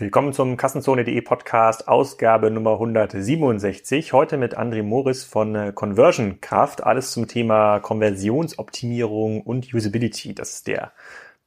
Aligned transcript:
Willkommen 0.00 0.32
zum 0.32 0.56
Kassenzone.de 0.56 1.20
Podcast, 1.22 1.88
Ausgabe 1.88 2.52
Nummer 2.52 2.74
167. 2.74 4.12
Heute 4.12 4.36
mit 4.36 4.56
André 4.56 4.84
Morris 4.84 5.24
von 5.24 5.56
äh, 5.56 5.72
Conversion 5.74 6.40
Kraft. 6.40 6.84
Alles 6.84 7.10
zum 7.10 7.26
Thema 7.26 7.80
Konversionsoptimierung 7.80 9.42
und 9.42 9.74
Usability. 9.74 10.36
Das 10.36 10.52
ist 10.52 10.68
der 10.68 10.92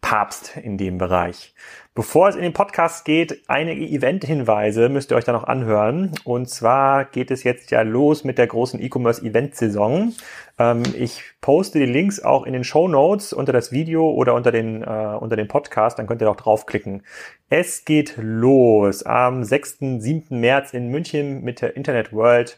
Papst 0.02 0.58
in 0.58 0.78
dem 0.78 0.98
Bereich. 0.98 1.54
Bevor 1.94 2.30
es 2.30 2.36
in 2.36 2.42
den 2.42 2.54
Podcast 2.54 3.06
geht, 3.06 3.44
einige 3.48 3.86
Event-Hinweise 3.86 4.90
müsst 4.90 5.12
ihr 5.12 5.18
euch 5.18 5.26
da 5.26 5.32
noch 5.32 5.44
anhören. 5.44 6.12
Und 6.24 6.50
zwar 6.50 7.06
geht 7.06 7.32
es 7.32 7.44
jetzt 7.44 7.70
ja 7.70 7.82
los 7.82 8.24
mit 8.24 8.38
der 8.38 8.48
großen 8.48 8.82
E-Commerce-Event-Saison. 8.82 10.14
Ähm, 10.58 10.84
ich 10.98 11.22
poste 11.42 11.80
die 11.80 11.86
Links 11.86 12.22
auch 12.22 12.46
in 12.46 12.54
den 12.54 12.64
Show 12.64 12.88
Notes 12.88 13.34
unter 13.34 13.54
das 13.54 13.72
Video 13.72 14.10
oder 14.10 14.36
unter 14.36 14.52
den, 14.52 14.84
äh, 14.84 15.18
unter 15.20 15.36
den 15.36 15.48
Podcast. 15.48 16.00
Dann 16.00 16.08
könnt 16.08 16.22
ihr 16.22 16.30
auch 16.30 16.36
draufklicken. 16.36 17.04
Es 17.50 17.86
geht 17.86 18.16
los 18.18 19.04
am 19.04 19.44
6. 19.44 20.00
7. 20.00 20.40
März 20.40 20.74
in 20.74 20.90
München 20.90 21.44
mit 21.44 21.62
der 21.62 21.76
Internet 21.76 22.14
World 22.14 22.58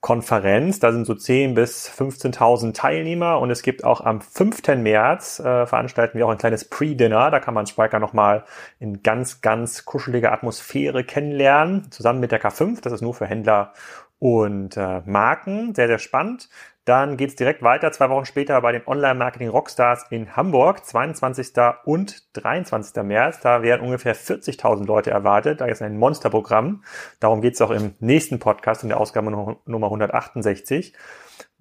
Konferenz. 0.00 0.80
Da 0.80 0.92
sind 0.92 1.06
so 1.06 1.12
10.000 1.12 1.54
bis 1.54 1.90
15.000 1.90 2.72
Teilnehmer 2.72 3.38
und 3.38 3.50
es 3.50 3.62
gibt 3.62 3.84
auch 3.84 4.00
am 4.00 4.20
5. 4.20 4.66
März 4.78 5.40
äh, 5.40 5.66
veranstalten 5.66 6.16
wir 6.16 6.26
auch 6.26 6.30
ein 6.30 6.38
kleines 6.38 6.64
Pre-Dinner. 6.64 7.30
Da 7.30 7.38
kann 7.38 7.54
man 7.54 7.66
Spriker 7.66 7.98
nochmal 7.98 8.44
in 8.78 9.02
ganz, 9.02 9.42
ganz 9.42 9.84
kuscheliger 9.84 10.32
Atmosphäre 10.32 11.04
kennenlernen, 11.04 11.90
zusammen 11.90 12.20
mit 12.20 12.32
der 12.32 12.40
K5. 12.40 12.80
Das 12.80 12.94
ist 12.94 13.02
nur 13.02 13.14
für 13.14 13.26
Händler 13.26 13.74
und 14.18 14.76
äh, 14.76 15.02
Marken. 15.04 15.74
Sehr, 15.74 15.88
sehr 15.88 15.98
spannend. 15.98 16.48
Dann 16.90 17.16
geht's 17.16 17.36
direkt 17.36 17.62
weiter, 17.62 17.92
zwei 17.92 18.10
Wochen 18.10 18.24
später 18.24 18.60
bei 18.60 18.72
den 18.72 18.84
Online-Marketing 18.84 19.48
Rockstars 19.48 20.06
in 20.10 20.34
Hamburg, 20.34 20.84
22. 20.84 21.52
und 21.84 22.24
23. 22.36 23.04
März. 23.04 23.38
Da 23.38 23.62
werden 23.62 23.82
ungefähr 23.82 24.16
40.000 24.16 24.86
Leute 24.86 25.12
erwartet. 25.12 25.60
Da 25.60 25.66
ist 25.66 25.82
ein 25.82 25.98
Monsterprogramm. 25.98 26.82
Darum 27.20 27.42
geht's 27.42 27.60
auch 27.60 27.70
im 27.70 27.94
nächsten 28.00 28.40
Podcast 28.40 28.82
in 28.82 28.88
der 28.88 28.98
Ausgabe 28.98 29.30
Nummer 29.30 29.86
168. 29.86 30.92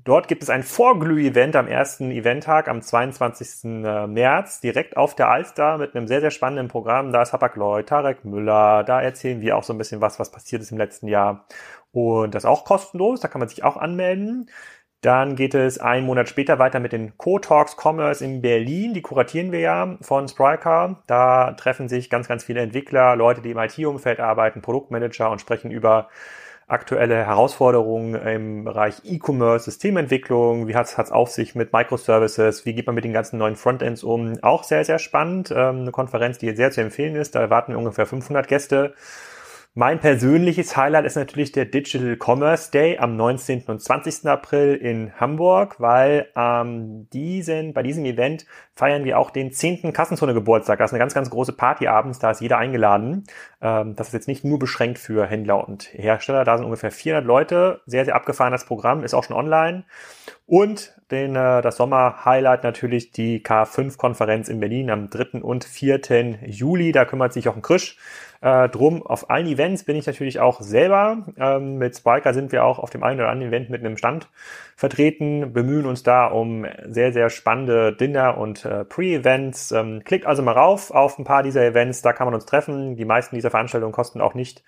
Dort 0.03 0.27
gibt 0.27 0.41
es 0.41 0.49
ein 0.49 0.63
Vorglüh-Event 0.63 1.55
am 1.55 1.67
ersten 1.67 2.09
Eventtag 2.09 2.67
am 2.67 2.81
22. 2.81 3.65
Äh, 3.65 4.07
März, 4.07 4.61
direkt 4.61 4.97
auf 4.97 5.13
der 5.13 5.29
Alster 5.29 5.77
mit 5.77 5.93
einem 5.93 6.07
sehr, 6.07 6.21
sehr 6.21 6.31
spannenden 6.31 6.69
Programm. 6.69 7.11
Da 7.11 7.21
ist 7.21 7.33
Hapag 7.33 7.55
Lloyd, 7.55 7.89
Tarek 7.89 8.25
Müller, 8.25 8.83
da 8.83 8.99
erzählen 9.01 9.41
wir 9.41 9.57
auch 9.57 9.63
so 9.63 9.73
ein 9.73 9.77
bisschen 9.77 10.01
was, 10.01 10.17
was 10.17 10.31
passiert 10.31 10.63
ist 10.63 10.71
im 10.71 10.79
letzten 10.79 11.07
Jahr. 11.07 11.45
Und 11.91 12.33
das 12.33 12.43
ist 12.43 12.49
auch 12.49 12.65
kostenlos, 12.65 13.19
da 13.19 13.27
kann 13.27 13.39
man 13.39 13.49
sich 13.49 13.63
auch 13.63 13.75
anmelden. 13.75 14.49
Dann 15.01 15.37
geht 15.37 15.55
es 15.55 15.77
einen 15.77 16.05
Monat 16.05 16.27
später 16.27 16.59
weiter 16.59 16.81
mit 16.81 16.91
den 16.91 17.17
Co-Talks 17.17 17.77
Commerce 17.81 18.23
in 18.23 18.41
Berlin. 18.41 18.93
Die 18.93 19.01
kuratieren 19.01 19.53
wir 19.53 19.59
ja 19.59 19.97
von 20.01 20.27
Spryker. 20.27 21.01
Da 21.07 21.53
treffen 21.53 21.87
sich 21.87 22.09
ganz, 22.09 22.27
ganz 22.27 22.43
viele 22.43 22.59
Entwickler, 22.59 23.15
Leute, 23.15 23.41
die 23.41 23.51
im 23.51 23.57
IT-Umfeld 23.57 24.19
arbeiten, 24.19 24.61
Produktmanager 24.61 25.29
und 25.31 25.39
sprechen 25.39 25.71
über 25.71 26.09
aktuelle 26.67 27.15
Herausforderungen 27.15 28.13
im 28.13 28.63
Bereich 28.65 29.01
E-Commerce, 29.03 29.65
Systementwicklung, 29.65 30.67
wie 30.67 30.75
hat 30.75 30.85
es 30.85 31.11
auf 31.11 31.31
sich 31.31 31.55
mit 31.55 31.73
Microservices, 31.73 32.65
wie 32.65 32.73
geht 32.73 32.85
man 32.85 32.93
mit 32.93 33.03
den 33.03 33.13
ganzen 33.13 33.39
neuen 33.39 33.55
Frontends 33.55 34.03
um. 34.03 34.37
Auch 34.43 34.63
sehr, 34.63 34.85
sehr 34.85 34.99
spannend. 34.99 35.49
Ähm, 35.49 35.81
eine 35.81 35.91
Konferenz, 35.91 36.37
die 36.37 36.55
sehr 36.55 36.71
zu 36.71 36.81
empfehlen 36.81 37.15
ist. 37.15 37.35
Da 37.35 37.41
erwarten 37.41 37.71
wir 37.71 37.79
ungefähr 37.79 38.05
500 38.05 38.47
Gäste. 38.47 38.93
Mein 39.75 39.99
persönliches 39.99 40.75
Highlight 40.75 41.05
ist 41.05 41.15
natürlich 41.15 41.51
der 41.51 41.65
Digital 41.65 42.17
Commerce 42.19 42.71
Day 42.71 42.97
am 42.97 43.15
19. 43.15 43.65
und 43.67 43.79
20. 43.79 44.25
April 44.25 44.73
in 44.73 45.13
Hamburg, 45.19 45.75
weil 45.79 46.27
ähm, 46.35 47.07
diesen, 47.13 47.73
bei 47.73 47.83
diesem 47.83 48.03
Event 48.03 48.47
feiern 48.73 49.03
wir 49.03 49.19
auch 49.19 49.29
den 49.29 49.51
10. 49.51 49.93
Kassenzone 49.93 50.33
Geburtstag. 50.33 50.79
Das 50.79 50.89
ist 50.89 50.93
eine 50.95 50.99
ganz, 50.99 51.13
ganz 51.13 51.29
große 51.29 51.53
Party 51.53 51.87
abends, 51.87 52.17
da 52.17 52.31
ist 52.31 52.41
jeder 52.41 52.57
eingeladen. 52.57 53.25
Ähm, 53.61 53.95
das 53.95 54.07
ist 54.07 54.13
jetzt 54.13 54.27
nicht 54.27 54.43
nur 54.43 54.57
beschränkt 54.57 54.97
für 54.97 55.27
Händler 55.27 55.67
und 55.67 55.93
Hersteller, 55.93 56.43
da 56.45 56.57
sind 56.57 56.65
ungefähr 56.65 56.91
400 56.91 57.23
Leute. 57.23 57.81
Sehr, 57.85 58.05
sehr 58.05 58.15
abgefahrenes 58.15 58.65
Programm, 58.65 59.03
ist 59.03 59.13
auch 59.13 59.23
schon 59.23 59.37
online. 59.37 59.83
Und 60.47 60.95
den, 61.11 61.35
äh, 61.35 61.61
das 61.61 61.77
Sommer-Highlight 61.77 62.63
natürlich 62.63 63.11
die 63.11 63.43
K5-Konferenz 63.43 64.49
in 64.49 64.59
Berlin 64.59 64.89
am 64.89 65.11
3. 65.11 65.43
und 65.43 65.63
4. 65.63 66.39
Juli. 66.47 66.91
Da 66.91 67.05
kümmert 67.05 67.33
sich 67.33 67.47
auch 67.47 67.55
ein 67.55 67.61
Krisch 67.61 67.97
äh, 68.41 68.69
drum. 68.69 69.05
Auf 69.05 69.29
allen 69.29 69.47
Events 69.47 69.83
bin 69.83 69.95
ich 69.95 70.05
natürlich 70.05 70.39
auch 70.39 70.61
selber. 70.61 71.25
Ähm, 71.37 71.77
mit 71.77 71.95
Spiker 71.97 72.33
sind 72.33 72.51
wir 72.51 72.63
auch 72.63 72.79
auf 72.79 72.89
dem 72.89 73.03
einen 73.03 73.19
oder 73.19 73.29
anderen 73.29 73.51
Event 73.51 73.69
mit 73.69 73.81
einem 73.81 73.97
Stand 73.97 74.29
vertreten, 74.75 75.51
bemühen 75.53 75.85
uns 75.85 76.03
da 76.03 76.27
um 76.27 76.65
sehr, 76.87 77.11
sehr 77.11 77.29
spannende 77.29 77.93
Dinner 77.93 78.37
und 78.37 78.65
äh, 78.65 78.85
Pre-Events. 78.85 79.71
Ähm, 79.71 80.03
klickt 80.05 80.25
also 80.25 80.41
mal 80.41 80.53
rauf 80.53 80.91
auf 80.91 81.19
ein 81.19 81.25
paar 81.25 81.43
dieser 81.43 81.65
Events, 81.65 82.01
da 82.01 82.13
kann 82.13 82.27
man 82.27 82.33
uns 82.33 82.45
treffen. 82.45 82.95
Die 82.95 83.05
meisten 83.05 83.35
dieser 83.35 83.51
Veranstaltungen 83.51 83.93
kosten 83.93 84.21
auch 84.21 84.33
nicht 84.33 84.63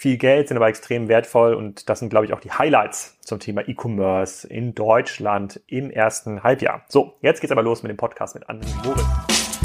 viel 0.00 0.16
Geld, 0.16 0.48
sind 0.48 0.56
aber 0.56 0.68
extrem 0.68 1.08
wertvoll 1.08 1.52
und 1.52 1.90
das 1.90 1.98
sind, 1.98 2.08
glaube 2.08 2.24
ich, 2.24 2.32
auch 2.32 2.40
die 2.40 2.50
Highlights 2.50 3.18
zum 3.20 3.38
Thema 3.38 3.68
E-Commerce 3.68 4.48
in 4.48 4.74
Deutschland 4.74 5.60
im 5.66 5.90
ersten 5.90 6.42
Halbjahr. 6.42 6.86
So, 6.88 7.18
jetzt 7.20 7.42
geht's 7.42 7.52
aber 7.52 7.62
los 7.62 7.82
mit 7.82 7.90
dem 7.90 7.98
Podcast 7.98 8.34
mit 8.34 8.48
André 8.48 8.66
Moritz. 8.82 9.59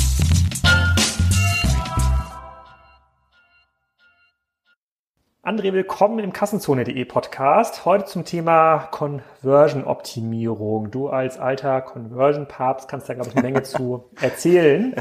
André, 5.46 5.72
willkommen 5.74 6.18
im 6.18 6.34
Kassenzone.de 6.34 7.06
Podcast. 7.06 7.86
Heute 7.86 8.06
zum 8.06 8.26
Thema 8.26 8.88
Conversion-Optimierung. 8.90 10.90
Du 10.90 11.10
als 11.10 11.38
alter 11.38 11.82
Conversion-Papst 11.82 12.88
kannst 12.88 13.08
da, 13.08 13.14
glaube 13.14 13.30
ich, 13.30 13.36
eine 13.36 13.44
Menge 13.44 13.62
zu 13.62 14.10
erzählen. 14.20 14.96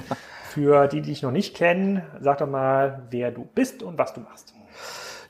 Für 0.50 0.87
die, 0.87 1.00
die 1.00 1.12
dich 1.12 1.22
noch 1.22 1.31
nicht 1.31 1.56
kennen, 1.56 2.03
sag 2.21 2.37
doch 2.37 2.47
mal, 2.47 3.05
wer 3.09 3.31
du 3.31 3.49
bist 3.55 3.82
und 3.82 3.97
was 3.97 4.12
du 4.12 4.21
machst. 4.21 4.53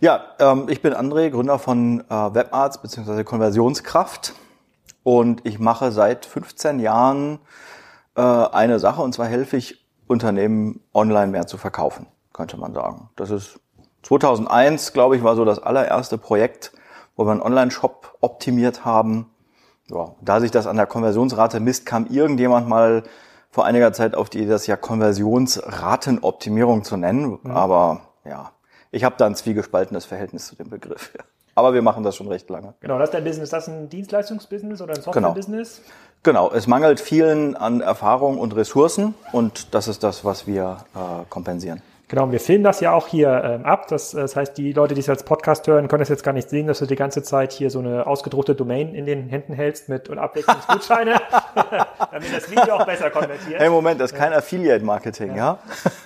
Ja, 0.01 0.35
ähm, 0.41 0.67
ich 0.69 0.83
bin 0.83 0.93
André, 0.93 1.31
Gründer 1.31 1.61
von 1.61 2.01
äh, 2.01 2.13
WebArts 2.13 2.83
bzw. 2.83 3.23
Konversionskraft. 3.23 4.35
Und 5.05 5.47
ich 5.47 5.61
mache 5.61 5.93
seit 5.93 6.27
15 6.27 6.81
Jahren 6.81 7.39
äh, 8.17 8.21
eine 8.21 8.81
Sache, 8.81 9.01
und 9.01 9.15
zwar 9.15 9.29
helfe 9.29 9.59
ich 9.59 9.87
Unternehmen 10.09 10.81
online 10.93 11.31
mehr 11.31 11.47
zu 11.47 11.57
verkaufen, 11.57 12.09
könnte 12.33 12.57
man 12.57 12.75
sagen. 12.75 13.11
Das 13.15 13.31
ist 13.31 13.61
2001, 14.04 14.92
glaube 14.92 15.16
ich, 15.16 15.25
war 15.25 15.34
so 15.34 15.44
das 15.44 15.59
allererste 15.59 16.19
Projekt, 16.19 16.72
wo 17.16 17.26
wir 17.26 17.32
einen 17.32 17.42
Online-Shop 17.42 18.16
optimiert 18.20 18.84
haben. 18.84 19.31
Ja, 19.91 20.15
da 20.22 20.41
sich 20.41 20.50
das 20.50 20.66
an 20.66 20.76
der 20.76 20.87
Konversionsrate 20.87 21.60
misst, 21.60 21.84
kam 21.84 22.06
irgendjemand 22.06 22.69
mal 22.69 23.03
vor 23.50 23.65
einiger 23.65 23.92
Zeit 23.92 24.15
auf 24.15 24.31
die 24.31 24.38
Idee, 24.38 24.50
das 24.50 24.66
ja 24.66 24.76
Konversionsratenoptimierung 24.76 26.84
zu 26.84 26.97
nennen. 26.97 27.38
Mhm. 27.42 27.50
Aber 27.50 28.00
ja, 28.25 28.53
ich 28.91 29.04
habe 29.04 29.16
da 29.19 29.26
ein 29.26 29.34
zwiegespaltenes 29.34 30.06
Verhältnis 30.06 30.47
zu 30.47 30.56
dem 30.56 30.71
Begriff. 30.71 31.12
Ja. 31.16 31.25
Aber 31.56 31.72
wir 31.72 31.82
machen 31.82 32.03
das 32.03 32.16
schon 32.16 32.26
recht 32.26 32.50
lange. 32.50 32.75
Genau, 32.81 32.98
das 32.98 33.10
ist 33.10 33.15
dein 33.15 33.22
Business. 33.22 33.50
Das 33.50 33.69
ist 33.69 33.72
ein 33.72 33.88
Dienstleistungsbusiness 33.88 34.82
oder 34.82 34.94
ein 34.94 34.97
genau. 34.97 35.12
Softwarebusiness? 35.12 35.82
Genau. 36.25 36.48
genau, 36.48 36.56
es 36.56 36.66
mangelt 36.66 36.98
vielen 36.98 37.54
an 37.54 37.81
Erfahrung 37.81 38.38
und 38.38 38.56
Ressourcen 38.56 39.15
und 39.31 39.72
das 39.72 39.86
ist 39.86 40.03
das, 40.03 40.25
was 40.25 40.48
wir 40.48 40.78
äh, 40.94 41.25
kompensieren. 41.31 41.81
Genau, 42.15 42.31
wir 42.31 42.39
filmen 42.39 42.63
das 42.63 42.79
ja 42.79 42.93
auch 42.93 43.09
hier 43.09 43.43
ähm, 43.43 43.65
ab. 43.65 43.89
Das, 43.89 44.13
das 44.13 44.37
heißt, 44.37 44.57
die 44.57 44.73
Leute, 44.73 44.95
die 44.95 45.01
es 45.01 45.09
als 45.09 45.25
Podcast 45.25 45.67
hören, 45.67 45.89
können 45.89 46.05
es 46.05 46.09
jetzt 46.09 46.23
gar 46.23 46.33
nicht 46.33 46.49
sehen, 46.49 46.69
dass 46.69 46.79
du 46.79 46.87
die 46.87 46.95
ganze 46.95 47.25
Zeit 47.25 47.51
hier 47.51 47.71
so 47.71 47.81
eine 47.81 48.07
ausgedruckte 48.07 48.55
Domain 48.55 48.95
in 48.95 49.05
den 49.05 49.29
Händen 49.29 49.53
hältst 49.53 49.89
mit 49.89 50.09
und 50.09 50.19
Abwechslungsgutscheine, 50.19 51.15
damit 52.13 52.33
das 52.33 52.49
Video 52.49 52.75
auch 52.75 52.87
besser 52.87 53.11
konvertiert. 53.11 53.61
Hey, 53.61 53.69
Moment, 53.69 54.01
das 54.01 54.13
ist 54.13 54.17
kein 54.17 54.33
Affiliate-Marketing, 54.33 55.35
ja. 55.35 55.59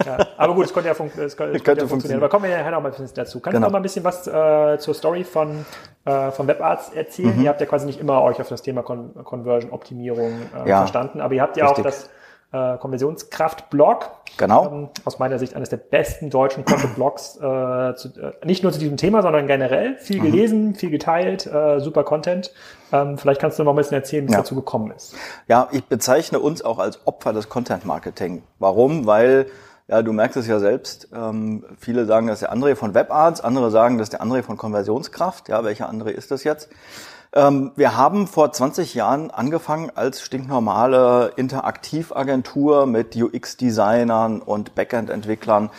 ja. 0.06 0.18
ja. 0.18 0.26
Aber 0.38 0.54
gut, 0.54 0.64
es 0.64 0.72
konnte 0.72 0.88
ja, 0.88 0.94
fun 0.94 1.10
es 1.14 1.36
könnte 1.36 1.60
ja 1.66 1.86
funktionieren. 1.86 2.22
Aber 2.22 2.30
kommen 2.30 2.48
wir 2.48 2.56
nachher 2.56 2.70
noch 2.70 2.80
mal 2.80 2.88
ein 2.88 2.92
bisschen 2.92 3.14
dazu. 3.14 3.40
Kannst 3.40 3.56
genau. 3.56 3.66
du 3.66 3.68
noch 3.68 3.72
mal 3.72 3.80
ein 3.80 3.82
bisschen 3.82 4.04
was 4.04 4.26
äh, 4.26 4.78
zur 4.78 4.94
Story 4.94 5.24
von, 5.24 5.66
äh, 6.06 6.30
von 6.30 6.48
WebArts 6.48 6.88
erzählen? 6.94 7.36
Mhm. 7.36 7.42
Ihr 7.42 7.50
habt 7.50 7.60
ja 7.60 7.66
quasi 7.66 7.84
nicht 7.84 8.00
immer 8.00 8.22
euch 8.22 8.40
auf 8.40 8.48
das 8.48 8.62
Thema 8.62 8.82
Con 8.82 9.12
Conversion-Optimierung 9.12 10.40
äh, 10.64 10.70
ja. 10.70 10.78
verstanden, 10.78 11.20
aber 11.20 11.34
ihr 11.34 11.42
habt 11.42 11.58
ja 11.58 11.66
Richtig. 11.66 11.84
auch 11.84 11.86
das 11.86 12.08
äh, 12.52 12.78
Konversionskraft-Blog. 12.78 14.10
Genau. 14.36 14.66
Ähm, 14.66 14.88
aus 15.04 15.18
meiner 15.18 15.38
Sicht 15.38 15.54
eines 15.54 15.68
der 15.68 15.76
besten 15.76 16.30
deutschen 16.30 16.64
Content-Blogs, 16.64 17.36
äh, 17.36 17.94
zu, 17.94 18.08
äh, 18.20 18.46
nicht 18.46 18.62
nur 18.62 18.72
zu 18.72 18.78
diesem 18.78 18.96
Thema, 18.96 19.22
sondern 19.22 19.46
generell. 19.46 19.96
Viel 19.98 20.20
mhm. 20.20 20.24
gelesen, 20.24 20.74
viel 20.74 20.90
geteilt, 20.90 21.46
äh, 21.46 21.80
super 21.80 22.04
Content. 22.04 22.52
Ähm, 22.92 23.18
vielleicht 23.18 23.40
kannst 23.40 23.58
du 23.58 23.64
noch 23.64 23.72
ein 23.72 23.76
bisschen 23.76 23.96
erzählen, 23.96 24.24
wie 24.24 24.28
es 24.28 24.34
ja. 24.34 24.40
dazu 24.40 24.54
gekommen 24.54 24.92
ist. 24.92 25.14
Ja, 25.46 25.68
ich 25.72 25.84
bezeichne 25.84 26.40
uns 26.40 26.62
auch 26.62 26.78
als 26.78 27.06
Opfer 27.06 27.32
des 27.32 27.48
Content-Marketing. 27.48 28.42
Warum? 28.58 29.06
Weil 29.06 29.46
ja, 29.88 30.02
du 30.02 30.12
merkst 30.12 30.36
es 30.36 30.46
ja 30.46 30.58
selbst. 30.58 31.08
Ähm, 31.14 31.64
viele 31.78 32.04
sagen, 32.04 32.26
das 32.26 32.42
ist 32.42 32.48
der 32.48 32.54
André 32.54 32.76
von 32.76 32.94
WebArts, 32.94 33.40
andere 33.40 33.70
sagen, 33.70 33.98
das 33.98 34.06
ist 34.06 34.12
der 34.12 34.22
André 34.22 34.42
von 34.42 34.56
Konversionskraft. 34.56 35.48
Ja, 35.48 35.64
welcher 35.64 35.90
André 35.90 36.10
ist 36.10 36.30
das 36.30 36.44
jetzt? 36.44 36.68
Ähm, 37.32 37.72
wir 37.76 37.96
haben 37.96 38.26
vor 38.26 38.52
20 38.52 38.94
Jahren 38.94 39.30
angefangen 39.30 39.90
als 39.94 40.22
stinknormale 40.22 41.32
Interaktivagentur 41.36 42.86
mit 42.86 43.16
UX-Designern 43.16 44.40
und 44.40 44.74
Backend-Entwicklern, 44.74 45.70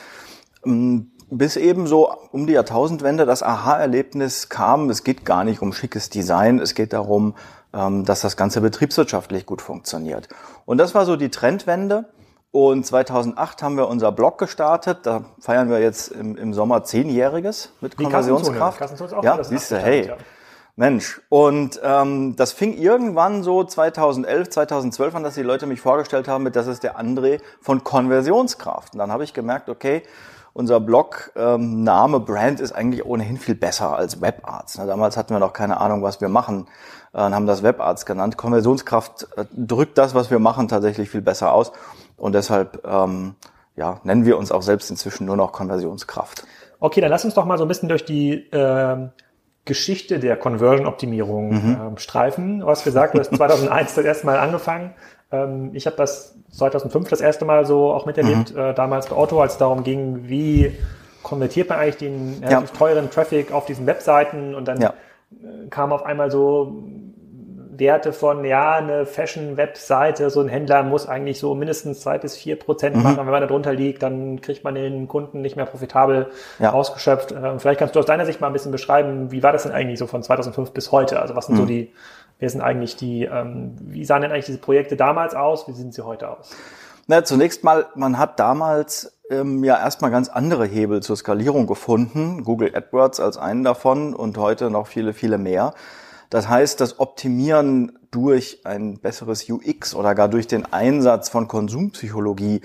ähm, 0.66 1.12
bis 1.32 1.56
eben 1.56 1.88
so 1.88 2.12
um 2.32 2.48
die 2.48 2.54
Jahrtausendwende 2.54 3.26
das 3.26 3.44
Aha-Erlebnis 3.44 4.50
kam, 4.50 4.90
es 4.90 5.04
geht 5.04 5.26
gar 5.26 5.44
nicht 5.44 5.62
um 5.62 5.74
schickes 5.74 6.10
Design, 6.10 6.60
es 6.60 6.76
geht 6.76 6.94
darum, 6.94 7.36
ähm, 7.74 8.06
dass 8.06 8.22
das 8.22 8.36
Ganze 8.36 8.62
betriebswirtschaftlich 8.62 9.46
gut 9.46 9.62
funktioniert. 9.62 10.28
Und 10.66 10.78
das 10.78 10.96
war 10.96 11.06
so 11.06 11.16
die 11.16 11.30
Trendwende. 11.30 12.06
Und 12.52 12.84
2008 12.84 13.62
haben 13.62 13.78
wir 13.78 13.88
unser 13.88 14.12
Blog 14.12 14.40
gestartet. 14.40 15.00
Da 15.04 15.26
feiern 15.40 15.70
wir 15.70 15.80
jetzt 15.80 16.08
im, 16.08 16.36
im 16.36 16.56
Sommer 16.56 16.84
zehnjähriges 16.84 17.74
mit 17.80 17.96
Konversionskraft. 17.96 18.82
Ja, 18.82 18.88
2008 18.88 19.46
siehst 19.46 19.70
du, 19.70 19.78
hey. 19.78 20.08
ja. 20.08 20.18
Mensch, 20.80 21.20
und 21.28 21.78
ähm, 21.84 22.38
das 22.38 22.54
fing 22.54 22.78
irgendwann 22.78 23.44
so 23.44 23.66
2011, 23.66 24.50
2012 24.50 25.14
an, 25.14 25.24
dass 25.24 25.36
die 25.36 25.42
Leute 25.42 25.66
mich 25.66 25.82
vorgestellt 25.82 26.30
haben 26.30 26.46
mit, 26.46 26.56
das 26.56 26.68
ist 26.68 26.84
der 26.84 26.98
André 26.98 27.42
von 27.60 27.84
Konversionskraft. 27.84 28.94
Und 28.94 29.00
dann 29.00 29.12
habe 29.12 29.26
ich 29.26 29.34
gemerkt, 29.34 29.68
okay, 29.68 30.04
unser 30.54 30.80
Blog, 30.80 31.34
ähm, 31.36 31.84
Name, 31.84 32.22
Brand 32.22 32.62
ist 32.62 32.72
eigentlich 32.72 33.06
ohnehin 33.06 33.36
viel 33.36 33.56
besser 33.56 33.98
als 33.98 34.22
Webarzt. 34.22 34.78
Na, 34.78 34.86
damals 34.86 35.18
hatten 35.18 35.34
wir 35.34 35.40
noch 35.40 35.52
keine 35.52 35.82
Ahnung, 35.82 36.02
was 36.02 36.22
wir 36.22 36.30
machen 36.30 36.70
äh, 37.12 37.26
und 37.26 37.36
haben 37.36 37.46
das 37.46 37.62
Webarzt 37.62 38.06
genannt. 38.06 38.38
Konversionskraft 38.38 39.28
äh, 39.36 39.44
drückt 39.52 39.98
das, 39.98 40.16
was 40.16 40.32
wir 40.32 40.40
machen, 40.40 40.70
tatsächlich 40.70 41.10
viel 41.10 41.22
besser 41.22 41.52
aus. 41.52 41.74
Und 42.16 42.36
deshalb 42.36 42.88
ähm, 42.88 43.36
ja, 43.76 44.00
nennen 44.06 44.24
wir 44.24 44.38
uns 44.38 44.50
auch 44.50 44.62
selbst 44.62 44.90
inzwischen 44.90 45.26
nur 45.26 45.36
noch 45.36 45.52
Konversionskraft. 45.52 46.46
Okay, 46.80 47.02
dann 47.02 47.10
lass 47.10 47.26
uns 47.26 47.34
doch 47.34 47.44
mal 47.44 47.58
so 47.58 47.66
ein 47.66 47.68
bisschen 47.68 47.90
durch 47.90 48.06
die 48.06 48.48
ähm, 48.54 49.10
Geschichte 49.70 50.20
der 50.20 50.36
Conversion-Optimierung 50.36 51.52
ähm, 51.54 51.98
streifen. 51.98 52.60
Du 52.60 52.68
hast 52.68 52.84
gesagt, 52.84 53.14
du 53.16 53.20
hast 53.20 53.34
2001 53.36 53.96
das 53.96 54.04
erste 54.04 54.26
Mal 54.26 54.38
angefangen. 54.40 54.92
Ähm, 55.32 55.70
ich 55.74 55.86
habe 55.86 55.96
das 55.96 56.36
2005 56.52 57.08
das 57.10 57.22
erste 57.22 57.46
Mal 57.46 57.66
so 57.66 57.92
auch 57.94 58.06
miterlebt, 58.06 58.54
äh, 58.56 58.74
damals 58.74 59.08
bei 59.08 59.16
Otto, 59.16 59.42
als 59.42 59.54
es 59.54 59.58
darum 59.60 59.84
ging, 59.84 60.28
wie 60.28 60.76
konvertiert 61.24 61.70
man 61.70 61.80
eigentlich 61.80 61.98
den 61.98 62.42
relativ 62.44 62.72
teuren 62.72 63.10
Traffic 63.10 63.52
auf 63.54 63.66
diesen 63.66 63.86
Webseiten 63.86 64.56
und 64.56 64.68
dann 64.68 64.82
Ja. 64.82 64.94
äh, 65.32 65.68
kam 65.70 65.92
auf 65.94 66.04
einmal 66.06 66.32
so 66.32 66.84
Werte 67.80 68.14
von, 68.14 68.44
ja, 68.46 68.74
eine 68.74 69.06
Fashion-Webseite, 69.06 70.30
so 70.30 70.42
ein 70.42 70.48
Händler 70.48 70.84
muss 70.84 71.08
eigentlich 71.08 71.40
so 71.40 71.56
mindestens 71.56 72.02
zwei 72.02 72.18
bis 72.18 72.36
vier 72.36 72.58
Prozent 72.58 72.96
Mhm. 72.96 73.04
machen. 73.04 73.18
Wenn 73.18 73.26
man 73.32 73.42
da 73.42 73.48
drunter 73.48 73.74
liegt, 73.74 74.04
dann 74.04 74.42
kriegt 74.42 74.64
man 74.64 74.76
den 74.76 75.08
Kunden 75.08 75.42
nicht 75.42 75.56
mehr 75.56 75.66
profitabel 75.66 76.28
Ja. 76.60 76.72
ausgeschöpft. 76.74 77.32
Ähm, 77.32 77.60
Vielleicht 77.60 77.80
kannst 77.80 77.96
du 77.96 78.00
aus 78.00 78.06
deiner 78.06 78.26
Sicht 78.26 78.42
mal 78.42 78.48
ein 78.48 78.54
bisschen 78.54 78.72
beschreiben, 78.72 79.32
wie 79.32 79.42
war 79.44 79.52
das 79.52 79.64
denn 79.64 79.72
eigentlich 79.72 80.00
so 80.00 80.08
von 80.08 80.22
2005 80.24 80.72
bis 80.72 80.92
heute? 80.92 81.20
Also 81.22 81.36
was 81.36 81.46
sind 81.48 81.56
Mhm. 81.56 81.60
so 81.60 81.66
die, 81.66 81.94
wer 82.40 82.50
sind 82.50 82.62
eigentlich 82.62 82.96
die, 82.96 83.26
ähm, 83.26 83.76
wie 83.80 84.06
sahen 84.06 84.22
denn 84.22 84.32
eigentlich 84.32 84.46
diese 84.46 84.60
Projekte 84.60 84.96
damals 84.96 85.36
aus? 85.36 85.68
Wie 85.68 85.74
sehen 85.74 85.92
sie 85.92 86.06
heute 86.06 86.30
aus? 86.30 86.52
Na, 87.08 87.24
zunächst 87.24 87.64
mal, 87.64 87.88
man 87.96 88.20
hat 88.20 88.40
damals 88.40 89.16
ähm, 89.32 89.64
ja 89.64 89.78
erstmal 89.78 90.10
ganz 90.10 90.28
andere 90.30 90.66
Hebel 90.66 91.02
zur 91.04 91.16
Skalierung 91.16 91.68
gefunden. 91.68 92.44
Google 92.44 92.72
AdWords 92.76 93.20
als 93.20 93.38
einen 93.38 93.64
davon 93.64 94.16
und 94.16 94.38
heute 94.40 94.70
noch 94.72 94.88
viele, 94.88 95.14
viele 95.14 95.38
mehr. 95.38 95.74
Das 96.30 96.48
heißt, 96.48 96.80
das 96.80 97.00
Optimieren 97.00 97.98
durch 98.12 98.62
ein 98.66 99.00
besseres 99.00 99.50
UX 99.50 99.96
oder 99.96 100.14
gar 100.16 100.28
durch 100.28 100.48
den 100.48 100.72
Einsatz 100.72 101.30
von 101.30 101.48
Konsumpsychologie, 101.48 102.62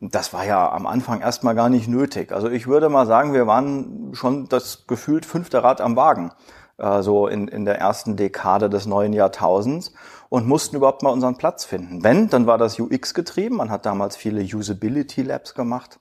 das 0.00 0.32
war 0.32 0.44
ja 0.44 0.70
am 0.70 0.86
Anfang 0.86 1.20
erstmal 1.20 1.56
gar 1.56 1.68
nicht 1.68 1.88
nötig. 1.88 2.30
Also 2.32 2.48
ich 2.48 2.68
würde 2.68 2.88
mal 2.88 3.06
sagen, 3.06 3.32
wir 3.32 3.46
waren 3.46 4.12
schon 4.14 4.48
das 4.48 4.86
gefühlt 4.86 5.26
fünfte 5.26 5.64
Rad 5.64 5.80
am 5.80 5.96
Wagen 5.96 6.30
äh, 6.78 7.02
so 7.02 7.26
in, 7.26 7.48
in 7.48 7.64
der 7.64 7.78
ersten 7.78 8.16
Dekade 8.16 8.70
des 8.70 8.86
neuen 8.86 9.12
Jahrtausends 9.12 9.92
und 10.28 10.46
mussten 10.46 10.76
überhaupt 10.76 11.02
mal 11.02 11.10
unseren 11.10 11.36
Platz 11.36 11.64
finden. 11.64 12.04
Wenn, 12.04 12.28
dann 12.28 12.46
war 12.46 12.58
das 12.58 12.78
UX 12.78 13.14
getrieben. 13.14 13.56
Man 13.56 13.70
hat 13.70 13.86
damals 13.86 14.16
viele 14.16 14.42
Usability 14.42 15.22
Labs 15.22 15.54
gemacht. 15.54 15.98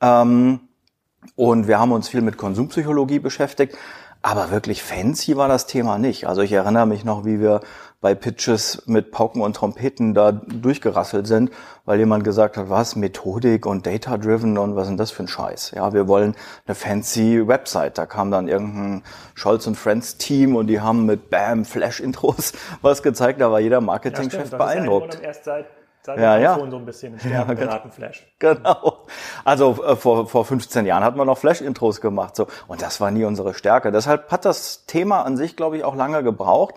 Ähm, 0.00 0.60
und 1.36 1.68
wir 1.68 1.78
haben 1.78 1.92
uns 1.92 2.08
viel 2.08 2.20
mit 2.20 2.36
Konsumpsychologie 2.36 3.20
beschäftigt. 3.20 3.76
Aber 4.24 4.52
wirklich 4.52 4.84
fancy 4.84 5.36
war 5.36 5.48
das 5.48 5.66
Thema 5.66 5.98
nicht. 5.98 6.28
Also 6.28 6.42
ich 6.42 6.52
erinnere 6.52 6.86
mich 6.86 7.04
noch, 7.04 7.24
wie 7.24 7.40
wir 7.40 7.60
bei 8.00 8.14
Pitches 8.14 8.82
mit 8.86 9.10
Pauken 9.10 9.42
und 9.42 9.54
Trompeten 9.54 10.14
da 10.14 10.30
durchgerasselt 10.32 11.26
sind, 11.26 11.50
weil 11.84 11.98
jemand 11.98 12.22
gesagt 12.22 12.56
hat, 12.56 12.70
was, 12.70 12.94
Methodik 12.94 13.66
und 13.66 13.84
Data-Driven 13.84 14.58
und 14.58 14.76
was 14.76 14.84
ist 14.84 14.88
denn 14.90 14.96
das 14.96 15.10
für 15.10 15.24
ein 15.24 15.28
Scheiß? 15.28 15.72
Ja, 15.72 15.92
wir 15.92 16.06
wollen 16.06 16.36
eine 16.66 16.74
fancy 16.76 17.46
Website. 17.46 17.98
Da 17.98 18.06
kam 18.06 18.30
dann 18.30 18.46
irgendein 18.46 19.02
Scholz 19.34 19.66
und 19.66 19.76
Friends 19.76 20.18
Team 20.18 20.54
und 20.54 20.68
die 20.68 20.80
haben 20.80 21.04
mit 21.04 21.28
Bam, 21.30 21.64
Flash-Intros 21.64 22.52
was 22.82 23.02
gezeigt. 23.02 23.40
Da 23.40 23.50
war 23.50 23.58
jeder 23.60 23.80
Marketingchef 23.80 24.52
ja 24.52 24.58
beeindruckt. 24.58 25.20
Seit, 26.04 26.18
Ja, 26.18 26.36
ja. 26.36 26.54
so 26.54 26.76
ein 26.76 26.84
bisschen 26.84 27.18
Sterben 27.20 27.54
geraten 27.56 27.90
Flash. 27.92 28.26
Genau. 28.38 29.04
Also 29.44 29.82
äh, 29.84 29.96
vor, 29.96 30.26
vor 30.26 30.44
15 30.44 30.84
Jahren 30.84 31.04
hat 31.04 31.16
man 31.16 31.26
noch 31.26 31.38
Flash-Intros 31.38 32.00
gemacht. 32.00 32.34
So. 32.34 32.48
Und 32.66 32.82
das 32.82 33.00
war 33.00 33.10
nie 33.10 33.24
unsere 33.24 33.54
Stärke. 33.54 33.92
Deshalb 33.92 34.30
hat 34.30 34.44
das 34.44 34.84
Thema 34.86 35.22
an 35.22 35.36
sich, 35.36 35.56
glaube 35.56 35.76
ich, 35.76 35.84
auch 35.84 35.94
lange 35.94 36.22
gebraucht. 36.24 36.74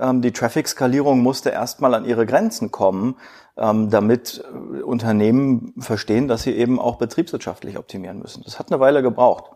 Ähm, 0.00 0.22
die 0.22 0.32
Traffic-Skalierung 0.32 1.20
musste 1.20 1.50
erstmal 1.50 1.94
an 1.94 2.06
ihre 2.06 2.24
Grenzen 2.24 2.70
kommen, 2.70 3.16
ähm, 3.58 3.90
damit 3.90 4.42
äh, 4.74 4.80
Unternehmen 4.80 5.74
verstehen, 5.78 6.26
dass 6.28 6.42
sie 6.42 6.56
eben 6.56 6.80
auch 6.80 6.96
betriebswirtschaftlich 6.96 7.76
optimieren 7.76 8.20
müssen. 8.20 8.42
Das 8.44 8.58
hat 8.58 8.72
eine 8.72 8.80
Weile 8.80 9.02
gebraucht. 9.02 9.50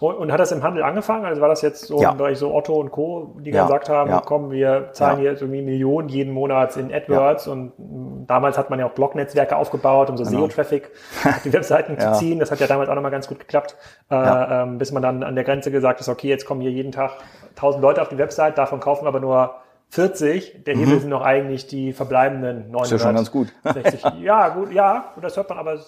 Und, 0.00 0.14
und 0.16 0.32
hat 0.32 0.38
das 0.40 0.52
im 0.52 0.62
Handel 0.62 0.82
angefangen? 0.82 1.24
Also 1.24 1.40
war 1.40 1.48
das 1.48 1.62
jetzt 1.62 1.86
so 1.86 2.00
Ja. 2.00 2.10
im 2.12 2.18
Bereich 2.18 2.38
so 2.38 2.54
Otto 2.54 2.74
und 2.78 2.90
Co., 2.92 3.36
die 3.40 3.50
Ja, 3.50 3.62
gesagt 3.64 3.88
haben, 3.88 4.10
ja. 4.10 4.22
komm, 4.24 4.50
wir 4.50 4.90
zahlen 4.92 5.18
hier 5.18 5.30
jetzt 5.32 5.42
irgendwie 5.42 5.62
Millionen 5.62 6.08
jeden 6.08 6.32
Monat 6.32 6.76
in 6.76 6.92
AdWords 6.92 7.48
und 7.48 7.72
mh, 7.78 8.24
damals 8.26 8.56
hat 8.58 8.70
man 8.70 8.78
ja 8.78 8.86
auch 8.86 8.92
Blog-Netzwerke 8.92 9.56
aufgebaut, 9.56 10.10
um 10.10 10.16
so 10.16 10.24
SEO-Traffic 10.24 10.90
auf 11.24 11.42
die 11.42 11.52
Webseiten 11.52 11.96
Genau. 11.96 12.12
Zu 12.12 12.18
ziehen. 12.18 12.38
Das 12.38 12.50
hat 12.50 12.60
ja 12.60 12.66
damals 12.66 12.88
auch 12.88 12.94
nochmal 12.94 13.10
ganz 13.10 13.26
gut 13.28 13.40
geklappt, 13.40 13.76
äh, 14.10 14.14
ähm, 14.16 14.78
bis 14.78 14.92
man 14.92 15.02
dann 15.02 15.22
an 15.22 15.34
der 15.34 15.44
Grenze 15.44 15.70
gesagt 15.70 16.00
hat, 16.00 16.08
okay, 16.08 16.28
jetzt 16.28 16.44
kommen 16.46 16.60
hier 16.60 16.70
jeden 16.70 16.92
Tag 16.92 17.12
1000 17.56 17.82
Leute 17.82 18.02
auf 18.02 18.08
die 18.08 18.18
Website, 18.18 18.56
davon 18.58 18.78
kaufen 18.80 19.06
aber 19.06 19.20
nur 19.20 19.54
40. 19.90 20.64
Der 20.66 20.76
Hebel 20.76 21.00
sind 21.00 21.08
noch 21.08 21.22
eigentlich 21.22 21.66
die 21.66 21.94
verbleibenden 21.94 22.70
900. 22.70 22.72
Mhm. 22.72 22.82
Ist 22.84 22.90
ja 22.90 22.98
schon 22.98 23.14
ganz 23.14 23.30
gut. 23.30 23.48
60. 23.64 24.04
Ja, 24.20 24.50
gut, 24.50 24.70
ja, 24.70 25.12
und 25.16 25.24
das 25.24 25.36
hört 25.36 25.48
man 25.48 25.58
aber, 25.58 25.74
äh, 25.74 25.78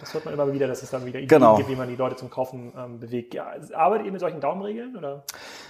das 0.00 0.12
hört 0.12 0.24
man 0.24 0.34
immer 0.34 0.52
wieder, 0.52 0.66
dass 0.66 0.82
es 0.82 0.90
dann 0.90 1.06
wieder 1.06 1.20
Ideen 1.20 1.28
Genau. 1.28 1.56
gibt, 1.56 1.68
wie 1.68 1.76
man 1.76 1.88
die 1.88 1.94
Leute 1.94 2.16
zum 2.16 2.28
Kaufen 2.28 2.72
ähm, 2.76 2.98
bewegt. 2.98 3.32
Ja, 3.34 3.46
arbeitet 3.74 4.06
ihr 4.06 4.12
mit 4.12 4.20
solchen 4.20 4.40
Daumenregeln 4.40 4.96
oder? 4.96 5.22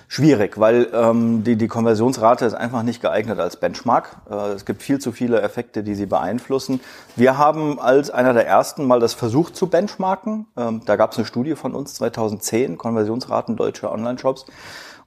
Schwierig, 0.08 0.58
weil 0.58 0.88
ähm, 0.94 1.44
die, 1.44 1.56
die 1.56 1.68
Konversionsrate 1.68 2.46
ist 2.46 2.54
einfach 2.54 2.82
nicht 2.82 3.02
geeignet 3.02 3.38
als 3.38 3.56
Benchmark. 3.56 4.16
Äh, 4.30 4.52
es 4.54 4.64
gibt 4.64 4.82
viel 4.82 4.98
zu 4.98 5.12
viele 5.12 5.42
Effekte, 5.42 5.82
die 5.82 5.94
sie 5.94 6.06
beeinflussen. 6.06 6.80
Wir 7.14 7.36
haben 7.36 7.78
als 7.78 8.10
einer 8.10 8.32
der 8.32 8.46
ersten 8.46 8.86
mal 8.86 9.00
das 9.00 9.12
versucht 9.12 9.54
zu 9.54 9.68
benchmarken. 9.68 10.46
Ähm, 10.56 10.80
da 10.86 10.96
gab 10.96 11.12
es 11.12 11.18
eine 11.18 11.26
Studie 11.26 11.56
von 11.56 11.74
uns 11.74 11.94
2010, 11.94 12.78
Konversionsraten 12.78 13.56
deutscher 13.56 13.92
Online-Shops. 13.92 14.46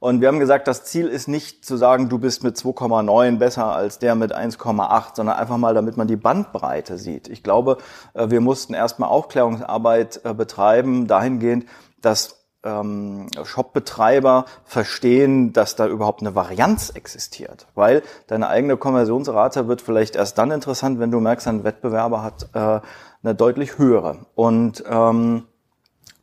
Und 0.04 0.20
wir 0.20 0.28
haben 0.28 0.42
gesagt, 0.42 0.68
das 0.68 0.84
Ziel 0.84 1.08
ist 1.08 1.30
nicht 1.30 1.64
zu 1.64 1.78
sagen, 1.78 2.10
du 2.10 2.20
bist 2.20 2.44
mit 2.44 2.58
2,9 2.58 3.38
besser 3.38 3.68
als 3.68 4.00
der 4.00 4.16
mit 4.16 4.36
1,8, 4.36 5.16
sondern 5.16 5.38
einfach 5.38 5.56
mal, 5.56 5.74
damit 5.74 5.96
man 5.96 6.10
die 6.10 6.18
Bandbreite 6.18 6.98
sieht. 6.98 7.30
Ich 7.30 7.42
glaube, 7.42 7.78
äh, 8.14 8.30
wir 8.30 8.42
mussten 8.42 8.74
erstmal 8.74 9.08
Aufklärungsarbeit 9.08 10.20
äh, 10.26 10.34
betreiben, 10.34 11.08
dahingehend, 11.08 11.68
dass 12.02 12.44
ähm, 12.66 13.28
Shop-Betreiber 13.46 14.44
verstehen, 14.66 15.54
dass 15.54 15.78
da 15.78 15.88
überhaupt 15.88 16.20
eine 16.20 16.36
Varianz 16.36 16.90
existiert. 16.90 17.68
Weil 17.74 18.04
deine 18.28 18.50
eigene 18.50 18.76
Konversionsrate 18.76 19.70
wird 19.70 19.82
vielleicht 19.82 20.18
erst 20.18 20.38
dann 20.38 20.52
interessant, 20.52 21.00
wenn 21.00 21.12
du 21.12 21.22
merkst, 21.22 21.48
ein 21.48 21.64
Wettbewerber 21.64 22.24
hat 22.24 22.50
äh, 22.54 22.82
eine 23.24 23.36
deutlich 23.36 23.78
höhere. 23.78 24.26
Und 24.36 24.84
ähm, 24.86 25.46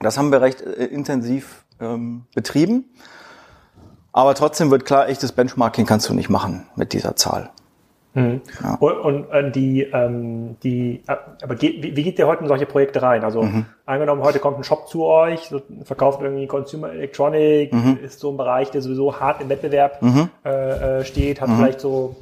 das 0.01 0.19
haben 0.19 0.33
wir 0.33 0.43
recht 0.43 0.61
äh, 0.61 0.85
intensiv 0.85 1.65
ähm, 1.81 2.27
betrieben. 2.35 2.85
Aber 4.13 4.35
trotzdem 4.35 4.71
wird 4.71 4.85
klar, 4.85 5.09
echtes 5.09 5.33
Benchmarking 5.33 5.87
kannst 5.87 6.09
du 6.09 6.15
nicht 6.15 6.29
machen 6.31 6.67
mit 6.77 6.93
dieser 6.93 7.17
Zahl. 7.17 7.51
Und, 8.13 8.41
und 8.81 9.31
äh, 9.31 9.53
die, 9.53 9.83
ähm, 9.85 10.57
die, 10.65 11.01
äh, 11.07 11.15
aber 11.45 11.55
geht, 11.55 11.81
wie, 11.81 11.95
wie 11.95 12.03
geht 12.03 12.19
ihr 12.19 12.27
heute 12.27 12.43
in 12.43 12.49
solche 12.49 12.67
Projekte 12.67 13.03
rein? 13.03 13.23
Also 13.23 13.43
Mhm. 13.43 13.67
angenommen, 13.87 14.23
heute 14.25 14.41
kommt 14.41 14.59
ein 14.59 14.65
Shop 14.65 14.89
zu 14.89 15.05
euch, 15.05 15.43
so, 15.49 15.63
verkauft 15.85 16.21
irgendwie 16.21 16.49
Consumer 16.49 16.91
Electronic, 16.93 17.73
Mhm. 17.73 17.99
ist 18.03 18.19
so 18.19 18.33
ein 18.33 18.37
Bereich, 18.37 18.73
der 18.73 18.83
sowieso 18.83 19.21
hart 19.21 19.41
im 19.41 19.49
Wettbewerb 19.49 20.01
äh, 20.45 20.49
äh, 21.01 21.05
steht, 21.05 21.41
hat 21.41 21.51
Mhm. 21.51 21.57
vielleicht 21.59 21.81
so, 21.81 22.17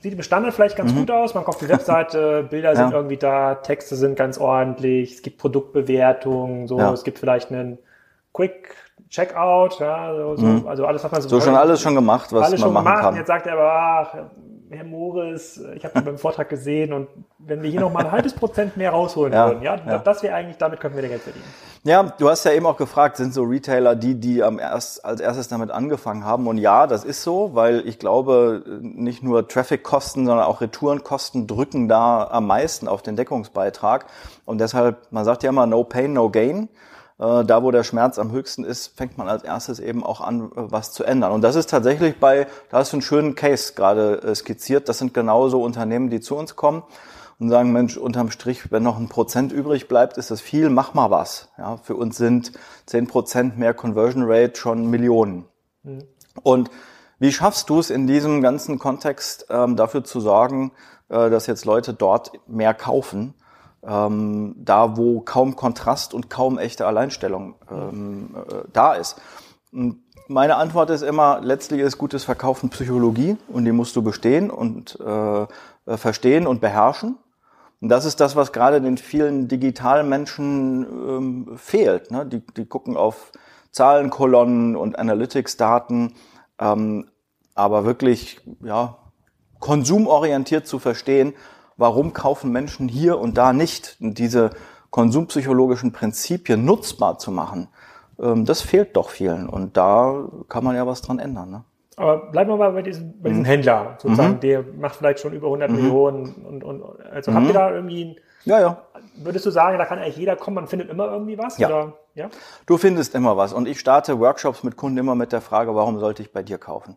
sieht 0.00 0.12
im 0.12 0.22
Standard 0.22 0.52
vielleicht 0.52 0.76
ganz 0.76 0.94
gut 0.94 1.10
aus, 1.10 1.34
man 1.34 1.44
kauft 1.44 1.62
die 1.62 1.68
Webseite, 1.70 2.42
Bilder 2.50 2.76
sind 2.76 2.90
Ja. 2.90 2.96
irgendwie 2.98 3.16
da, 3.16 3.54
Texte 3.54 3.96
sind 3.96 4.16
ganz 4.16 4.36
ordentlich, 4.36 5.14
es 5.14 5.22
gibt 5.22 5.38
Produktbewertungen, 5.38 6.68
so, 6.68 6.78
Ja. 6.78 6.92
es 6.92 7.02
gibt 7.02 7.18
vielleicht 7.18 7.50
einen 7.50 7.78
Quick 8.34 8.76
Checkout, 9.10 9.80
ja, 9.80 10.14
so, 10.14 10.36
so, 10.36 10.68
also 10.68 10.86
alles, 10.86 11.02
was 11.02 11.10
man 11.10 11.20
Mhm. 11.22 11.28
So 11.28 11.40
schon 11.40 11.56
alles 11.56 11.80
schon 11.80 11.94
gemacht, 11.96 12.32
was 12.32 12.46
alles 12.46 12.60
man 12.60 12.68
schon 12.68 12.72
machen 12.74 12.84
gemacht. 12.86 13.02
kann. 13.02 13.16
Jetzt 13.16 13.26
sagt 13.26 13.46
er 13.46 13.54
aber, 13.54 13.72
ach, 13.72 14.14
Herr 14.70 14.84
Moritz, 14.84 15.60
ich 15.74 15.84
habe 15.84 16.00
beim 16.00 16.16
Vortrag 16.16 16.48
gesehen 16.48 16.92
und 16.92 17.08
wenn 17.38 17.60
wir 17.60 17.68
hier 17.68 17.80
noch 17.80 17.92
mal 17.92 18.04
ein 18.04 18.12
halbes 18.12 18.32
Prozent 18.32 18.76
mehr 18.76 18.92
rausholen 18.92 19.32
Ja, 19.32 19.48
würden, 19.48 19.64
ja, 19.64 19.80
ja. 19.84 19.98
das 19.98 20.22
wäre 20.22 20.36
eigentlich, 20.36 20.58
damit 20.58 20.78
können 20.78 20.94
wir 20.94 21.02
Geld 21.02 21.22
verdienen. 21.22 21.44
Ja, 21.82 22.04
du 22.04 22.28
hast 22.28 22.44
ja 22.44 22.52
eben 22.52 22.66
auch 22.66 22.76
gefragt, 22.76 23.16
sind 23.16 23.34
so 23.34 23.42
Retailer 23.42 23.96
die, 23.96 24.14
die 24.14 24.44
am 24.44 24.60
erst, 24.60 25.04
als 25.04 25.20
erstes 25.20 25.48
damit 25.48 25.72
angefangen 25.72 26.24
haben? 26.24 26.46
Und 26.46 26.58
ja, 26.58 26.86
das 26.86 27.04
ist 27.04 27.24
so, 27.24 27.50
weil 27.54 27.88
ich 27.88 27.98
glaube, 27.98 28.62
nicht 28.80 29.24
nur 29.24 29.48
Traffic-Kosten, 29.48 30.24
sondern 30.24 30.46
auch 30.46 30.60
Retourenkosten 30.60 31.48
drücken 31.48 31.88
da 31.88 32.28
am 32.30 32.46
meisten 32.46 32.86
auf 32.86 33.02
den 33.02 33.16
Deckungsbeitrag. 33.16 34.06
Und 34.44 34.60
deshalb, 34.60 35.10
man 35.10 35.24
sagt 35.24 35.42
ja 35.42 35.48
immer, 35.48 35.66
no 35.66 35.82
pain, 35.82 36.12
no 36.12 36.30
gain. 36.30 36.68
Äh, 37.20 37.44
Da, 37.44 37.62
wo 37.62 37.70
der 37.70 37.84
Schmerz 37.84 38.18
am 38.18 38.32
höchsten 38.32 38.64
ist, 38.64 38.96
fängt 38.96 39.18
man 39.18 39.28
als 39.28 39.44
erstes 39.44 39.78
eben 39.78 40.02
auch 40.02 40.20
an, 40.20 40.44
äh, 40.44 40.48
was 40.54 40.92
zu 40.92 41.04
ändern. 41.04 41.32
Und 41.32 41.42
das 41.42 41.54
ist 41.54 41.70
tatsächlich 41.70 42.18
bei, 42.18 42.46
da 42.70 42.78
hast 42.78 42.92
du 42.92 42.96
einen 42.96 43.02
schönen 43.02 43.34
Case 43.34 43.74
gerade 43.74 44.22
äh, 44.22 44.34
skizziert. 44.34 44.88
Das 44.88 44.98
sind 44.98 45.12
genauso 45.14 45.62
Unternehmen, 45.62 46.10
die 46.10 46.20
zu 46.20 46.36
uns 46.36 46.56
kommen 46.56 46.82
und 47.38 47.50
sagen, 47.50 47.72
Mensch, 47.72 47.96
unterm 47.96 48.30
Strich, 48.30 48.72
wenn 48.72 48.82
noch 48.82 48.98
ein 48.98 49.08
Prozent 49.08 49.52
übrig 49.52 49.88
bleibt, 49.88 50.16
ist 50.16 50.30
das 50.30 50.40
viel, 50.40 50.70
mach 50.70 50.94
mal 50.94 51.10
was. 51.10 51.48
Ja, 51.58 51.76
für 51.76 51.96
uns 51.96 52.16
sind 52.16 52.52
zehn 52.86 53.06
Prozent 53.06 53.58
mehr 53.58 53.74
Conversion 53.74 54.24
Rate 54.26 54.56
schon 54.56 54.86
Millionen. 54.86 55.44
Mhm. 55.82 56.04
Und 56.42 56.70
wie 57.18 57.32
schaffst 57.32 57.68
du 57.68 57.78
es 57.78 57.90
in 57.90 58.06
diesem 58.06 58.40
ganzen 58.40 58.78
Kontext 58.78 59.46
ähm, 59.50 59.76
dafür 59.76 60.04
zu 60.04 60.20
sorgen, 60.20 60.72
äh, 61.10 61.28
dass 61.28 61.46
jetzt 61.46 61.66
Leute 61.66 61.92
dort 61.92 62.32
mehr 62.46 62.72
kaufen? 62.72 63.34
Ähm, 63.86 64.54
da, 64.58 64.96
wo 64.96 65.20
kaum 65.20 65.56
Kontrast 65.56 66.12
und 66.12 66.28
kaum 66.28 66.58
echte 66.58 66.86
Alleinstellung 66.86 67.54
ähm, 67.70 68.36
äh, 68.36 68.68
da 68.72 68.94
ist. 68.94 69.20
Und 69.72 70.02
meine 70.28 70.56
Antwort 70.56 70.90
ist 70.90 71.02
immer, 71.02 71.40
letztlich 71.42 71.80
ist 71.80 71.96
gutes 71.96 72.24
Verkaufen 72.24 72.70
Psychologie 72.70 73.36
und 73.48 73.64
die 73.64 73.72
musst 73.72 73.96
du 73.96 74.02
bestehen 74.02 74.50
und 74.50 74.98
äh, 75.00 75.46
verstehen 75.96 76.46
und 76.46 76.60
beherrschen. 76.60 77.16
Und 77.80 77.88
das 77.88 78.04
ist 78.04 78.20
das, 78.20 78.36
was 78.36 78.52
gerade 78.52 78.80
den 78.80 78.98
vielen 78.98 79.48
digitalen 79.48 80.08
Menschen 80.08 80.84
ähm, 80.84 81.56
fehlt. 81.56 82.10
Ne? 82.10 82.26
Die, 82.26 82.42
die 82.56 82.66
gucken 82.66 82.96
auf 82.96 83.32
Zahlenkolonnen 83.72 84.76
und 84.76 84.98
Analytics-Daten, 84.98 86.14
ähm, 86.58 87.10
aber 87.54 87.84
wirklich 87.84 88.40
ja, 88.62 88.98
konsumorientiert 89.58 90.66
zu 90.66 90.78
verstehen, 90.78 91.32
warum 91.80 92.12
kaufen 92.12 92.52
Menschen 92.52 92.88
hier 92.88 93.18
und 93.18 93.36
da 93.38 93.52
nicht, 93.52 93.96
diese 93.98 94.50
konsumpsychologischen 94.90 95.92
Prinzipien 95.92 96.64
nutzbar 96.64 97.18
zu 97.18 97.30
machen, 97.30 97.68
ähm, 98.20 98.44
das 98.44 98.60
fehlt 98.60 98.96
doch 98.96 99.10
vielen. 99.10 99.48
Und 99.48 99.76
da 99.76 100.28
kann 100.48 100.62
man 100.62 100.76
ja 100.76 100.86
was 100.86 101.02
dran 101.02 101.18
ändern. 101.18 101.50
Ne? 101.50 101.64
Aber 101.96 102.30
bleiben 102.30 102.50
wir 102.50 102.56
mal 102.56 102.72
bei 102.72 102.82
diesem, 102.82 103.20
bei 103.20 103.30
diesem 103.30 103.42
mhm. 103.42 103.46
Händler, 103.46 103.96
sozusagen, 103.98 104.34
mhm. 104.34 104.40
der 104.40 104.64
macht 104.78 104.96
vielleicht 104.96 105.20
schon 105.20 105.32
über 105.32 105.46
100 105.46 105.70
mhm. 105.70 105.76
Millionen 105.76 106.34
und, 106.46 106.64
und 106.64 106.82
also 107.10 107.32
habt 107.32 107.46
ihr 107.46 107.50
mhm. 107.50 107.54
da 107.54 107.70
irgendwie 107.72 108.04
ein, 108.04 108.16
ja, 108.44 108.58
ja. 108.58 108.82
Würdest 109.16 109.44
du 109.44 109.50
sagen, 109.50 109.76
da 109.76 109.84
kann 109.84 109.98
eigentlich 109.98 110.16
jeder 110.16 110.34
kommen, 110.34 110.54
man 110.54 110.66
findet 110.66 110.88
immer 110.88 111.12
irgendwie 111.12 111.36
was? 111.36 111.58
Ja. 111.58 111.68
Oder? 111.68 111.92
ja. 112.14 112.30
Du 112.64 112.78
findest 112.78 113.14
immer 113.14 113.36
was. 113.36 113.52
Und 113.52 113.68
ich 113.68 113.78
starte 113.78 114.18
Workshops 114.18 114.62
mit 114.64 114.76
Kunden 114.76 114.96
immer 114.96 115.14
mit 115.14 115.32
der 115.32 115.42
Frage, 115.42 115.74
warum 115.74 115.98
sollte 115.98 116.22
ich 116.22 116.32
bei 116.32 116.42
dir 116.42 116.56
kaufen? 116.56 116.96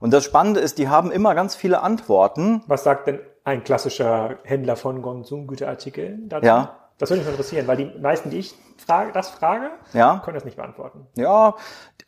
Und 0.00 0.12
das 0.12 0.24
Spannende 0.24 0.60
ist, 0.60 0.76
die 0.76 0.88
haben 0.88 1.10
immer 1.10 1.34
ganz 1.34 1.54
viele 1.54 1.80
Antworten. 1.80 2.62
Was 2.66 2.84
sagt 2.84 3.06
denn 3.06 3.20
ein 3.46 3.62
klassischer 3.62 4.38
Händler 4.42 4.76
von 4.76 5.00
Konsumgüterartikeln 5.00 6.28
dazu? 6.28 6.46
Ja. 6.46 6.76
Das 6.98 7.10
würde 7.10 7.22
mich 7.22 7.30
interessieren, 7.30 7.66
weil 7.66 7.76
die 7.76 7.98
meisten, 8.00 8.30
die 8.30 8.38
ich 8.38 8.54
frage, 8.78 9.12
das 9.12 9.28
frage, 9.28 9.70
ja. 9.92 10.20
können 10.24 10.34
das 10.34 10.44
nicht 10.44 10.56
beantworten. 10.56 11.06
Ja, 11.14 11.54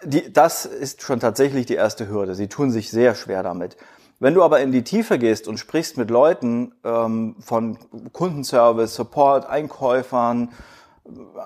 die, 0.03 0.33
das 0.33 0.67
ist 0.67 1.03
schon 1.03 1.21
tatsächlich 1.21 1.67
die 1.67 1.75
erste 1.75 2.09
Hürde. 2.09 2.35
Sie 2.35 2.49
tun 2.49 2.71
sich 2.71 2.91
sehr 2.91 3.15
schwer 3.15 3.43
damit. 3.43 3.77
Wenn 4.19 4.35
du 4.35 4.43
aber 4.43 4.61
in 4.61 4.73
die 4.73 4.83
Tiefe 4.83 5.19
gehst 5.19 5.47
und 5.47 5.59
sprichst 5.59 5.97
mit 5.97 6.11
Leuten 6.11 6.75
ähm, 6.85 7.37
von 7.39 7.79
Kundenservice, 8.13 8.95
Support, 8.95 9.47
Einkäufern, 9.47 10.51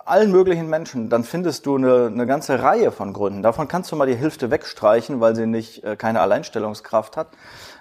allen 0.05 0.33
möglichen 0.33 0.69
Menschen, 0.69 1.11
dann 1.11 1.25
findest 1.25 1.67
du 1.67 1.77
eine, 1.77 2.07
eine 2.07 2.27
ganze 2.27 2.63
Reihe 2.63 2.91
von 2.91 3.13
Gründen. 3.13 3.43
Davon 3.43 3.69
kannst 3.69 3.93
du 3.93 3.97
mal 3.97 4.07
die 4.07 4.17
Hälfte 4.17 4.51
wegstreichen, 4.51 5.21
weil 5.21 5.37
sie 5.37 5.47
nicht 5.47 5.85
äh, 5.85 5.97
keine 5.97 6.21
Alleinstellungskraft 6.21 7.17
hat. 7.17 7.29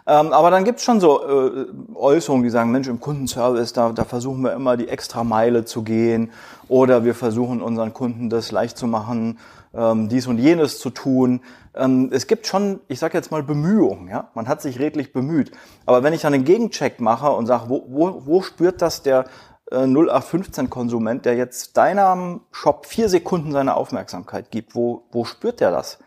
Ähm, 0.07 0.33
aber 0.33 0.49
dann 0.49 0.63
gibt's 0.63 0.83
schon 0.83 0.99
so 0.99 1.23
äh, 1.23 1.65
Äußerungen, 1.95 2.43
die 2.43 2.49
sagen, 2.49 2.71
Mensch, 2.71 2.87
im 2.87 2.99
Kundenservice, 2.99 3.73
da, 3.73 3.91
da 3.91 4.03
versuchen 4.03 4.41
wir 4.41 4.53
immer 4.53 4.77
die 4.77 4.87
extra 4.87 5.23
Meile 5.23 5.65
zu 5.65 5.83
gehen 5.83 6.31
oder 6.67 7.05
wir 7.05 7.13
versuchen 7.13 7.61
unseren 7.61 7.93
Kunden 7.93 8.29
das 8.29 8.51
leicht 8.51 8.77
zu 8.77 8.87
machen, 8.87 9.37
ähm, 9.73 10.09
dies 10.09 10.27
und 10.27 10.37
jenes 10.37 10.79
zu 10.79 10.89
tun. 10.89 11.41
Ähm, 11.75 12.09
es 12.11 12.27
gibt 12.27 12.47
schon, 12.47 12.81
ich 12.87 12.99
sage 12.99 13.17
jetzt 13.17 13.31
mal, 13.31 13.43
Bemühungen. 13.43 14.07
Ja? 14.07 14.29
Man 14.33 14.47
hat 14.47 14.61
sich 14.61 14.79
redlich 14.79 15.13
bemüht. 15.13 15.51
Aber 15.85 16.03
wenn 16.03 16.13
ich 16.13 16.21
dann 16.21 16.33
einen 16.33 16.45
Gegencheck 16.45 16.99
mache 16.99 17.29
und 17.31 17.45
sage, 17.45 17.69
wo, 17.69 17.85
wo, 17.87 18.23
wo 18.25 18.41
spürt 18.41 18.81
das 18.81 19.03
der 19.03 19.25
äh, 19.71 19.77
0815-Konsument, 19.77 21.25
der 21.25 21.35
jetzt 21.35 21.77
deinem 21.77 22.41
Shop 22.51 22.85
vier 22.85 23.07
Sekunden 23.07 23.51
seine 23.51 23.75
Aufmerksamkeit 23.75 24.51
gibt, 24.51 24.75
wo, 24.75 25.03
wo 25.11 25.25
spürt 25.25 25.59
der 25.59 25.71
das? 25.71 25.99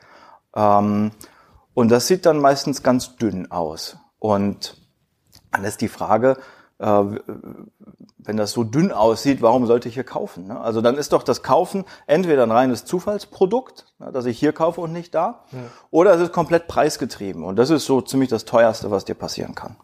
Ähm, 0.54 1.12
und 1.74 1.90
das 1.90 2.06
sieht 2.06 2.24
dann 2.26 2.38
meistens 2.38 2.82
ganz 2.82 3.16
dünn 3.16 3.50
aus. 3.50 3.96
Und 4.18 4.76
dann 5.52 5.64
ist 5.64 5.80
die 5.80 5.88
Frage, 5.88 6.36
äh, 6.78 7.02
wenn 8.18 8.36
das 8.36 8.52
so 8.52 8.64
dünn 8.64 8.90
aussieht, 8.90 9.42
warum 9.42 9.66
sollte 9.66 9.88
ich 9.88 9.94
hier 9.94 10.04
kaufen? 10.04 10.46
Ne? 10.46 10.60
Also 10.60 10.80
dann 10.80 10.96
ist 10.96 11.12
doch 11.12 11.22
das 11.22 11.42
Kaufen 11.42 11.84
entweder 12.06 12.44
ein 12.44 12.50
reines 12.50 12.84
Zufallsprodukt, 12.84 13.86
ne, 13.98 14.10
dass 14.12 14.26
ich 14.26 14.38
hier 14.38 14.52
kaufe 14.52 14.80
und 14.80 14.92
nicht 14.92 15.14
da, 15.14 15.44
ja. 15.52 15.58
oder 15.90 16.14
es 16.14 16.20
ist 16.20 16.32
komplett 16.32 16.66
preisgetrieben. 16.66 17.44
Und 17.44 17.56
das 17.56 17.70
ist 17.70 17.84
so 17.84 18.00
ziemlich 18.00 18.30
das 18.30 18.44
teuerste, 18.44 18.90
was 18.90 19.04
dir 19.04 19.14
passieren 19.14 19.54
kann. 19.54 19.76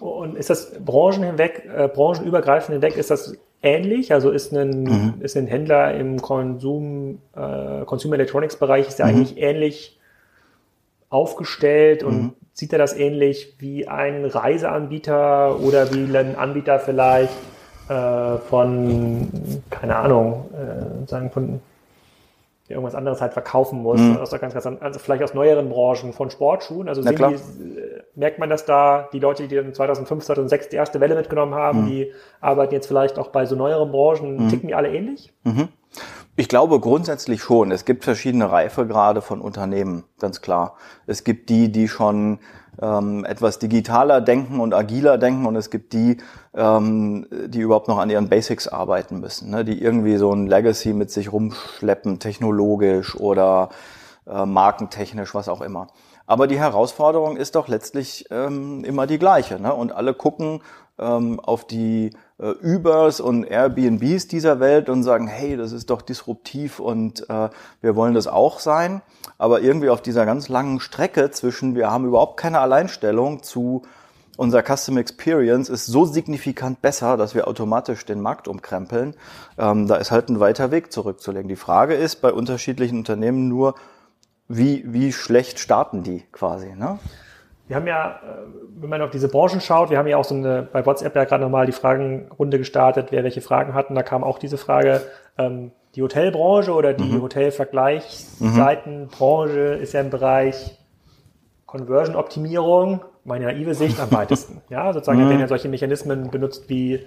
Und 0.00 0.36
ist 0.36 0.50
das 0.50 0.72
Branchen 0.84 1.22
hinweg, 1.22 1.68
äh, 1.74 1.88
branchenübergreifend 1.88 2.74
hinweg, 2.74 2.96
ist 2.96 3.10
das 3.10 3.36
ähnlich? 3.62 4.12
Also 4.12 4.30
ist 4.30 4.52
ein, 4.52 4.82
mhm. 4.82 5.14
ist 5.20 5.36
ein 5.36 5.46
Händler 5.46 5.94
im 5.94 6.20
Konsum, 6.20 7.18
äh, 7.34 7.84
Consumer 7.86 8.14
Electronics 8.14 8.56
Bereich, 8.56 8.88
ist 8.88 8.98
der 8.98 9.06
mhm. 9.06 9.12
eigentlich 9.12 9.38
ähnlich 9.38 9.98
aufgestellt 11.14 12.02
und 12.02 12.22
mhm. 12.22 12.32
sieht 12.52 12.72
er 12.72 12.78
das 12.78 12.94
ähnlich 12.96 13.54
wie 13.58 13.86
ein 13.86 14.24
Reiseanbieter 14.24 15.60
oder 15.60 15.94
wie 15.94 16.16
ein 16.16 16.36
Anbieter 16.36 16.80
vielleicht 16.80 17.32
äh, 17.88 18.38
von, 18.38 19.28
keine 19.70 19.96
Ahnung, 19.96 20.50
äh, 20.52 21.08
sagen 21.08 21.30
von 21.30 21.60
der 22.68 22.76
irgendwas 22.76 22.94
anderes 22.94 23.20
halt 23.20 23.34
verkaufen 23.34 23.82
muss, 23.82 24.00
mhm. 24.00 24.16
aus 24.16 24.30
ganz, 24.30 24.54
ganz, 24.54 24.66
also 24.66 24.98
vielleicht 24.98 25.22
aus 25.22 25.34
neueren 25.34 25.68
Branchen 25.68 26.14
von 26.14 26.30
Sportschuhen. 26.30 26.88
Also 26.88 27.02
die, 27.02 27.14
äh, 27.14 27.38
merkt 28.14 28.38
man, 28.38 28.48
dass 28.48 28.64
da 28.64 29.08
die 29.12 29.18
Leute, 29.18 29.46
die 29.46 29.54
dann 29.54 29.74
2005, 29.74 30.24
2006 30.24 30.70
die 30.70 30.76
erste 30.76 30.98
Welle 31.00 31.14
mitgenommen 31.14 31.54
haben, 31.54 31.82
mhm. 31.82 31.86
die 31.86 32.12
arbeiten 32.40 32.72
jetzt 32.72 32.86
vielleicht 32.86 33.18
auch 33.18 33.28
bei 33.28 33.44
so 33.44 33.54
neueren 33.54 33.92
Branchen, 33.92 34.44
mhm. 34.44 34.48
ticken 34.48 34.68
die 34.68 34.74
alle 34.74 34.88
ähnlich? 34.88 35.32
Mhm. 35.44 35.68
Ich 36.36 36.48
glaube 36.48 36.80
grundsätzlich 36.80 37.42
schon. 37.42 37.70
Es 37.70 37.84
gibt 37.84 38.02
verschiedene 38.02 38.50
Reifegrade 38.50 39.22
von 39.22 39.40
Unternehmen, 39.40 40.02
ganz 40.18 40.40
klar. 40.40 40.76
Es 41.06 41.22
gibt 41.22 41.48
die, 41.48 41.70
die 41.70 41.86
schon 41.86 42.40
ähm, 42.82 43.24
etwas 43.24 43.60
digitaler 43.60 44.20
denken 44.20 44.58
und 44.58 44.74
agiler 44.74 45.16
denken 45.16 45.46
und 45.46 45.54
es 45.54 45.70
gibt 45.70 45.92
die, 45.92 46.16
ähm, 46.52 47.28
die 47.46 47.60
überhaupt 47.60 47.86
noch 47.86 47.98
an 47.98 48.10
ihren 48.10 48.28
Basics 48.28 48.66
arbeiten 48.66 49.20
müssen, 49.20 49.50
ne? 49.50 49.64
die 49.64 49.80
irgendwie 49.80 50.16
so 50.16 50.32
ein 50.32 50.48
Legacy 50.48 50.92
mit 50.92 51.12
sich 51.12 51.30
rumschleppen, 51.30 52.18
technologisch 52.18 53.14
oder 53.14 53.68
äh, 54.26 54.44
markentechnisch, 54.44 55.36
was 55.36 55.48
auch 55.48 55.60
immer. 55.60 55.86
Aber 56.26 56.48
die 56.48 56.58
Herausforderung 56.58 57.36
ist 57.36 57.54
doch 57.54 57.68
letztlich 57.68 58.26
ähm, 58.32 58.82
immer 58.82 59.06
die 59.06 59.20
gleiche. 59.20 59.60
Ne? 59.60 59.72
Und 59.72 59.92
alle 59.92 60.14
gucken 60.14 60.62
ähm, 60.98 61.38
auf 61.38 61.64
die 61.64 62.10
Ubers 62.38 63.20
und 63.20 63.44
Airbnbs 63.44 64.26
dieser 64.26 64.58
Welt 64.58 64.88
und 64.88 65.04
sagen, 65.04 65.28
hey, 65.28 65.56
das 65.56 65.72
ist 65.72 65.90
doch 65.90 66.02
disruptiv 66.02 66.80
und 66.80 67.28
äh, 67.30 67.48
wir 67.80 67.94
wollen 67.94 68.14
das 68.14 68.26
auch 68.26 68.58
sein. 68.58 69.02
Aber 69.38 69.60
irgendwie 69.60 69.88
auf 69.88 70.02
dieser 70.02 70.26
ganz 70.26 70.48
langen 70.48 70.80
Strecke 70.80 71.30
zwischen, 71.30 71.76
wir 71.76 71.90
haben 71.90 72.06
überhaupt 72.06 72.36
keine 72.36 72.58
Alleinstellung 72.58 73.42
zu 73.42 73.82
unser 74.36 74.62
Custom 74.62 74.96
Experience 74.96 75.68
ist 75.68 75.86
so 75.86 76.04
signifikant 76.04 76.82
besser, 76.82 77.16
dass 77.16 77.36
wir 77.36 77.46
automatisch 77.46 78.04
den 78.04 78.20
Markt 78.20 78.48
umkrempeln. 78.48 79.14
Ähm, 79.58 79.86
da 79.86 79.94
ist 79.94 80.10
halt 80.10 80.28
ein 80.28 80.40
weiter 80.40 80.72
Weg 80.72 80.92
zurückzulegen. 80.92 81.48
Die 81.48 81.56
Frage 81.56 81.94
ist 81.94 82.16
bei 82.16 82.32
unterschiedlichen 82.32 82.98
Unternehmen 82.98 83.48
nur, 83.48 83.76
wie, 84.48 84.92
wie 84.92 85.12
schlecht 85.12 85.60
starten 85.60 86.02
die 86.02 86.24
quasi. 86.32 86.74
Ne? 86.74 86.98
Wir 87.66 87.76
haben 87.76 87.86
ja, 87.86 88.20
äh, 88.22 88.42
wenn 88.76 88.90
man 88.90 89.00
auf 89.00 89.08
diese 89.10 89.28
Branchen 89.28 89.60
schaut, 89.60 89.88
wir 89.90 89.98
haben 89.98 90.06
ja 90.06 90.18
auch 90.18 90.24
so 90.24 90.34
eine, 90.34 90.68
bei 90.70 90.84
WhatsApp 90.84 91.16
ja 91.16 91.24
gerade 91.24 91.42
nochmal 91.42 91.64
die 91.66 91.72
Fragenrunde 91.72 92.58
gestartet, 92.58 93.06
wer 93.10 93.24
welche 93.24 93.40
Fragen 93.40 93.72
hatten. 93.74 93.94
Da 93.94 94.02
kam 94.02 94.22
auch 94.22 94.38
diese 94.38 94.58
Frage, 94.58 95.00
ähm, 95.38 95.72
die 95.94 96.02
Hotelbranche 96.02 96.74
oder 96.74 96.92
die 96.92 97.04
mhm. 97.04 97.22
Hotelvergleichsseitenbranche 97.22 99.78
ist 99.80 99.94
ja 99.94 100.00
im 100.00 100.10
Bereich 100.10 100.78
Conversion-Optimierung, 101.66 103.00
meine 103.24 103.46
naive 103.46 103.74
Sicht, 103.74 103.98
am 103.98 104.12
weitesten. 104.12 104.60
ja, 104.68 104.92
sozusagen 104.92 105.24
mhm. 105.24 105.30
werden 105.30 105.40
ja 105.40 105.48
solche 105.48 105.68
Mechanismen 105.68 106.30
benutzt 106.30 106.68
wie 106.68 107.06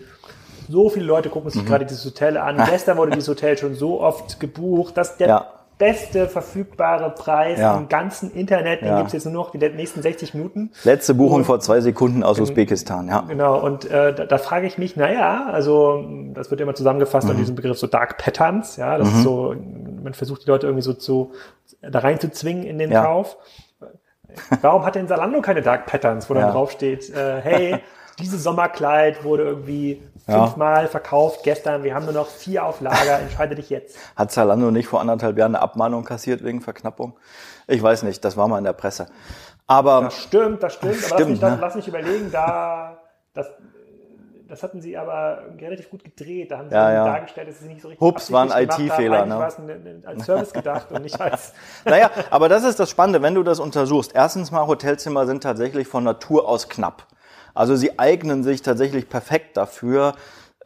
so 0.70 0.90
viele 0.90 1.06
Leute 1.06 1.30
gucken 1.30 1.50
sich 1.50 1.64
mhm. 1.64 1.68
gerade 1.68 1.86
dieses 1.86 2.04
Hotel 2.04 2.36
an. 2.38 2.58
Gestern 2.70 2.98
wurde 2.98 3.12
dieses 3.12 3.30
Hotel 3.30 3.58
schon 3.58 3.76
so 3.76 4.02
oft 4.02 4.40
gebucht, 4.40 4.98
dass 4.98 5.18
der 5.18 5.28
ja 5.28 5.57
beste 5.78 6.28
verfügbare 6.28 7.12
Preis 7.12 7.60
ja. 7.60 7.78
im 7.78 7.88
ganzen 7.88 8.32
Internet. 8.32 8.82
Den 8.82 8.88
ja. 8.88 8.98
gibt 8.98 9.08
es 9.08 9.14
jetzt 9.14 9.26
nur 9.26 9.34
noch 9.34 9.52
die 9.52 9.58
nächsten 9.58 10.02
60 10.02 10.34
Minuten. 10.34 10.72
Letzte 10.84 11.14
Buchung 11.14 11.40
und, 11.40 11.46
vor 11.46 11.60
zwei 11.60 11.82
Sekunden 11.82 12.24
aus 12.24 12.40
Usbekistan, 12.40 13.08
ja. 13.08 13.22
Genau, 13.28 13.60
und 13.64 13.86
äh, 13.86 14.14
da, 14.14 14.26
da 14.26 14.38
frage 14.38 14.66
ich 14.66 14.78
mich, 14.78 14.96
naja, 14.96 15.48
also 15.52 16.04
das 16.34 16.50
wird 16.50 16.62
immer 16.62 16.74
zusammengefasst 16.74 17.26
mhm. 17.26 17.32
an 17.32 17.38
diesem 17.38 17.56
Begriff 17.56 17.78
so 17.78 17.88
Dark 17.88 18.18
Patterns, 18.18 18.78
ja, 18.78 18.98
das 18.98 19.10
mhm. 19.10 19.16
ist 19.16 19.24
so, 19.24 19.56
man 20.04 20.14
versucht 20.14 20.46
die 20.46 20.50
Leute 20.50 20.68
irgendwie 20.68 20.84
so 20.84 20.94
zu 20.94 21.32
da 21.82 22.00
rein 22.00 22.20
zu 22.20 22.32
zwingen 22.32 22.64
in 22.64 22.78
den 22.78 22.92
ja. 22.92 23.04
Kauf. 23.04 23.38
Warum 24.62 24.86
hat 24.86 24.96
denn 24.96 25.08
Salando 25.08 25.42
keine 25.42 25.62
Dark 25.62 25.86
Patterns, 25.86 26.30
wo 26.30 26.34
dann 26.34 26.52
drauf 26.52 26.72
steht, 26.72 27.10
äh, 27.10 27.42
hey, 27.42 27.80
dieses 28.20 28.44
Sommerkleid 28.44 29.24
wurde 29.24 29.44
irgendwie 29.44 30.02
fünfmal 30.26 30.84
ja. 30.84 30.88
verkauft 30.88 31.42
gestern, 31.44 31.84
wir 31.84 31.96
haben 31.96 32.06
nur 32.06 32.14
noch 32.14 32.28
vier 32.28 32.66
auf 32.66 32.82
Lager, 32.82 33.20
entscheide 33.22 33.56
dich 33.56 33.70
jetzt. 33.70 33.98
Hat 34.16 34.32
Zalando 34.32 34.72
nicht 34.72 34.88
vor 34.88 35.02
anderthalb 35.02 35.38
Jahren 35.38 35.56
eine 35.56 35.62
Abmahnung 35.62 36.04
kassiert 36.04 36.44
wegen 36.44 36.62
Verknappung? 36.62 37.18
Ich 37.68 37.82
weiß 37.82 38.04
nicht, 38.04 38.24
das 38.26 38.36
war 38.38 38.48
mal 38.48 38.58
in 38.58 38.64
der 38.64 38.74
Presse. 38.74 39.08
Aber 39.68 40.02
das 40.02 40.18
stimmt, 40.18 40.64
das 40.64 40.74
stimmt. 40.76 40.98
Aber 41.06 41.16
stimmt, 41.16 41.20
lass, 41.20 41.28
mich, 41.28 41.42
ne? 41.42 41.58
lass 41.62 41.76
mich 41.76 41.88
überlegen, 41.88 42.32
da 42.32 42.98
das, 43.38 43.52
das 44.48 44.64
hatten 44.64 44.82
sie 44.82 44.98
aber 44.98 45.44
relativ 45.60 45.90
gut 45.90 46.04
gedreht. 46.04 46.52
Da 46.52 46.58
haben 46.58 46.70
sie 46.70 46.76
Ja, 46.76 46.92
ja. 46.92 47.06
dargestellt, 47.06 47.50
dass 47.50 47.60
sie 47.60 47.68
nicht 47.68 47.82
so 47.82 47.90
richtig 47.90 48.02
Hups, 48.02 48.32
war 48.32 48.50
ein 48.50 48.68
IT-Fehler, 48.68 49.26
ne? 49.26 49.38
War 49.38 49.48
es 49.48 49.58
als 50.06 50.26
Service 50.26 50.54
gedacht 50.54 50.92
und 50.92 51.04
nicht 51.04 51.20
als 51.20 51.54
Naja, 51.86 52.10
aber 52.32 52.50
das 52.50 52.64
ist 52.64 52.80
das 52.80 52.90
Spannende, 52.90 53.22
wenn 53.22 53.36
du 53.36 53.44
das 53.44 53.60
untersuchst. 53.60 54.16
Erstens 54.16 54.52
mal, 54.52 54.66
Hotelzimmer 54.66 55.28
sind 55.28 55.44
tatsächlich 55.44 55.88
von 55.88 56.04
Natur 56.04 56.48
aus 56.48 56.68
knapp. 56.68 57.06
Also 57.58 57.76
sie 57.76 57.98
eignen 58.00 58.44
sich 58.44 58.62
tatsächlich 58.62 59.10
perfekt 59.10 59.58
dafür. 59.58 60.16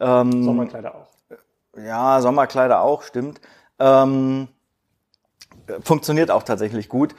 Ähm, 0.00 0.44
Sommerkleider 0.44 0.94
auch. 0.94 1.08
Ja, 1.76 2.20
Sommerkleider 2.20 2.82
auch, 2.82 3.02
stimmt. 3.02 3.40
Ähm, 3.78 4.48
funktioniert 5.82 6.30
auch 6.30 6.42
tatsächlich 6.42 6.88
gut. 6.88 7.14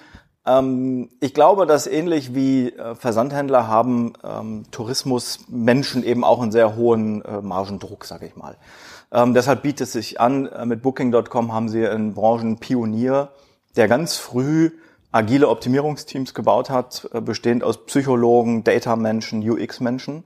Ähm, 0.46 1.10
ich 1.20 1.34
glaube, 1.34 1.65
dass 1.65 1.88
ähnlich 1.88 2.36
wie 2.36 2.70
äh, 2.70 2.96
Versandhändler 2.96 3.68
haben 3.68 4.13
ähm, 4.24 4.65
Tourismusmenschen 4.72 6.03
eben 6.03 6.24
auch 6.24 6.42
einen 6.42 6.51
sehr 6.51 6.75
hohen 6.75 7.24
äh, 7.24 7.42
Margendruck, 7.42 8.06
sage 8.06 8.27
ich 8.27 8.36
mal. 8.36 8.58
Ähm, 9.12 9.34
deshalb 9.34 9.62
bietet 9.62 9.88
es 9.88 9.94
sich 9.94 10.20
an, 10.20 10.48
äh, 10.48 10.65
mit 10.65 10.82
Booking.com 10.82 11.53
haben 11.53 11.70
sie 11.70 11.88
einen 11.88 12.13
Branchenpionier, 12.13 13.30
der 13.75 13.88
ganz 13.88 14.18
früh 14.18 14.72
agile 15.13 15.48
Optimierungsteams 15.48 16.34
gebaut 16.34 16.70
hat, 16.70 17.08
äh, 17.13 17.22
bestehend 17.22 17.63
aus 17.63 17.86
Psychologen, 17.86 18.63
Data-Menschen, 18.63 19.50
UX-Menschen. 19.50 20.25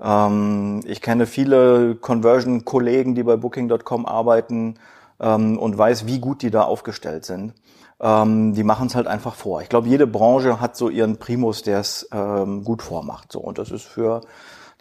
Ähm, 0.00 0.80
ich 0.86 1.02
kenne 1.02 1.26
viele 1.26 1.96
Conversion-Kollegen, 1.96 3.14
die 3.14 3.24
bei 3.24 3.36
Booking.com 3.36 4.06
arbeiten 4.06 4.78
ähm, 5.20 5.58
und 5.58 5.76
weiß, 5.76 6.06
wie 6.06 6.20
gut 6.20 6.42
die 6.42 6.50
da 6.50 6.62
aufgestellt 6.62 7.24
sind. 7.24 7.52
Ähm, 8.00 8.54
die 8.54 8.64
machen 8.64 8.86
es 8.86 8.94
halt 8.94 9.08
einfach 9.08 9.34
vor. 9.34 9.60
Ich 9.60 9.68
glaube, 9.68 9.88
jede 9.88 10.06
Branche 10.06 10.60
hat 10.60 10.76
so 10.76 10.88
ihren 10.88 11.18
Primus, 11.18 11.62
der 11.62 11.80
es 11.80 12.08
gut 12.64 12.82
vormacht. 12.82 13.32
So 13.32 13.40
und 13.40 13.58
das 13.58 13.70
ist 13.70 13.84
für 13.84 14.22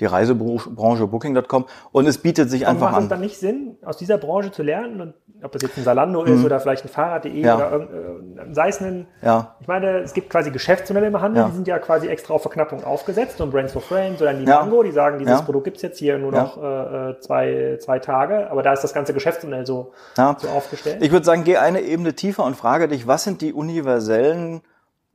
die 0.02 0.06
Reisebranche 0.06 1.08
Booking.com 1.08 1.66
und 1.92 2.08
es 2.08 2.18
bietet 2.18 2.50
sich 2.50 2.64
Aber 2.68 2.72
einfach 2.72 2.92
macht 2.92 2.98
es 3.00 3.04
an. 3.06 3.10
dann 3.10 3.20
nicht 3.22 3.40
Sinn, 3.40 3.78
aus 3.86 3.98
dieser 3.98 4.18
Branche 4.18 4.52
zu 4.52 4.64
lernen? 4.64 5.00
Und 5.00 5.14
ob 5.44 5.52
das 5.54 5.62
jetzt 5.64 5.78
ein 5.78 5.84
Salando 5.84 6.24
ist 6.24 6.44
oder 6.46 6.60
vielleicht 6.60 6.86
ein 6.86 6.90
Fahrrad.de 6.90 7.32
Mhm. 7.34 7.44
Ja. 7.46 7.56
oder 7.56 7.76
äh, 7.82 8.54
sei 8.54 8.68
es 8.70 8.80
ein, 8.82 9.08
Ja. 9.24 9.56
ich 9.60 9.68
meine, 9.68 10.00
es 10.00 10.14
gibt 10.14 10.30
quasi 10.30 10.52
Geschäftsmodelle 10.52 11.08
im 11.08 11.20
Handel, 11.22 11.42
Ja. 11.44 11.48
die 11.50 11.56
sind 11.56 11.68
ja 11.68 11.80
quasi 11.80 12.08
extra 12.08 12.34
auf 12.34 12.42
Verknappung 12.44 12.84
aufgesetzt 12.84 13.40
und 13.42 13.50
Brands 13.52 13.74
for 13.74 13.82
Frames 13.82 14.22
oder 14.22 14.34
die 14.34 14.46
Ja. 14.46 14.60
Mango, 14.60 14.84
die 14.84 14.92
sagen, 14.92 15.18
dieses. 15.20 15.42
Produkt 15.44 15.66
gibt's 15.66 15.82
jetzt 15.82 15.98
hier 15.98 16.18
nur 16.20 16.32
noch 16.32 16.62
äh, 16.62 17.12
äh, 17.12 17.20
zwei, 17.22 17.78
zwei 17.82 18.00
Tage, 18.00 18.50
aber 18.52 18.62
da 18.64 18.74
ist 18.74 18.84
das 18.84 18.94
ganze 18.94 19.14
Geschäftsmodell 19.14 19.66
so, 19.66 19.94
so 20.16 20.48
aufgestellt. 20.50 20.98
Ich 21.02 21.12
würde 21.12 21.26
sagen, 21.26 21.44
geh 21.44 21.58
eine 21.58 21.82
Ebene 21.82 22.14
tiefer 22.14 22.44
und 22.44 22.56
frage 22.56 22.88
dich, 22.88 23.08
was 23.08 23.24
sind 23.24 23.42
die 23.42 23.54
universellen 23.54 24.62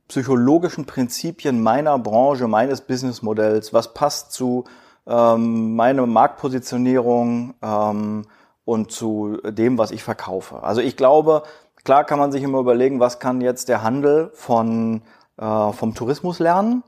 psychologischen 0.07 0.85
Prinzipien 0.85 1.61
meiner 1.61 1.97
Branche, 1.99 2.47
meines 2.47 2.81
Businessmodells? 2.81 3.73
Was 3.73 3.93
passt 3.93 4.31
zu 4.31 4.65
ähm, 5.05 5.75
meiner 5.75 6.05
Marktpositionierung 6.05 7.53
ähm, 7.61 8.25
und 8.65 8.91
zu 8.91 9.37
dem, 9.43 9.77
was 9.77 9.91
ich 9.91 10.03
verkaufe? 10.03 10.63
Also 10.63 10.81
ich 10.81 10.97
glaube, 10.97 11.43
klar 11.83 12.03
kann 12.03 12.19
man 12.19 12.31
sich 12.31 12.43
immer 12.43 12.59
überlegen, 12.59 12.99
was 12.99 13.19
kann 13.19 13.41
jetzt 13.41 13.69
der 13.69 13.83
Handel 13.83 14.31
von, 14.33 15.01
äh, 15.37 15.71
vom 15.71 15.93
Tourismus 15.93 16.39
lernen? 16.39 16.83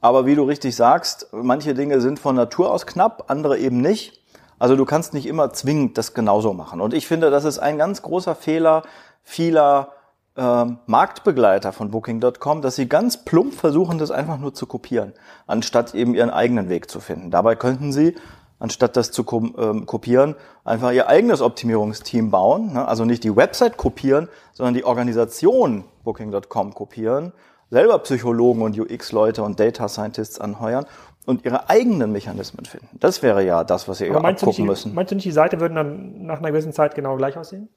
Aber 0.00 0.26
wie 0.26 0.36
du 0.36 0.44
richtig 0.44 0.76
sagst, 0.76 1.28
manche 1.32 1.74
Dinge 1.74 2.00
sind 2.00 2.18
von 2.18 2.36
Natur 2.36 2.70
aus 2.72 2.86
knapp, 2.86 3.24
andere 3.28 3.58
eben 3.58 3.80
nicht. 3.80 4.22
Also 4.58 4.76
du 4.76 4.84
kannst 4.84 5.14
nicht 5.14 5.26
immer 5.26 5.52
zwingend 5.52 5.98
das 5.98 6.14
genauso 6.14 6.52
machen. 6.52 6.80
Und 6.80 6.94
ich 6.94 7.06
finde, 7.06 7.30
das 7.30 7.44
ist 7.44 7.58
ein 7.58 7.78
ganz 7.78 8.02
großer 8.02 8.34
Fehler 8.34 8.82
vieler 9.22 9.92
ähm, 10.38 10.78
Marktbegleiter 10.86 11.72
von 11.72 11.90
Booking.com, 11.90 12.62
dass 12.62 12.76
sie 12.76 12.88
ganz 12.88 13.24
plump 13.24 13.54
versuchen, 13.54 13.98
das 13.98 14.10
einfach 14.10 14.38
nur 14.38 14.54
zu 14.54 14.66
kopieren, 14.66 15.12
anstatt 15.46 15.94
eben 15.94 16.14
ihren 16.14 16.30
eigenen 16.30 16.68
Weg 16.68 16.90
zu 16.90 17.00
finden. 17.00 17.30
Dabei 17.30 17.56
könnten 17.56 17.92
sie, 17.92 18.14
anstatt 18.60 18.96
das 18.96 19.10
zu 19.10 19.24
ähm, 19.58 19.86
kopieren, 19.86 20.36
einfach 20.64 20.92
ihr 20.92 21.08
eigenes 21.08 21.42
Optimierungsteam 21.42 22.30
bauen. 22.30 22.72
Ne? 22.72 22.86
Also 22.86 23.04
nicht 23.04 23.24
die 23.24 23.34
Website 23.34 23.76
kopieren, 23.76 24.28
sondern 24.52 24.74
die 24.74 24.84
Organisation 24.84 25.84
Booking.com 26.04 26.72
kopieren, 26.72 27.32
selber 27.70 27.98
Psychologen 27.98 28.62
und 28.62 28.78
UX-Leute 28.78 29.42
und 29.42 29.58
Data 29.58 29.88
Scientists 29.88 30.40
anheuern 30.40 30.86
und 31.26 31.44
ihre 31.44 31.68
eigenen 31.68 32.12
Mechanismen 32.12 32.64
finden. 32.64 32.96
Das 33.00 33.22
wäre 33.22 33.44
ja 33.44 33.64
das, 33.64 33.88
was 33.88 33.98
sie 33.98 34.08
aber 34.08 34.20
nicht, 34.20 34.40
abgucken 34.40 34.66
müssen. 34.66 34.94
meinst 34.94 35.10
du 35.10 35.16
nicht, 35.16 35.26
die 35.26 35.32
Seite 35.32 35.60
würden 35.60 35.74
dann 35.74 36.24
nach 36.24 36.38
einer 36.38 36.52
gewissen 36.52 36.72
Zeit 36.72 36.94
genau 36.94 37.16
gleich 37.16 37.36
aussehen? 37.36 37.68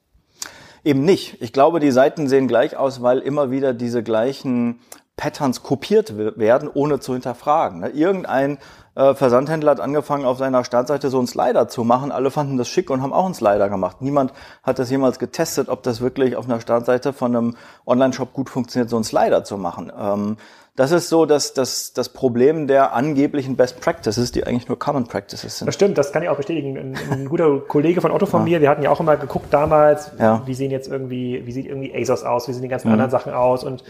Eben 0.84 1.04
nicht. 1.04 1.40
Ich 1.40 1.52
glaube, 1.52 1.78
die 1.80 1.92
Seiten 1.92 2.28
sehen 2.28 2.48
gleich 2.48 2.76
aus, 2.76 3.02
weil 3.02 3.18
immer 3.20 3.50
wieder 3.50 3.72
diese 3.72 4.02
gleichen 4.02 4.80
Patterns 5.16 5.62
kopiert 5.62 6.16
we- 6.16 6.36
werden, 6.36 6.68
ohne 6.72 6.98
zu 6.98 7.12
hinterfragen. 7.12 7.80
ne? 7.80 7.90
Irgendein 7.90 8.58
äh, 8.94 9.14
Versandhändler 9.14 9.70
hat 9.72 9.80
angefangen, 9.80 10.24
auf 10.24 10.38
seiner 10.38 10.64
Startseite 10.64 11.08
so 11.10 11.18
einen 11.18 11.26
Slider 11.28 11.68
zu 11.68 11.84
machen. 11.84 12.10
Alle 12.10 12.30
fanden 12.30 12.56
das 12.56 12.68
schick 12.68 12.90
und 12.90 13.00
haben 13.02 13.12
auch 13.12 13.26
einen 13.26 13.34
Slider 13.34 13.68
gemacht. 13.68 14.02
Niemand 14.02 14.32
hat 14.64 14.78
das 14.78 14.90
jemals 14.90 15.18
getestet, 15.20 15.68
ob 15.68 15.82
das 15.84 16.00
wirklich 16.00 16.34
auf 16.34 16.46
einer 16.46 16.60
Startseite 16.60 17.12
von 17.12 17.36
einem 17.36 17.56
Online-Shop 17.86 18.32
gut 18.32 18.50
funktioniert, 18.50 18.90
so 18.90 18.96
einen 18.96 19.04
Slider 19.04 19.44
zu 19.44 19.56
machen. 19.58 20.36
Das 20.74 20.90
ist 20.90 21.10
so 21.10 21.26
das, 21.26 21.52
das, 21.52 21.92
das 21.92 22.08
Problem 22.08 22.66
der 22.66 22.94
angeblichen 22.94 23.56
Best 23.56 23.80
Practices, 23.82 24.32
die 24.32 24.44
eigentlich 24.44 24.68
nur 24.68 24.78
Common 24.78 25.04
Practices 25.06 25.58
sind. 25.58 25.66
Das 25.66 25.74
stimmt, 25.74 25.98
das 25.98 26.12
kann 26.12 26.22
ich 26.22 26.30
auch 26.30 26.36
bestätigen. 26.38 26.78
Ein, 26.78 26.96
ein 27.10 27.28
guter 27.28 27.60
Kollege 27.60 28.00
von 28.00 28.10
Otto 28.10 28.24
von 28.24 28.42
mir, 28.44 28.62
wir 28.62 28.70
hatten 28.70 28.82
ja 28.82 28.88
auch 28.88 28.98
immer 29.00 29.18
geguckt 29.18 29.52
damals, 29.52 30.12
Ja. 30.18 30.36
Mhm. 30.38 30.46
wie 30.46 30.54
sehen 30.54 30.70
jetzt 30.70 30.88
irgendwie, 30.88 31.42
wie 31.44 31.52
sieht 31.52 31.66
irgendwie 31.66 31.94
ASOS 31.94 32.24
aus, 32.24 32.48
wie 32.48 32.54
sehen 32.54 32.62
die 32.62 32.68
ganzen 32.68 32.88
anderen 32.90 33.10
Sachen 33.10 33.34
aus 33.34 33.64
und 33.64 33.84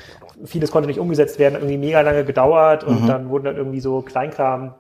vieles 0.45 0.73
konnte 0.73 0.89
nicht 0.89 0.99
umgesetzt 0.99 1.39
werden, 1.39 1.55
irgendwie 1.55 1.79
mega 1.79 2.01
lange 2.01 2.25
gedauert 2.25 2.85
Mhm. 2.85 2.97
und 2.97 3.07
dann 3.07 3.29
wurden 3.29 3.45
dann 3.45 3.57
irgendwie 3.57 3.81
so 3.81 4.03
Kleinkram, 4.03 4.75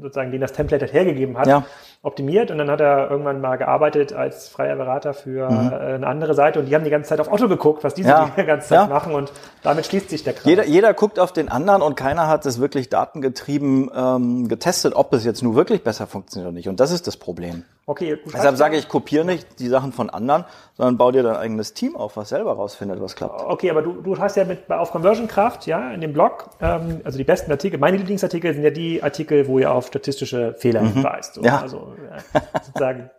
sozusagen, 0.00 0.32
den 0.32 0.40
das 0.40 0.52
Template 0.52 0.84
halt 0.86 0.92
hergegeben 0.92 1.38
hat, 1.38 1.46
Ja. 1.46 1.64
Optimiert 2.02 2.50
und 2.52 2.58
dann 2.58 2.70
hat 2.70 2.80
er 2.80 3.10
irgendwann 3.10 3.40
mal 3.40 3.56
gearbeitet 3.56 4.12
als 4.12 4.48
freier 4.48 4.76
Berater 4.76 5.14
für 5.14 5.48
äh, 5.48 5.94
eine 5.94 6.06
andere 6.06 6.34
Seite 6.34 6.60
und 6.60 6.66
die 6.66 6.74
haben 6.74 6.84
die 6.84 6.90
ganze 6.90 7.08
Zeit 7.08 7.20
auf 7.20 7.30
Otto 7.30 7.48
geguckt, 7.48 7.82
was 7.82 7.94
diese 7.94 8.08
Mhm. 8.08 8.14
Ja. 8.14 8.30
die 8.36 8.44
ganze 8.44 8.68
Zeit 8.68 8.78
Ja. 8.78 8.86
machen 8.86 9.14
und 9.14 9.32
damit 9.62 9.84
schließt 9.86 10.08
sich 10.08 10.22
der 10.22 10.32
Kreis. 10.34 10.44
Jeder, 10.44 10.64
jeder 10.64 10.94
guckt 10.94 11.18
auf 11.18 11.32
den 11.32 11.48
anderen 11.48 11.82
und 11.82 11.96
keiner 11.96 12.28
hat 12.28 12.46
es 12.46 12.60
wirklich 12.60 12.88
datengetrieben 12.88 13.90
ähm, 13.94 14.48
getestet, 14.48 14.94
ob 14.94 15.12
es 15.12 15.24
jetzt 15.24 15.42
nur 15.42 15.56
wirklich 15.56 15.82
besser 15.82 16.06
funktioniert 16.06 16.48
oder 16.48 16.54
nicht. 16.56 16.68
Und 16.68 16.78
das 16.80 16.92
ist 16.92 17.06
das 17.08 17.16
Problem. 17.16 17.64
Okay, 17.88 18.16
schreibst 18.16 18.34
Deshalb 18.34 18.56
sage 18.56 18.76
ich, 18.76 18.88
kopiere 18.88 19.24
nicht 19.24 19.58
die 19.58 19.66
Sachen 19.68 19.92
von 19.92 20.08
anderen, 20.10 20.44
sondern 20.76 20.96
bau 20.96 21.10
dir 21.10 21.22
dein 21.24 21.34
eigenes 21.36 21.74
Team 21.74 21.96
auf, 21.96 22.16
was 22.16 22.28
selber 22.28 22.52
rausfindet, 22.52 23.00
was 23.00 23.16
klappt. 23.16 23.42
Okay, 23.44 23.70
aber 23.70 23.82
du, 23.82 23.94
du 24.00 24.16
hast 24.18 24.36
ja 24.36 24.44
mit 24.44 24.70
auf 24.70 24.92
Conversion 24.92 25.26
Kraft, 25.26 25.66
ja, 25.66 25.90
in 25.90 26.00
dem 26.00 26.12
Blog, 26.12 26.50
ähm, 26.60 27.00
also 27.04 27.18
die 27.18 27.24
besten 27.24 27.50
Artikel, 27.50 27.80
meine 27.80 27.96
Lieblingsartikel 27.96 28.54
sind 28.54 28.62
ja 28.62 28.70
die 28.70 29.02
Artikel, 29.02 29.48
wo 29.48 29.58
ihr 29.58 29.72
auf 29.72 29.88
statistische 29.88 30.54
Fehler 30.58 30.80
hinweist. 30.82 31.34
So, 31.34 31.40
Mhm. 31.40 31.46
Ja. 31.46 31.60
Also 31.60 31.92
äh, 32.34 32.40
sozusagen 32.62 33.10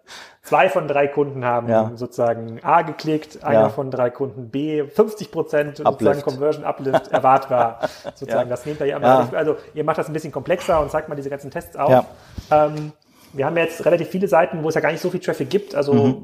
zwei 0.43 0.69
von 0.69 0.88
drei 0.88 1.08
Kunden 1.08 1.43
haben 1.43 1.67
Ja. 1.67 1.91
sozusagen 1.95 2.60
A 2.63 2.84
geklickt, 2.84 3.43
einer 3.43 3.62
Ja. 3.62 3.69
von 3.69 3.91
drei 3.91 4.10
Kunden 4.12 4.49
B, 4.49 4.84
50 4.88 5.32
Prozent 5.32 5.77
sozusagen. 5.77 6.21
Conversion 6.21 6.63
Uplift 6.63 7.08
erwartbar. 7.12 7.79
Sozusagen, 8.15 8.49
das 8.49 8.65
nehmt 8.65 8.79
ihr 8.79 8.86
ja 8.86 8.97
immer. 8.97 9.29
Also 9.34 9.58
ihr 9.73 9.84
macht 9.84 9.97
das 9.97 10.08
ein 10.08 10.13
bisschen 10.13 10.32
komplexer 10.32 10.79
und 10.79 10.91
zeigt 10.91 11.10
mal 11.10 11.15
diese 11.15 11.29
ganzen 11.29 11.51
Tests 11.51 11.75
auf. 11.75 11.89
Ja. 11.89 12.05
Ähm, 12.51 12.93
wir 13.34 13.46
haben 13.46 13.58
jetzt 13.58 13.86
relativ 13.86 14.08
viele 14.10 14.28
Seiten, 14.28 14.63
wo 14.63 14.70
es 14.70 14.76
ja 14.76 14.82
gar 14.82 14.92
nicht 14.92 15.02
so 15.02 15.10
viel 15.10 15.20
Traffic 15.20 15.50
gibt. 15.50 15.76
Also 15.76 15.94
Mhm. 15.94 16.24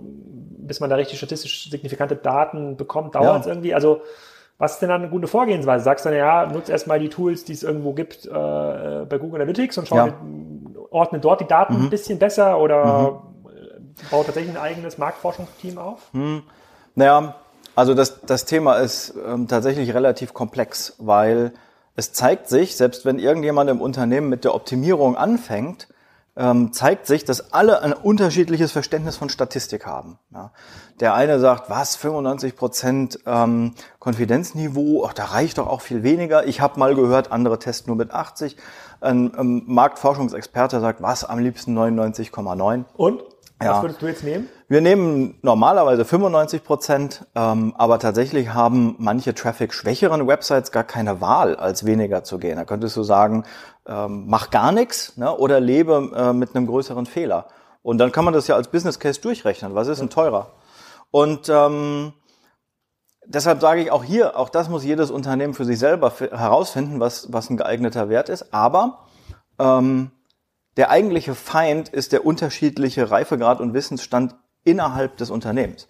bis 0.67 0.79
man 0.79 0.89
da 0.89 0.95
richtig 0.95 1.17
statistisch 1.19 1.69
signifikante 1.69 2.15
Daten 2.15 2.75
bekommt, 2.75 3.13
dauert 3.15 3.41
es 3.41 3.45
Ja. 3.45 3.51
irgendwie. 3.53 3.73
Also 3.75 4.01
was 4.57 4.73
ist 4.73 4.81
denn 4.81 4.89
dann 4.89 5.01
eine 5.01 5.11
gute 5.11 5.27
Vorgehensweise? 5.27 5.83
Sagst 5.83 6.05
du 6.05 6.09
dann, 6.09 6.17
ja, 6.17 6.45
nutzt 6.47 6.69
erstmal 6.69 6.97
die 6.99 7.09
Tools, 7.09 7.43
die 7.43 7.53
es 7.53 7.61
irgendwo 7.61 7.91
gibt 7.93 8.25
äh, 8.25 8.29
bei 8.29 9.17
Google 9.19 9.41
Analytics 9.41 9.77
und 9.77 9.87
schau, 9.87 9.97
Ja. 9.97 10.13
ordne 10.89 11.19
dort 11.19 11.41
die 11.41 11.47
Daten 11.47 11.75
Mhm. 11.77 11.83
ein 11.85 11.89
bisschen 11.89 12.17
besser 12.19 12.57
oder 12.57 13.21
äh, 13.47 14.05
baut 14.09 14.25
tatsächlich 14.27 14.55
ein 14.55 14.61
eigenes 14.61 14.97
Marktforschungsteam 14.97 15.77
auf? 15.77 16.09
Naja, 16.95 17.35
also 17.75 17.93
das, 17.93 18.21
das 18.21 18.45
Thema 18.45 18.75
ist 18.77 19.13
ähm, 19.27 19.47
tatsächlich 19.47 19.93
relativ 19.93 20.33
komplex, 20.33 20.95
weil 20.99 21.51
es 21.97 22.13
zeigt 22.13 22.47
sich, 22.47 22.75
selbst 22.77 23.05
wenn 23.05 23.19
irgendjemand 23.19 23.69
im 23.69 23.81
Unternehmen 23.81 24.29
mit 24.29 24.45
der 24.45 24.55
Optimierung 24.55 25.17
anfängt, 25.17 25.87
ähm, 26.37 26.73
zeigt 26.73 27.07
sich, 27.07 27.23
dass 27.23 27.53
alle 27.53 27.81
ein 27.81 27.93
unterschiedliches 27.93 28.71
Verständnis 28.71 29.15
von 29.17 29.29
Statistik 29.29 29.85
haben. 29.85 30.19
Ja. 30.33 30.51
Der 30.99 31.13
eine 31.13 31.39
sagt, 31.39 31.69
was, 31.69 31.95
95 31.95 32.55
Prozent 32.55 33.19
ähm, 33.25 33.73
Konfidenzniveau, 33.99 35.05
ach, 35.05 35.13
da 35.13 35.25
reicht 35.25 35.57
doch 35.57 35.67
auch 35.67 35.81
viel 35.81 36.03
weniger. 36.03 36.45
Ich 36.47 36.61
habe 36.61 36.79
mal 36.79 36.95
gehört, 36.95 37.31
andere 37.31 37.59
testen 37.59 37.89
nur 37.89 37.97
mit 37.97 38.11
80. 38.11 38.57
Ein 39.01 39.31
ähm, 39.37 39.63
Marktforschungsexperte 39.65 40.79
sagt, 40.79 41.01
was, 41.01 41.23
am 41.23 41.39
liebsten 41.39 41.77
99,9. 41.77 42.85
Und? 42.95 43.23
Ja. 43.61 43.75
Was 43.75 43.83
würdest 43.83 44.01
du 44.01 44.07
jetzt 44.07 44.23
nehmen? 44.23 44.49
Wir 44.67 44.81
nehmen 44.81 45.37
normalerweise 45.43 46.03
95 46.03 46.63
Prozent, 46.63 47.25
ähm, 47.35 47.73
aber 47.77 47.99
tatsächlich 47.99 48.53
haben 48.53 48.95
manche 48.97 49.33
Traffic-schwächeren 49.33 50.27
Websites 50.27 50.71
gar 50.71 50.83
keine 50.83 51.21
Wahl, 51.21 51.55
als 51.55 51.85
weniger 51.85 52.23
zu 52.23 52.37
gehen. 52.37 52.57
Da 52.57 52.65
könntest 52.65 52.97
du 52.97 53.03
sagen, 53.03 53.43
ähm, 53.87 54.25
mach 54.27 54.49
gar 54.49 54.71
nichts 54.71 55.17
ne, 55.17 55.35
oder 55.35 55.59
lebe 55.59 56.11
äh, 56.15 56.33
mit 56.33 56.55
einem 56.55 56.67
größeren 56.67 57.05
Fehler. 57.05 57.47
Und 57.81 57.97
dann 57.99 58.11
kann 58.11 58.25
man 58.25 58.33
das 58.33 58.47
ja 58.47 58.55
als 58.55 58.69
Business 58.69 58.99
Case 58.99 59.21
durchrechnen. 59.21 59.75
Was 59.75 59.87
ist 59.87 60.01
denn 60.01 60.09
teurer? 60.09 60.53
Und 61.11 61.49
ähm, 61.49 62.13
deshalb 63.25 63.61
sage 63.61 63.81
ich 63.81 63.91
auch 63.91 64.03
hier, 64.03 64.37
auch 64.37 64.49
das 64.49 64.69
muss 64.69 64.83
jedes 64.83 65.11
Unternehmen 65.11 65.53
für 65.53 65.65
sich 65.65 65.79
selber 65.79 66.11
fi- 66.11 66.29
herausfinden, 66.29 66.99
was, 66.99 67.31
was 67.31 67.49
ein 67.49 67.57
geeigneter 67.57 68.09
Wert 68.09 68.29
ist. 68.29 68.53
Aber 68.53 69.05
ähm, 69.59 70.11
Der 70.77 70.89
eigentliche 70.89 71.35
Feind 71.35 71.89
ist 71.89 72.11
der 72.11 72.25
unterschiedliche 72.25 73.09
Reifegrad 73.09 73.61
und 73.61 73.73
Wissensstand 73.73 74.35
innerhalb 74.63 75.17
des 75.17 75.29
Unternehmens. 75.29 75.87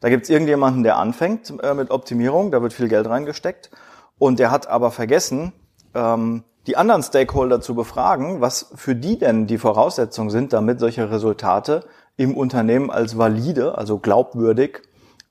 Da 0.00 0.10
gibt 0.10 0.24
es 0.24 0.30
irgendjemanden, 0.30 0.82
der 0.82 0.98
anfängt 0.98 1.54
äh, 1.62 1.72
mit 1.72 1.90
Optimierung, 1.90 2.50
da 2.50 2.60
wird 2.60 2.74
viel 2.74 2.88
Geld 2.88 3.08
reingesteckt 3.08 3.70
und 4.18 4.38
der 4.38 4.50
hat 4.50 4.66
aber 4.66 4.90
vergessen, 4.90 5.52
ähm, 5.94 6.44
die 6.66 6.76
anderen 6.76 7.02
Stakeholder 7.02 7.60
zu 7.60 7.74
befragen, 7.74 8.40
was 8.40 8.72
für 8.74 8.94
die 8.94 9.18
denn 9.18 9.46
die 9.46 9.58
Voraussetzungen 9.58 10.30
sind, 10.30 10.52
damit 10.52 10.80
solche 10.80 11.10
Resultate 11.10 11.84
im 12.16 12.36
Unternehmen 12.36 12.90
als 12.90 13.18
valide, 13.18 13.76
also 13.76 13.98
glaubwürdig 13.98 14.82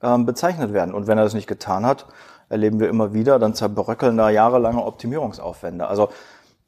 ähm, 0.02 0.26
bezeichnet 0.26 0.74
werden. 0.74 0.94
Und 0.94 1.08
wenn 1.08 1.18
er 1.18 1.24
das 1.24 1.34
nicht 1.34 1.48
getan 1.48 1.86
hat, 1.86 2.06
erleben 2.50 2.80
wir 2.80 2.90
immer 2.90 3.14
wieder, 3.14 3.40
dann 3.40 3.54
zerbröckeln 3.54 4.18
da 4.18 4.30
jahrelange 4.30 4.84
Optimierungsaufwände. 4.84 5.88
Also 5.88 6.10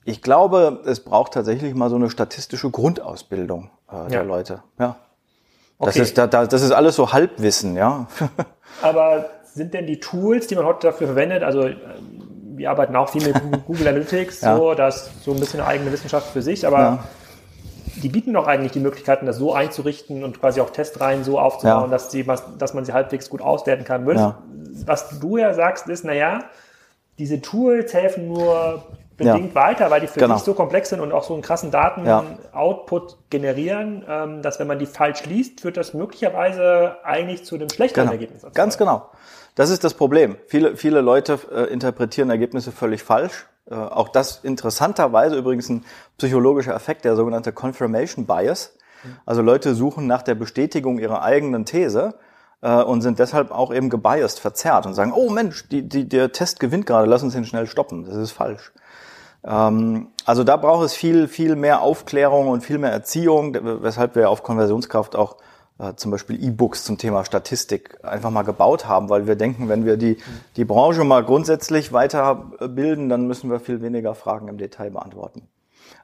ich 0.03 0.21
glaube, 0.21 0.81
es 0.85 1.01
braucht 1.01 1.33
tatsächlich 1.33 1.75
mal 1.75 1.89
so 1.89 1.95
eine 1.95 2.09
statistische 2.09 2.69
Grundausbildung 2.69 3.69
äh, 3.91 4.09
der 4.09 4.21
ja. 4.21 4.25
Leute. 4.25 4.63
Ja. 4.79 4.95
Das, 5.79 5.89
okay. 5.89 6.01
ist, 6.01 6.17
da, 6.17 6.25
da, 6.27 6.47
das 6.47 6.63
ist 6.63 6.71
alles 6.71 6.95
so 6.95 7.13
Halbwissen, 7.13 7.75
ja. 7.75 8.07
Aber 8.81 9.29
sind 9.43 9.73
denn 9.73 9.85
die 9.85 9.99
Tools, 9.99 10.47
die 10.47 10.55
man 10.55 10.65
heute 10.65 10.87
dafür 10.87 11.07
verwendet, 11.07 11.43
also 11.43 11.69
wir 12.57 12.69
arbeiten 12.69 12.95
auch 12.95 13.09
viel 13.09 13.25
mit 13.25 13.35
Google 13.65 13.87
Analytics, 13.87 14.41
ja. 14.41 14.57
so, 14.57 14.73
das 14.73 15.09
so 15.23 15.31
ein 15.31 15.39
bisschen 15.39 15.59
eine 15.59 15.69
eigene 15.69 15.91
Wissenschaft 15.91 16.31
für 16.31 16.41
sich, 16.41 16.65
aber 16.65 16.79
ja. 16.79 17.03
die 18.01 18.09
bieten 18.09 18.33
doch 18.33 18.47
eigentlich 18.47 18.71
die 18.71 18.79
Möglichkeiten, 18.79 19.25
das 19.25 19.37
so 19.37 19.53
einzurichten 19.53 20.23
und 20.23 20.39
quasi 20.39 20.61
auch 20.61 20.69
Testreihen 20.69 21.23
so 21.23 21.39
aufzubauen, 21.39 21.83
ja. 21.83 21.87
dass, 21.87 22.09
die, 22.09 22.25
dass 22.57 22.73
man 22.73 22.85
sie 22.85 22.93
halbwegs 22.93 23.29
gut 23.29 23.41
auswerten 23.41 23.85
kann. 23.85 24.05
Was 24.85 25.19
du 25.19 25.37
ja 25.37 25.53
sagst, 25.53 25.87
ist, 25.87 26.03
naja, 26.03 26.45
diese 27.17 27.41
Tools 27.41 27.93
helfen 27.93 28.27
nur 28.27 28.83
bedingt 29.17 29.55
weiter, 29.55 29.89
weil 29.89 30.01
die 30.01 30.07
für 30.07 30.19
genau. 30.19 30.35
sich 30.35 30.43
so 30.43 30.53
komplex 30.53 30.89
sind 30.89 30.99
und 30.99 31.11
auch 31.11 31.23
so 31.23 31.33
einen 31.33 31.41
krassen 31.41 31.71
Daten-Output 31.71 33.17
generieren, 33.29 34.05
ähm, 34.07 34.41
dass 34.43 34.59
wenn 34.59 34.67
man 34.67 34.79
die 34.79 34.85
falsch 34.85 35.25
liest, 35.25 35.61
führt 35.61 35.75
das 35.75 35.93
möglicherweise 35.93 36.97
eigentlich 37.03 37.43
zu 37.43 37.55
einem 37.55 37.69
schlechteren 37.69 38.05
genau. 38.05 38.13
Ergebnis. 38.13 38.45
Ganz 38.53 38.77
genau. 38.77 39.09
Das 39.57 39.71
ist 39.71 39.83
das 39.83 39.95
Problem. 39.95 40.37
Viele, 40.45 40.77
viele 40.77 41.01
Leute 41.01 41.39
äh, 41.51 41.63
interpretieren 41.73 42.29
Ergebnisse 42.29 42.71
völlig 42.71 43.01
falsch. 43.01 43.47
Äh, 43.67 43.73
auch 43.73 44.09
das 44.09 44.43
interessanterweise 44.43 45.35
übrigens 45.35 45.67
ein 45.69 45.83
psychologischer 46.19 46.75
Effekt, 46.75 47.05
der 47.05 47.15
sogenannte 47.15 47.51
Confirmation 47.51 48.27
Bias. 48.27 48.77
Also 49.25 49.41
Leute 49.41 49.73
suchen 49.73 50.05
nach 50.05 50.21
der 50.21 50.35
Bestätigung 50.35 50.99
ihrer 50.99 51.23
eigenen 51.23 51.65
These 51.65 52.13
äh, 52.61 52.83
und 52.83 53.01
sind 53.01 53.17
deshalb 53.17 53.49
auch 53.49 53.73
eben 53.73 53.89
gebiased, 53.89 54.39
verzerrt 54.39 54.85
und 54.85 54.93
sagen, 54.93 55.11
oh 55.11 55.31
Mensch, 55.31 55.67
die, 55.69 55.89
die, 55.89 56.07
der 56.07 56.31
Test 56.31 56.59
gewinnt 56.59 56.85
gerade, 56.85 57.09
lass 57.09 57.23
uns 57.23 57.33
ihn 57.33 57.45
schnell 57.45 57.65
stoppen. 57.65 58.05
Das 58.05 58.15
ist 58.15 58.33
falsch. 58.33 58.71
Ähm, 59.43 60.09
also 60.25 60.43
da 60.43 60.57
braucht 60.57 60.85
es 60.85 60.93
viel, 60.93 61.27
viel 61.27 61.55
mehr 61.55 61.81
Aufklärung 61.81 62.49
und 62.49 62.61
viel 62.61 62.77
mehr 62.77 62.91
Erziehung, 62.91 63.57
weshalb 63.81 64.15
wir 64.15 64.29
auf 64.29 64.43
Konversionskraft 64.43 65.15
auch 65.15 65.37
äh, 65.79 65.93
zum 65.95 66.11
Beispiel 66.11 66.43
E-Books 66.43 66.83
zum 66.83 66.97
Thema 66.97 67.25
Statistik 67.25 67.97
einfach 68.03 68.29
mal 68.29 68.43
gebaut 68.43 68.87
haben, 68.87 69.09
weil 69.09 69.27
wir 69.27 69.35
denken, 69.35 69.69
wenn 69.69 69.85
wir 69.85 69.97
die, 69.97 70.17
die 70.55 70.65
Branche 70.65 71.03
mal 71.03 71.23
grundsätzlich 71.23 71.93
weiterbilden, 71.93 73.09
dann 73.09 73.27
müssen 73.27 73.49
wir 73.49 73.59
viel 73.59 73.81
weniger 73.81 74.15
Fragen 74.15 74.47
im 74.47 74.57
Detail 74.57 74.91
beantworten. 74.91 75.47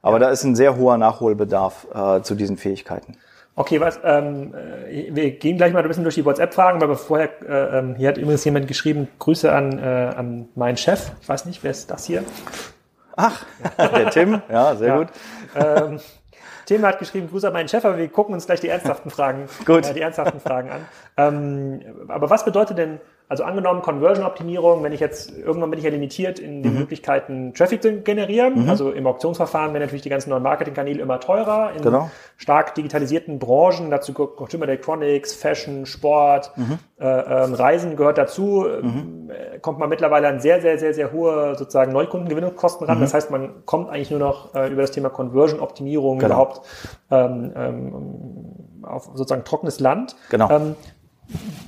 Aber 0.02 0.18
ja. 0.18 0.26
da 0.26 0.30
ist 0.30 0.44
ein 0.44 0.56
sehr 0.56 0.78
hoher 0.78 0.98
Nachholbedarf 0.98 1.88
äh, 1.94 2.22
zu 2.22 2.36
diesen 2.36 2.58
Fähigkeiten. 2.58 3.18
Okay, 3.56 3.80
was, 3.80 4.00
ähm, 4.04 4.54
äh, 4.54 5.14
wir 5.14 5.32
gehen 5.32 5.58
gleich 5.58 5.74
mal 5.74 5.82
ein 5.82 5.88
bisschen 5.88 6.04
durch 6.04 6.16
die 6.16 6.26
WhatsApp-Fragen, 6.26 6.82
aber 6.82 6.96
vorher, 6.96 7.30
äh, 7.48 7.80
ähm, 7.80 7.96
hier 7.96 8.10
hat 8.10 8.18
übrigens 8.18 8.44
jemand 8.46 8.68
geschrieben, 8.68 9.08
Grüße 9.20 9.52
an, 9.52 9.78
äh, 9.78 9.82
an 9.82 10.50
meinen 10.56 10.78
Chef. 10.78 11.12
Ich 11.22 11.30
weiß 11.30 11.46
nicht, 11.46 11.64
wer 11.64 11.72
ist 11.72 11.92
das 11.92 12.06
hier? 12.06 12.24
Ach, 13.16 13.46
der 13.78 14.10
Tim, 14.10 14.42
ja, 14.50 14.76
sehr 14.76 14.88
ja. 14.88 14.98
gut. 14.98 15.08
Ähm, 15.56 16.00
Tim 16.66 16.86
hat 16.86 17.00
geschrieben, 17.00 17.30
Grüße 17.30 17.48
an 17.48 17.54
meinen 17.54 17.68
Chef, 17.68 17.84
aber 17.86 17.98
wir 17.98 18.08
gucken 18.10 18.34
uns 18.34 18.46
gleich 18.46 18.60
die 18.60 18.70
ernsthaften 18.70 19.12
Fragen, 19.12 19.48
Gut. 19.66 19.86
Äh, 19.86 19.94
die 19.94 20.02
ernsthaften 20.02 20.40
Fragen 20.40 20.70
an. 20.70 20.86
Ähm, 21.18 21.82
aber 22.08 22.30
was 22.30 22.46
bedeutet 22.46 22.78
denn 22.78 23.00
also 23.30 23.44
angenommen 23.44 23.82
Conversion-Optimierung, 23.82 24.84
wenn 24.84 24.92
ich 24.92 25.00
jetzt, 25.00 25.32
irgendwann 25.38 25.70
bin 25.70 25.80
ich 25.80 25.86
ja 25.86 25.92
limitiert 25.92 26.40
in 26.40 26.62
den 26.62 26.74
mhm. 26.74 26.80
Möglichkeiten, 26.80 27.54
Traffic 27.54 27.82
zu 27.82 28.02
generieren. 28.02 28.64
Mhm. 28.64 28.70
Also 28.70 28.92
im 28.92 29.08
Auktionsverfahren 29.08 29.74
werden 29.74 29.84
natürlich 29.84 30.02
die 30.04 30.10
ganzen 30.10 30.30
neuen 30.30 30.44
Marketingkanäle 30.44 31.02
immer 31.02 31.20
teurer. 31.20 31.72
In 31.76 31.82
genau. 31.82 32.12
stark 32.38 32.76
digitalisierten 32.76 33.40
Branchen, 33.40 33.90
dazu 33.90 34.14
Consumer 34.14 34.66
Electronics, 34.66 35.34
Fashion, 35.34 35.86
Sport, 35.86 36.52
mhm. 36.56 36.80
äh, 37.00 37.06
ähm, 37.06 37.54
Reisen 37.54 37.96
gehört 37.96 38.18
dazu, 38.18 38.66
mhm. 38.82 39.32
äh, 39.32 39.60
kommt 39.60 39.80
man 39.80 39.90
mittlerweile 39.90 40.28
an 40.28 40.40
sehr, 40.40 40.62
sehr, 40.62 40.78
sehr, 40.78 40.94
sehr 40.94 41.12
hohe 41.12 41.56
sozusagen 41.56 41.92
Neukundengewinnungskosten 41.92 42.86
ran. 42.86 42.98
Mhm. 42.98 43.02
Das 43.02 43.14
heißt, 43.14 43.32
man 43.32 43.66
kommt 43.66 43.90
eigentlich 43.90 44.12
nur 44.12 44.20
noch 44.20 44.54
äh, 44.54 44.72
über 44.72 44.82
das 44.82 44.92
Thema 44.92 45.10
Conversion-Optimierung 45.10 46.20
genau. 46.20 46.34
überhaupt 46.34 46.62
ähm, 47.10 47.52
ähm, 47.56 47.94
auf 48.84 49.10
sozusagen 49.14 49.44
trockenes 49.44 49.80
Land. 49.80 50.16
Genau. 50.30 50.50
Ähm, 50.50 50.76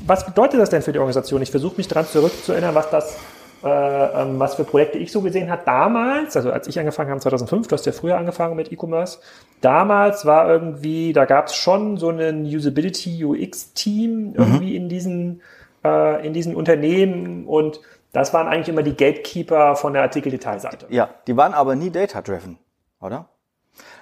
was 0.05 0.25
bedeutet 0.25 0.59
das 0.59 0.69
denn 0.69 0.81
für 0.81 0.91
die 0.91 0.99
Organisation? 0.99 1.41
Ich 1.41 1.51
versuche 1.51 1.77
mich 1.77 1.87
daran 1.87 2.05
zurückzuerinnern, 2.05 2.75
was 2.75 2.89
das, 2.89 3.17
äh, 3.63 3.67
ähm, 3.67 4.39
was 4.39 4.55
für 4.55 4.63
Projekte 4.63 4.97
ich 4.97 5.11
so 5.11 5.21
gesehen 5.21 5.49
habe 5.49 5.63
damals, 5.65 6.35
also 6.35 6.51
als 6.51 6.67
ich 6.67 6.77
angefangen 6.79 7.09
habe 7.09 7.19
2005, 7.19 7.67
du 7.67 7.73
hast 7.73 7.85
ja 7.85 7.91
früher 7.91 8.17
angefangen 8.17 8.55
mit 8.55 8.71
E-Commerce. 8.71 9.19
Damals 9.61 10.25
war 10.25 10.49
irgendwie, 10.49 11.13
da 11.13 11.25
gab 11.25 11.47
es 11.47 11.55
schon 11.55 11.97
so 11.97 12.09
ein 12.09 12.43
Usability 12.45 13.25
UX 13.25 13.73
Team 13.73 14.33
irgendwie 14.35 14.71
mhm. 14.71 14.83
in 14.83 14.89
diesen 14.89 15.41
äh, 15.83 16.25
in 16.25 16.33
diesen 16.33 16.55
Unternehmen 16.55 17.45
und 17.45 17.79
das 18.11 18.33
waren 18.33 18.47
eigentlich 18.47 18.69
immer 18.69 18.83
die 18.83 18.95
Gatekeeper 18.95 19.75
von 19.75 19.93
der 19.93 20.03
Artikeldetailseite. 20.03 20.87
Ja, 20.89 21.09
die 21.27 21.35
waren 21.35 21.53
aber 21.53 21.75
nie 21.75 21.91
data 21.91 22.21
driven, 22.21 22.57
oder? 23.01 23.27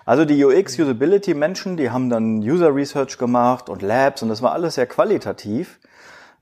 Also 0.05 0.25
die 0.25 0.43
UX-Usability-Menschen, 0.43 1.77
die 1.77 1.89
haben 1.89 2.09
dann 2.09 2.39
User 2.39 2.75
Research 2.75 3.17
gemacht 3.17 3.69
und 3.69 3.81
Labs 3.81 4.21
und 4.21 4.29
das 4.29 4.41
war 4.41 4.51
alles 4.51 4.75
sehr 4.75 4.87
qualitativ. 4.87 5.79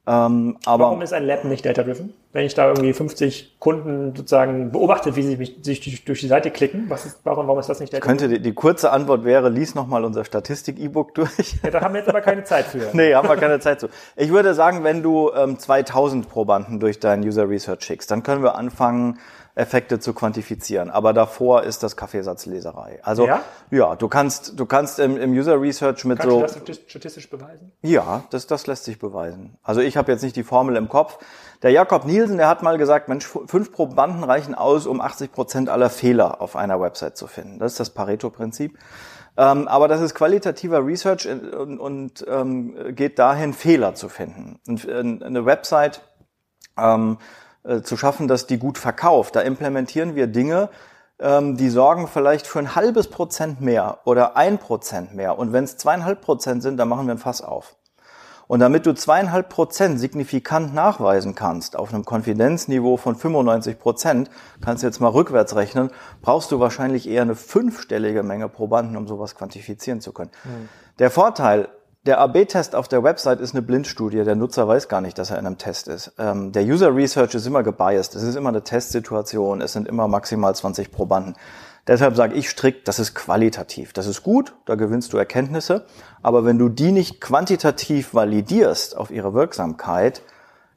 Ähm, 0.08 0.58
aber 0.66 0.86
Warum 0.86 1.04
ist 1.04 1.14
ein 1.14 1.26
Lab 1.26 1.44
nicht 1.46 1.64
data-driven? 1.64 2.12
Wenn 2.34 2.46
ich 2.46 2.56
da 2.56 2.68
irgendwie 2.70 2.92
50 2.92 3.60
Kunden 3.60 4.16
sozusagen 4.16 4.72
beobachte, 4.72 5.16
wie 5.16 5.22
sie 5.22 5.38
mich, 5.38 5.58
sich 5.62 6.06
durch 6.06 6.22
die 6.22 6.28
Seite 6.28 6.50
klicken, 6.50 6.86
was 6.90 7.06
ist, 7.06 7.20
warum, 7.24 7.46
warum 7.46 7.60
ist 7.60 7.70
das 7.70 7.80
nicht 7.80 7.94
data-driven? 7.94 8.18
Könnte 8.18 8.34
die, 8.34 8.42
die, 8.42 8.54
kurze 8.54 8.92
Antwort 8.92 9.26
wäre, 9.26 9.50
lies 9.50 9.76
nochmal 9.76 10.04
unser 10.04 10.26
Statistik-E-Book 10.26 11.14
durch. 11.14 11.56
Ja, 11.64 11.70
da 11.70 11.82
haben 11.82 11.94
wir 11.94 12.00
jetzt 12.00 12.10
aber 12.10 12.22
keine 12.22 12.44
Zeit 12.44 12.66
für. 12.66 12.90
nee, 12.94 13.14
haben 13.14 13.30
wir 13.30 13.38
keine 13.38 13.60
Zeit 13.60 13.80
zu. 13.80 13.90
Ich 14.16 14.32
würde 14.32 14.56
sagen, 14.56 14.84
wenn 14.84 15.04
du 15.04 15.32
ähm, 15.36 15.60
2000 15.60 16.28
Probanden 16.28 16.80
durch 16.80 17.00
dein 17.00 17.22
User 17.22 17.48
Research 17.48 17.84
schickst, 17.84 18.10
dann 18.10 18.24
können 18.24 18.42
wir 18.42 18.56
anfangen, 18.56 19.20
Effekte 19.56 20.00
zu 20.00 20.14
quantifizieren. 20.14 20.90
Aber 20.90 21.14
davor 21.14 21.64
ist 21.64 21.84
das 21.84 21.98
Kaffeesatzleserei. 21.98 23.00
Also 23.04 23.26
ja, 23.26 23.42
ja 23.70 23.96
du 23.96 24.08
kannst 24.08 24.60
du 24.60 24.66
kannst 24.66 25.00
im, 25.00 25.18
im 25.18 25.32
User 25.32 25.60
Research 25.62 26.06
mit 26.06 26.20
kannst 26.20 26.32
so. 26.32 26.40
Kannst 26.40 26.56
du 26.56 26.60
das 26.62 26.80
statistisch 26.88 27.30
beweisen? 27.30 27.72
Ja, 27.82 28.24
das 28.30 28.48
das 28.48 28.68
lässt 28.68 28.86
sich 28.86 29.00
beweisen. 29.00 29.58
Also 29.64 29.82
ich 29.82 29.98
habe 29.98 30.12
jetzt 30.12 30.22
nicht 30.22 30.36
die 30.36 30.44
Formel 30.44 30.76
im 30.76 30.88
Kopf. 30.88 31.18
Der 31.62 31.72
Jakob 31.72 32.06
Nielsen, 32.06 32.38
der 32.38 32.48
hat 32.48 32.64
mal 32.64 32.78
gesagt, 32.78 33.08
Mensch, 33.08 33.26
fünf 33.26 33.72
Probanden 33.72 34.24
reichen 34.24 34.56
aus, 34.56 34.88
um 34.88 35.00
80 35.00 35.32
Prozent 35.32 35.70
aller 35.70 35.90
Fehler 35.90 36.42
auf 36.42 36.56
einer 36.56 36.80
Website 36.82 37.18
zu 37.18 37.28
finden. 37.28 37.60
Das 37.60 37.74
ist 37.74 37.80
das 37.80 37.92
Pareto-Prinzip. 37.92 38.78
Ähm, 39.38 39.68
aber 39.68 39.88
das 39.88 40.02
ist 40.02 40.14
qualitativer 40.16 40.86
Research 40.86 41.28
und, 41.28 41.80
und 41.80 42.26
ähm, 42.28 42.96
geht 42.96 43.20
dahin, 43.20 43.54
Fehler 43.54 43.96
zu 43.96 44.10
finden. 44.10 44.60
Und, 44.68 44.88
äh, 44.88 45.00
eine 45.00 45.46
Website 45.46 46.02
ähm, 46.78 47.18
äh, 47.64 47.82
zu 47.82 47.98
schaffen, 47.98 48.28
dass 48.28 48.48
die 48.48 48.58
gut 48.58 48.78
verkauft. 48.78 49.36
Da 49.36 49.42
implementieren 49.42 50.16
wir 50.16 50.28
Dinge, 50.28 50.70
ähm, 51.20 51.58
die 51.58 51.70
sorgen 51.70 52.08
vielleicht 52.08 52.48
für 52.48 52.60
ein 52.60 52.76
halbes 52.76 53.08
Prozent 53.08 53.62
mehr 53.62 54.00
oder 54.06 54.36
ein 54.36 54.58
Prozent 54.58 55.14
mehr. 55.14 55.38
Und 55.38 55.54
wenn 55.54 55.64
es 55.64 55.78
zweieinhalb 55.78 56.22
Prozent 56.22 56.64
sind, 56.64 56.78
dann 56.78 56.90
machen 56.90 57.06
wir 57.06 57.14
ein 57.14 57.20
Fass 57.20 57.42
auf. 57.42 57.76
Und 58.48 58.60
damit 58.60 58.86
du 58.86 58.94
zweieinhalb 58.94 59.48
Prozent 59.48 59.98
signifikant 59.98 60.74
nachweisen 60.74 61.36
kannst, 61.36 61.78
auf 61.78 61.94
einem 61.94 62.04
Konfidenzniveau 62.04 62.98
von 62.98 63.16
95 63.16 63.80
Prozent, 63.80 64.30
kannst 64.60 64.84
du 64.84 64.88
jetzt 64.88 65.00
mal 65.00 65.08
rückwärts 65.08 65.56
rechnen, 65.56 65.90
brauchst 66.22 66.52
du 66.52 66.60
wahrscheinlich 66.60 67.08
eher 67.08 67.22
eine 67.22 67.36
fünfstellige 67.36 68.24
Menge 68.24 68.50
Probanden, 68.50 68.98
um 68.98 69.08
sowas 69.08 69.36
quantifizieren 69.36 70.02
zu 70.02 70.12
können. 70.12 70.32
Mhm. 70.44 70.68
Der 71.00 71.12
Vorteil 71.12 71.70
der 72.06 72.20
AB-Test 72.20 72.76
auf 72.76 72.88
der 72.88 73.04
Website 73.04 73.40
ist 73.40 73.54
eine 73.54 73.62
Blindstudie. 73.62 74.24
Der 74.24 74.36
Nutzer 74.36 74.68
weiß 74.68 74.88
gar 74.88 75.02
nicht, 75.02 75.20
dass 75.20 75.30
er 75.30 75.38
in 75.38 75.46
einem 75.46 75.60
Test 75.60 75.88
ist. 75.88 76.14
Ähm, 76.18 76.52
der 76.52 76.64
User 76.64 76.96
Research 76.96 77.36
ist 77.36 77.46
immer 77.46 77.62
gebiased. 77.62 78.16
Es 78.16 78.24
ist 78.24 78.36
immer 78.36 78.50
eine 78.50 78.64
Testsituation. 78.64 79.62
Es 79.62 79.74
sind 79.74 79.88
immer 79.88 80.08
maximal 80.08 80.56
20 80.56 80.92
Probanden. 80.92 81.36
Deshalb 81.86 82.16
sage 82.16 82.36
ich 82.36 82.50
strikt, 82.50 82.88
das 82.88 82.98
ist 82.98 83.14
qualitativ. 83.14 83.94
Das 83.94 84.08
ist 84.08 84.24
gut, 84.24 84.56
da 84.66 84.76
gewinnst 84.76 85.14
du 85.14 85.18
Erkenntnisse. 85.18 85.86
Aber 86.24 86.44
wenn 86.44 86.58
du 86.58 86.70
die 86.70 86.92
nicht 86.92 87.22
quantitativ 87.22 88.16
validierst 88.16 88.98
auf 88.98 89.12
ihre 89.12 89.36
Wirksamkeit, 89.36 90.24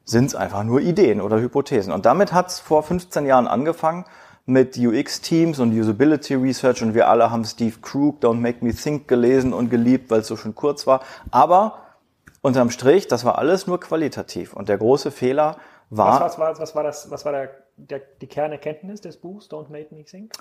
sind 0.03 0.25
es 0.25 0.35
einfach 0.35 0.63
nur 0.63 0.81
Ideen 0.81 1.21
oder 1.21 1.39
Hypothesen. 1.39 1.91
Und 1.91 2.05
damit 2.05 2.33
hat 2.33 2.49
es 2.49 2.59
vor 2.59 2.83
15 2.83 3.25
Jahren 3.25 3.47
angefangen 3.47 4.05
mit 4.45 4.77
UX-Teams 4.77 5.59
und 5.59 5.77
Usability 5.77 6.35
Research 6.35 6.83
und 6.83 6.93
wir 6.93 7.07
alle 7.07 7.31
haben 7.31 7.45
Steve 7.45 7.77
Krug, 7.81 8.19
Don't 8.21 8.35
Make 8.35 8.63
Me 8.63 8.73
Think 8.73 9.07
gelesen 9.07 9.53
und 9.53 9.69
geliebt, 9.69 10.11
weil 10.11 10.19
es 10.19 10.27
so 10.27 10.37
schön 10.37 10.53
kurz 10.53 10.85
war. 10.85 11.01
Aber 11.31 11.79
unterm 12.41 12.69
Strich, 12.69 13.07
das 13.07 13.25
war 13.25 13.37
alles 13.39 13.65
nur 13.65 13.79
qualitativ. 13.79 14.53
Und 14.53 14.69
der 14.69 14.77
große 14.77 15.09
Fehler 15.09 15.57
war. 15.89 16.21
Was, 16.21 16.33
was, 16.33 16.39
war, 16.39 16.59
was 16.59 16.75
war 16.75 16.83
das, 16.83 17.09
was 17.09 17.25
war 17.25 17.31
der 17.31 17.49
der, 17.77 18.01
die 18.21 18.27
Kernerkenntnis 18.27 19.01
des 19.01 19.17
Buchs 19.17 19.49
Don't 19.49 19.69
Make 19.69 19.93
Me 19.93 20.03
Think? 20.03 20.31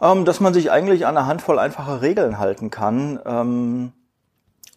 Ähm, 0.00 0.24
dass 0.24 0.40
man 0.40 0.54
sich 0.54 0.70
eigentlich 0.70 1.06
an 1.06 1.16
eine 1.16 1.26
Handvoll 1.26 1.58
einfache 1.58 2.02
Regeln 2.02 2.38
halten 2.38 2.70
kann 2.70 3.20
ähm, 3.24 3.92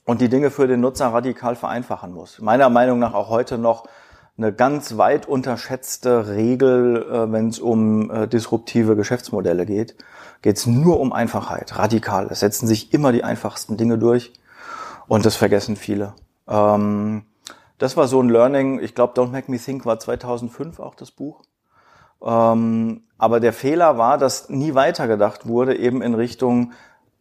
und 0.05 0.21
die 0.21 0.29
Dinge 0.29 0.51
für 0.51 0.67
den 0.67 0.79
Nutzer 0.79 1.07
radikal 1.07 1.55
vereinfachen 1.55 2.13
muss. 2.13 2.39
Meiner 2.39 2.69
Meinung 2.69 2.99
nach 2.99 3.13
auch 3.13 3.29
heute 3.29 3.57
noch 3.57 3.87
eine 4.37 4.53
ganz 4.53 4.97
weit 4.97 5.27
unterschätzte 5.27 6.27
Regel, 6.27 7.03
äh, 7.11 7.31
wenn 7.31 7.49
es 7.49 7.59
um 7.59 8.11
äh, 8.11 8.27
disruptive 8.27 8.95
Geschäftsmodelle 8.95 9.65
geht. 9.65 9.95
Geht 10.41 10.57
es 10.57 10.67
nur 10.67 10.99
um 10.99 11.11
Einfachheit, 11.11 11.77
radikal. 11.77 12.27
Es 12.29 12.41
setzen 12.41 12.67
sich 12.67 12.93
immer 12.93 13.11
die 13.11 13.23
einfachsten 13.23 13.77
Dinge 13.77 13.97
durch 13.97 14.33
und 15.07 15.25
das 15.25 15.35
vergessen 15.35 15.75
viele. 15.75 16.13
Ähm, 16.47 17.23
das 17.79 17.97
war 17.97 18.07
so 18.07 18.21
ein 18.21 18.29
Learning. 18.29 18.79
Ich 18.79 18.93
glaube, 18.93 19.19
Don't 19.19 19.31
Make 19.31 19.49
Me 19.49 19.57
Think 19.57 19.85
war 19.85 19.99
2005 19.99 20.79
auch 20.79 20.95
das 20.95 21.11
Buch. 21.11 21.41
Ähm, 22.21 23.01
aber 23.17 23.39
der 23.39 23.53
Fehler 23.53 23.97
war, 23.97 24.17
dass 24.17 24.49
nie 24.49 24.75
weitergedacht 24.75 25.47
wurde, 25.47 25.75
eben 25.75 26.01
in 26.01 26.13
Richtung 26.13 26.73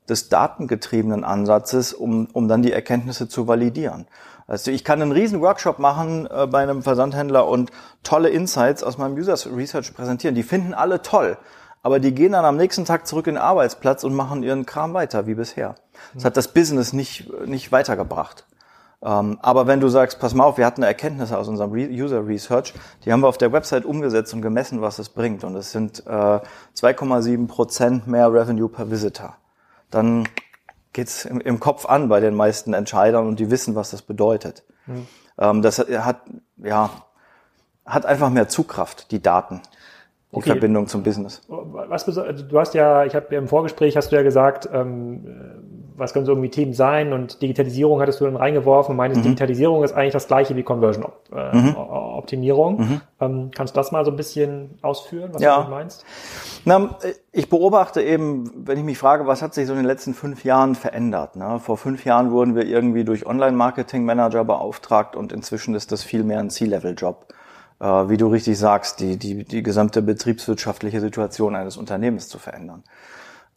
des 0.09 0.29
datengetriebenen 0.29 1.25
Ansatzes, 1.25 1.93
um, 1.93 2.29
um 2.33 2.49
dann 2.49 2.63
die 2.63 2.73
Erkenntnisse 2.73 3.29
zu 3.29 3.49
validieren. 3.49 4.07
Also 4.47 4.71
ich 4.71 4.85
kann 4.85 5.03
einen 5.03 5.13
riesen 5.13 5.41
Workshop 5.41 5.79
machen 5.79 6.29
äh, 6.31 6.47
bei 6.47 6.63
einem 6.63 6.83
Versandhändler 6.83 7.47
und 7.49 7.71
tolle 8.03 8.29
Insights 8.29 8.83
aus 8.83 8.99
meinem 8.99 9.17
User 9.17 9.37
Research 9.55 9.95
präsentieren. 9.95 10.35
Die 10.35 10.43
finden 10.43 10.73
alle 10.73 11.03
toll, 11.03 11.37
aber 11.83 11.99
die 11.99 12.15
gehen 12.15 12.33
dann 12.33 12.45
am 12.45 12.57
nächsten 12.57 12.85
Tag 12.85 13.07
zurück 13.07 13.27
in 13.27 13.35
den 13.35 13.43
Arbeitsplatz 13.43 14.05
und 14.05 14.15
machen 14.15 14.43
ihren 14.43 14.67
Kram 14.67 14.95
weiter 14.95 15.27
wie 15.27 15.35
bisher. 15.35 15.75
Das 16.15 16.25
hat 16.25 16.37
das 16.37 16.49
Business 16.49 16.93
nicht, 16.93 17.31
nicht 17.47 17.73
weitergebracht. 17.73 18.47
Ähm, 19.03 19.39
aber 19.43 19.67
wenn 19.67 19.81
du 19.81 19.89
sagst, 19.89 20.19
pass 20.21 20.35
mal 20.35 20.45
auf, 20.45 20.59
wir 20.59 20.67
hatten 20.67 20.83
Erkenntnisse 20.83 21.37
aus 21.37 21.49
unserem 21.49 21.73
User 21.73 22.27
Research, 22.27 22.73
die 23.05 23.13
haben 23.13 23.21
wir 23.21 23.29
auf 23.29 23.39
der 23.39 23.53
Website 23.53 23.85
umgesetzt 23.85 24.33
und 24.33 24.43
gemessen, 24.43 24.81
was 24.81 24.99
es 24.99 25.11
bringt. 25.11 25.45
Und 25.45 25.55
es 25.55 25.73
sind 25.73 26.05
äh, 26.07 26.11
2,7 26.11 27.47
Prozent 27.47 28.07
mehr 28.07 28.33
Revenue 28.33 28.69
per 28.69 28.91
Visitor. 28.91 29.37
Dann 29.91 30.29
geht's 30.97 31.25
im, 31.25 31.41
im 31.41 31.61
Kopf 31.61 31.87
an 31.87 32.09
bei 32.09 32.21
den 32.21 32.35
meisten 32.35 32.73
Entscheidern 32.73 33.27
und 33.29 33.39
die 33.39 33.51
wissen, 33.51 33.75
was 33.77 33.91
das 33.91 34.03
bedeutet. 34.03 34.65
Mhm. 34.87 35.07
Ähm, 35.39 35.63
das 35.63 35.79
hat, 35.79 36.23
ja, 36.57 36.91
hat 37.85 38.07
einfach 38.07 38.31
mehr 38.31 38.49
Zugkraft, 38.49 39.13
die 39.13 39.23
Daten 39.23 39.61
die 40.33 40.39
okay. 40.39 40.51
Verbindung 40.51 40.89
zum 40.89 41.03
Business. 41.03 41.43
Was, 41.49 42.07
also 42.09 42.43
du 42.43 42.59
hast 42.59 42.75
ja, 42.75 43.05
ich 43.05 43.15
habe 43.15 43.35
im 43.35 43.47
Vorgespräch 43.47 43.97
hast 43.97 44.11
du 44.11 44.17
ja 44.17 44.23
gesagt, 44.23 44.69
ähm, 44.73 45.86
was 45.97 46.13
können 46.13 46.27
so 46.27 46.33
irgendwie 46.33 46.51
Themen 46.51 46.73
sein 46.73 47.13
und 47.13 47.43
Digitalisierung 47.43 48.01
hattest 48.01 48.21
du 48.21 48.25
dann 48.25 48.37
reingeworfen 48.37 48.97
meinst, 48.97 49.19
mhm. 49.19 49.23
Digitalisierung 49.23 49.85
ist 49.85 49.93
eigentlich 49.93 50.13
das 50.13 50.27
gleiche 50.27 50.57
wie 50.57 50.63
Conversion 50.63 51.07
äh, 51.35 51.57
mhm. 51.57 51.77
Optimierung. 51.77 52.79
Mhm. 52.79 53.01
Ähm, 53.21 53.51
kannst 53.55 53.75
du 53.75 53.81
das 53.81 53.93
mal 53.93 54.05
so 54.05 54.11
ein 54.11 54.17
bisschen 54.17 54.79
ausführen, 54.83 55.31
was 55.33 55.43
ja. 55.43 55.63
du 55.63 55.71
meinst? 55.71 56.05
Na, 56.65 56.97
ich 57.33 57.49
beobachte 57.49 58.03
eben, 58.03 58.51
wenn 58.57 58.79
ich 58.79 58.85
mich 58.85 58.99
frage, 58.99 59.27
was 59.27 59.43
hat 59.43 59.55
sich 59.55 59.67
so 59.67 59.73
in 59.73 59.79
den 59.79 59.87
letzten 59.87 60.15
fünf 60.15 60.45
Jahren 60.45 60.75
verändert? 60.75 61.37
Ne? 61.37 61.59
Vor 61.61 61.77
fünf 61.77 62.05
Jahren 62.05 62.31
wurden 62.31 62.55
wir 62.55 62.67
irgendwie 62.67 63.05
durch 63.05 63.27
Online-Marketing-Manager 63.27 64.45
beauftragt 64.45 65.17
und 65.17 65.33
inzwischen 65.33 65.75
ist 65.75 65.93
das 65.93 66.03
viel 66.03 66.25
mehr 66.25 66.41
ein 66.41 66.51
C-Level-Job 66.51 67.27
äh, 67.81 67.85
wie 67.85 68.17
du 68.17 68.29
richtig 68.29 68.59
sagst, 68.59 69.01
die, 69.01 69.17
die, 69.17 69.45
die 69.45 69.63
gesamte 69.63 70.03
betriebswirtschaftliche 70.03 71.01
Situation 71.01 71.55
eines 71.55 71.77
Unternehmens 71.77 72.29
zu 72.29 72.39
verändern. 72.39 72.83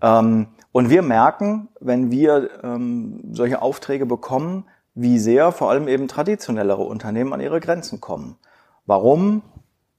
Ähm, 0.01 0.47
und 0.71 0.89
wir 0.89 1.01
merken, 1.01 1.69
wenn 1.79 2.11
wir 2.11 2.49
ähm, 2.63 3.21
solche 3.31 3.61
Aufträge 3.61 4.05
bekommen, 4.05 4.65
wie 4.95 5.19
sehr 5.19 5.51
vor 5.51 5.69
allem 5.69 5.87
eben 5.87 6.07
traditionellere 6.07 6.81
Unternehmen 6.81 7.33
an 7.33 7.41
ihre 7.41 7.59
Grenzen 7.59 8.01
kommen. 8.01 8.37
Warum? 8.85 9.41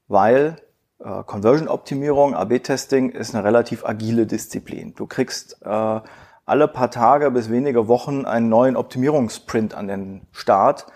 Weil 0.07 0.57
äh, 0.99 1.23
Conversion-Optimierung, 1.23 2.35
AB-Testing 2.35 3.09
ist 3.09 3.33
eine 3.33 3.43
relativ 3.43 3.85
agile 3.85 4.25
Disziplin. 4.25 4.93
Du 4.95 5.07
kriegst 5.07 5.61
äh, 5.63 5.99
alle 6.45 6.67
paar 6.67 6.91
Tage 6.91 7.31
bis 7.31 7.49
wenige 7.49 7.87
Wochen 7.87 8.25
einen 8.25 8.49
neuen 8.49 8.75
Optimierungsprint 8.75 9.73
an 9.73 9.87
den 9.87 10.21
Start 10.31 10.87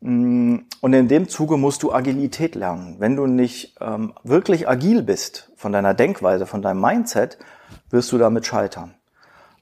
Mm, 0.00 0.58
und 0.80 0.92
in 0.92 1.08
dem 1.08 1.28
Zuge 1.28 1.56
musst 1.56 1.82
du 1.82 1.92
Agilität 1.92 2.54
lernen. 2.54 2.96
Wenn 2.98 3.16
du 3.16 3.26
nicht 3.26 3.76
ähm, 3.80 4.12
wirklich 4.22 4.68
agil 4.68 5.02
bist 5.02 5.50
von 5.56 5.72
deiner 5.72 5.94
Denkweise, 5.94 6.46
von 6.46 6.62
deinem 6.62 6.80
Mindset, 6.80 7.38
wirst 7.90 8.12
du 8.12 8.18
damit 8.18 8.46
scheitern. 8.46 8.94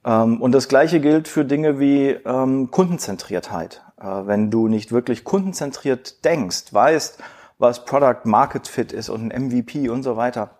Ähm, 0.05 0.41
und 0.41 0.53
das 0.53 0.69
Gleiche 0.69 1.01
gilt 1.01 1.29
für 1.29 1.45
Dinge 1.45 1.79
wie 1.79 2.11
ähm, 2.11 2.71
Kundenzentriertheit. 2.71 3.83
Äh, 4.01 4.05
wenn 4.05 4.51
du 4.51 4.69
nicht 4.69 4.93
wirklich 4.93 5.25
kundenzentriert 5.25 6.25
denkst, 6.25 6.73
weißt, 6.73 7.19
was 7.59 7.85
Product 7.85 8.25
Market 8.25 8.67
Fit 8.67 8.93
ist 8.93 9.09
und 9.09 9.33
ein 9.33 9.47
MVP 9.47 9.89
und 9.89 10.03
so 10.03 10.17
weiter, 10.17 10.51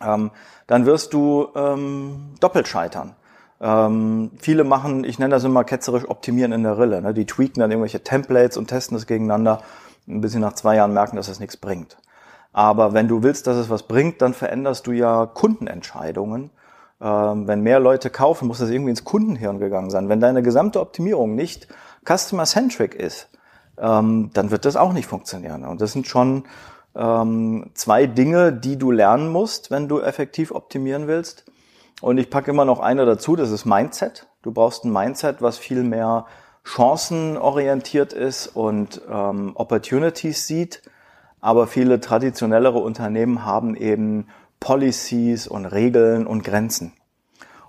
ähm, 0.00 0.30
dann 0.66 0.86
wirst 0.86 1.12
du 1.12 1.48
doppelt 2.38 2.68
scheitern. 2.68 3.16
Ähm, 3.60 4.30
viele 4.38 4.64
machen, 4.64 5.04
ich 5.04 5.18
nenne 5.18 5.34
das 5.34 5.44
immer 5.44 5.64
ketzerisch 5.64 6.08
optimieren 6.08 6.52
in 6.52 6.62
der 6.62 6.78
Rille. 6.78 7.02
Ne? 7.02 7.12
Die 7.12 7.26
tweaken 7.26 7.60
dann 7.60 7.70
irgendwelche 7.70 8.02
Templates 8.02 8.56
und 8.56 8.68
testen 8.68 8.96
das 8.96 9.06
gegeneinander, 9.06 9.60
bis 10.06 10.32
sie 10.32 10.38
nach 10.38 10.54
zwei 10.54 10.76
Jahren 10.76 10.94
merken, 10.94 11.16
dass 11.16 11.26
das 11.26 11.40
nichts 11.40 11.58
bringt. 11.58 11.98
Aber 12.52 12.94
wenn 12.94 13.06
du 13.06 13.22
willst, 13.22 13.46
dass 13.46 13.56
es 13.56 13.68
was 13.68 13.82
bringt, 13.82 14.22
dann 14.22 14.32
veränderst 14.32 14.86
du 14.86 14.92
ja 14.92 15.26
Kundenentscheidungen. 15.26 16.50
Ähm, 17.00 17.46
wenn 17.46 17.62
mehr 17.62 17.80
Leute 17.80 18.10
kaufen, 18.10 18.48
muss 18.48 18.58
das 18.58 18.70
irgendwie 18.70 18.90
ins 18.90 19.04
Kundenhirn 19.04 19.58
gegangen 19.58 19.90
sein. 19.90 20.08
Wenn 20.08 20.20
deine 20.20 20.42
gesamte 20.42 20.80
Optimierung 20.80 21.34
nicht 21.34 21.68
customer-centric 22.04 22.94
ist, 22.94 23.28
ähm, 23.78 24.30
dann 24.34 24.50
wird 24.50 24.64
das 24.64 24.76
auch 24.76 24.92
nicht 24.92 25.06
funktionieren. 25.06 25.64
Und 25.64 25.80
das 25.80 25.92
sind 25.92 26.06
schon 26.06 26.44
ähm, 26.94 27.70
zwei 27.74 28.06
Dinge, 28.06 28.52
die 28.52 28.76
du 28.76 28.90
lernen 28.90 29.28
musst, 29.28 29.70
wenn 29.70 29.88
du 29.88 30.00
effektiv 30.00 30.52
optimieren 30.52 31.06
willst. 31.06 31.44
Und 32.00 32.18
ich 32.18 32.30
packe 32.30 32.50
immer 32.50 32.64
noch 32.64 32.80
eine 32.80 33.06
dazu, 33.06 33.36
das 33.36 33.50
ist 33.50 33.64
Mindset. 33.64 34.26
Du 34.42 34.52
brauchst 34.52 34.84
ein 34.84 34.92
Mindset, 34.92 35.42
was 35.42 35.58
viel 35.58 35.82
mehr 35.82 36.26
chancenorientiert 36.64 38.12
ist 38.12 38.48
und 38.48 39.00
ähm, 39.10 39.52
Opportunities 39.54 40.46
sieht. 40.46 40.82
Aber 41.40 41.66
viele 41.66 42.00
traditionellere 42.00 42.78
Unternehmen 42.78 43.46
haben 43.46 43.74
eben 43.74 44.28
Policies 44.60 45.46
und 45.46 45.66
Regeln 45.66 46.26
und 46.26 46.44
Grenzen. 46.44 46.92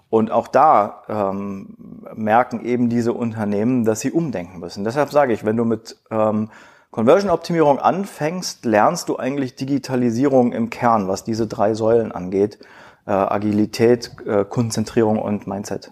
Und 0.09 0.29
auch 0.29 0.49
da 0.49 1.03
ähm, 1.07 1.77
merken 2.13 2.65
eben 2.65 2.89
diese 2.89 3.13
Unternehmen, 3.13 3.85
dass 3.85 4.01
sie 4.01 4.11
umdenken 4.11 4.59
müssen. 4.59 4.83
Deshalb 4.83 5.11
sage 5.11 5.31
ich, 5.31 5.45
wenn 5.45 5.55
du 5.55 5.63
mit 5.63 5.97
ähm, 6.11 6.49
Conversion-Optimierung 6.91 7.79
anfängst, 7.79 8.65
lernst 8.65 9.07
du 9.07 9.17
eigentlich 9.17 9.55
Digitalisierung 9.55 10.51
im 10.51 10.69
Kern, 10.69 11.07
was 11.07 11.23
diese 11.23 11.47
drei 11.47 11.73
Säulen 11.73 12.11
angeht 12.11 12.59
äh, 13.05 13.11
Agilität, 13.11 14.11
äh, 14.25 14.45
Konzentrierung 14.45 15.19
und 15.19 15.47
Mindset. 15.47 15.91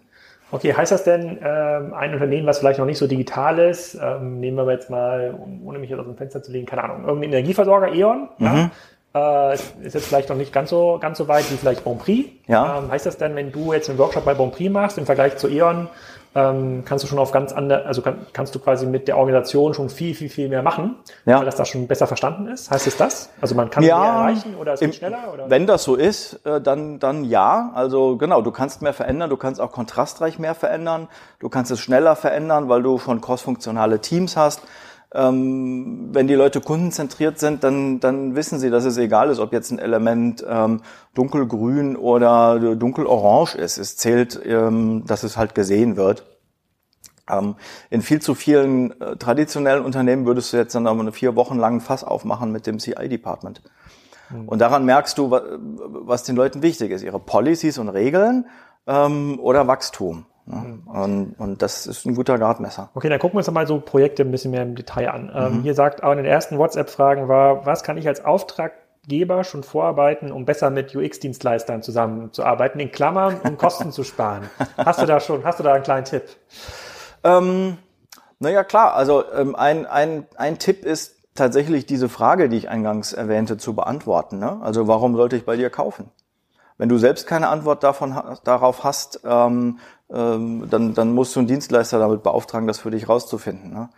Okay, 0.51 0.73
heißt 0.73 0.91
das 0.91 1.03
denn, 1.03 1.37
ähm, 1.43 1.93
ein 1.93 2.13
Unternehmen, 2.13 2.47
was 2.47 2.59
vielleicht 2.59 2.79
noch 2.79 2.85
nicht 2.85 2.97
so 2.97 3.05
digital 3.05 3.59
ist, 3.59 3.95
ähm, 4.01 4.39
nehmen 4.39 4.57
wir 4.57 4.71
jetzt 4.71 4.89
mal, 4.89 5.37
ohne 5.63 5.77
mich 5.77 5.91
jetzt 5.91 5.99
aus 5.99 6.07
dem 6.07 6.17
Fenster 6.17 6.41
zu 6.41 6.51
legen, 6.51 6.65
keine 6.65 6.83
Ahnung, 6.83 7.05
irgendein 7.05 7.33
Energieversorger, 7.33 7.93
E.ON, 7.93 8.29
mhm. 8.39 8.45
ja, 8.45 8.71
äh, 9.15 9.53
ist 9.53 9.73
jetzt 9.81 10.05
vielleicht 10.05 10.29
noch 10.29 10.37
nicht 10.37 10.53
ganz 10.53 10.69
so, 10.69 10.97
ganz 11.01 11.17
so 11.17 11.27
weit 11.27 11.49
wie 11.51 11.55
vielleicht 11.55 11.83
Bonprix. 11.83 12.29
Ja. 12.47 12.79
Ähm, 12.79 12.91
heißt 12.91 13.05
das 13.05 13.17
denn, 13.17 13.35
wenn 13.35 13.51
du 13.51 13.73
jetzt 13.73 13.89
einen 13.89 13.97
Workshop 13.97 14.25
bei 14.25 14.33
Bonprix 14.33 14.71
machst, 14.71 14.97
im 14.97 15.05
Vergleich 15.05 15.37
zu 15.37 15.47
E.ON, 15.47 15.89
ähm, 16.35 16.83
kannst 16.85 17.03
du 17.03 17.07
schon 17.07 17.17
auf 17.17 17.31
ganz 17.31 17.51
andere, 17.51 17.85
also 17.85 18.03
kann, 18.03 18.27
kannst 18.33 18.53
du 18.53 18.59
quasi 18.59 18.85
mit 18.85 19.07
der 19.07 19.17
Organisation 19.17 19.73
schon 19.73 19.89
viel, 19.89 20.13
viel, 20.13 20.29
viel 20.29 20.47
mehr 20.47 20.61
machen, 20.61 20.95
ja. 21.25 21.39
weil 21.39 21.45
das 21.45 21.55
da 21.55 21.65
schon 21.65 21.87
besser 21.87 22.05
verstanden 22.05 22.47
ist. 22.47 22.69
Heißt 22.69 22.85
es 22.85 22.97
das? 22.97 23.31
Also 23.41 23.55
man 23.55 23.71
kann 23.71 23.83
ja, 23.83 23.99
mehr 23.99 24.09
erreichen 24.09 24.55
oder 24.55 24.73
es 24.73 24.79
geht 24.79 24.95
schneller? 24.95 25.33
Oder? 25.33 25.49
Wenn 25.49 25.65
das 25.65 25.83
so 25.83 25.95
ist, 25.95 26.45
äh, 26.45 26.61
dann, 26.61 26.99
dann 26.99 27.23
ja. 27.23 27.71
Also 27.73 28.15
genau, 28.17 28.43
du 28.43 28.51
kannst 28.51 28.83
mehr 28.83 28.93
verändern, 28.93 29.31
du 29.31 29.37
kannst 29.37 29.59
auch 29.59 29.71
kontrastreich 29.71 30.37
mehr 30.37 30.53
verändern, 30.53 31.07
du 31.39 31.49
kannst 31.49 31.71
es 31.71 31.79
schneller 31.79 32.15
verändern, 32.15 32.69
weil 32.69 32.83
du 32.83 32.99
schon 32.99 33.21
crossfunktionale 33.21 33.99
Teams 33.99 34.37
hast. 34.37 34.61
Ähm, 35.13 36.09
wenn 36.11 36.27
die 36.27 36.35
Leute 36.35 36.61
kundenzentriert 36.61 37.39
sind, 37.39 37.63
dann, 37.63 37.99
dann 37.99 38.35
wissen 38.35 38.59
sie, 38.59 38.69
dass 38.69 38.85
es 38.85 38.97
egal 38.97 39.31
ist, 39.31 39.39
ob 39.39 39.53
jetzt 39.53 39.71
ein 39.71 39.79
Element 39.79 40.45
ähm, 40.47 40.81
dunkelgrün 41.15 41.95
oder 41.95 42.75
dunkelorange 42.75 43.55
ist. 43.55 43.79
Es 43.79 43.97
zählt, 43.97 44.39
ähm, 44.45 45.03
dass 45.07 45.23
es 45.23 45.35
halt 45.35 45.55
gesehen 45.55 45.97
wird. 45.97 46.25
Ähm, 47.27 47.55
in 47.89 48.01
viel 48.01 48.21
zu 48.21 48.35
vielen 48.35 48.99
äh, 49.01 49.15
traditionellen 49.15 49.83
Unternehmen 49.83 50.25
würdest 50.25 50.53
du 50.53 50.57
jetzt 50.57 50.75
dann 50.75 50.85
aber 50.85 50.99
eine 50.99 51.11
vier 51.11 51.35
Wochen 51.35 51.57
langen 51.57 51.81
Fass 51.81 52.03
aufmachen 52.03 52.51
mit 52.51 52.67
dem 52.67 52.77
CI-Department. 52.77 53.61
Mhm. 54.29 54.47
Und 54.47 54.59
daran 54.59 54.85
merkst 54.85 55.17
du, 55.17 55.31
was 55.31 56.23
den 56.23 56.35
Leuten 56.35 56.61
wichtig 56.61 56.91
ist. 56.91 57.03
Ihre 57.03 57.19
Policies 57.19 57.77
und 57.77 57.89
Regeln 57.89 58.45
ähm, 58.87 59.39
oder 59.39 59.67
Wachstum. 59.67 60.25
Mhm. 60.49 60.87
Und, 60.87 61.35
und 61.37 61.61
das 61.61 61.85
ist 61.85 62.05
ein 62.05 62.15
guter 62.15 62.37
Gradmesser. 62.37 62.89
Okay, 62.95 63.09
dann 63.09 63.19
gucken 63.19 63.35
wir 63.35 63.39
uns 63.39 63.51
mal 63.51 63.67
so 63.67 63.79
Projekte 63.79 64.23
ein 64.23 64.31
bisschen 64.31 64.51
mehr 64.51 64.63
im 64.63 64.75
Detail 64.75 65.09
an. 65.09 65.31
Ähm, 65.33 65.57
mhm. 65.57 65.61
Hier 65.61 65.75
sagt 65.75 66.03
auch 66.03 66.11
in 66.11 66.17
den 66.17 66.25
ersten 66.25 66.57
WhatsApp-Fragen 66.57 67.27
war, 67.27 67.65
was 67.65 67.83
kann 67.83 67.97
ich 67.97 68.07
als 68.07 68.25
Auftraggeber 68.25 69.43
schon 69.43 69.63
vorarbeiten, 69.63 70.31
um 70.31 70.45
besser 70.45 70.71
mit 70.71 70.95
UX-Dienstleistern 70.95 71.83
zusammenzuarbeiten, 71.83 72.79
in 72.79 72.91
Klammern, 72.91 73.39
um 73.43 73.57
Kosten 73.59 73.91
zu 73.91 74.03
sparen? 74.03 74.49
Hast 74.77 75.01
du 75.01 75.05
da 75.05 75.19
schon, 75.19 75.43
hast 75.43 75.59
du 75.59 75.63
da 75.63 75.73
einen 75.73 75.83
kleinen 75.83 76.05
Tipp? 76.05 76.23
Ähm, 77.23 77.77
naja, 78.39 78.63
klar, 78.63 78.95
also 78.95 79.23
ähm, 79.31 79.55
ein, 79.55 79.85
ein, 79.85 80.25
ein 80.35 80.57
Tipp 80.57 80.83
ist 80.83 81.17
tatsächlich 81.35 81.85
diese 81.85 82.09
Frage, 82.09 82.49
die 82.49 82.57
ich 82.57 82.69
eingangs 82.69 83.13
erwähnte, 83.13 83.57
zu 83.57 83.75
beantworten. 83.75 84.39
Ne? 84.39 84.59
Also 84.61 84.87
warum 84.87 85.15
sollte 85.15 85.35
ich 85.35 85.45
bei 85.45 85.55
dir 85.55 85.69
kaufen? 85.69 86.09
Wenn 86.77 86.89
du 86.89 86.97
selbst 86.97 87.27
keine 87.27 87.49
Antwort 87.49 87.83
davon, 87.83 88.37
darauf 88.45 88.85
hast, 88.85 89.21
ähm, 89.25 89.79
dann, 90.09 90.93
dann 90.95 91.13
musst 91.13 91.35
du 91.35 91.39
einen 91.39 91.47
Dienstleister 91.47 91.99
damit 91.99 92.23
beauftragen, 92.23 92.67
das 92.67 92.79
für 92.79 92.89
dich 92.89 93.07
rauszufinden. 93.07 93.71
Ne? 93.71 93.89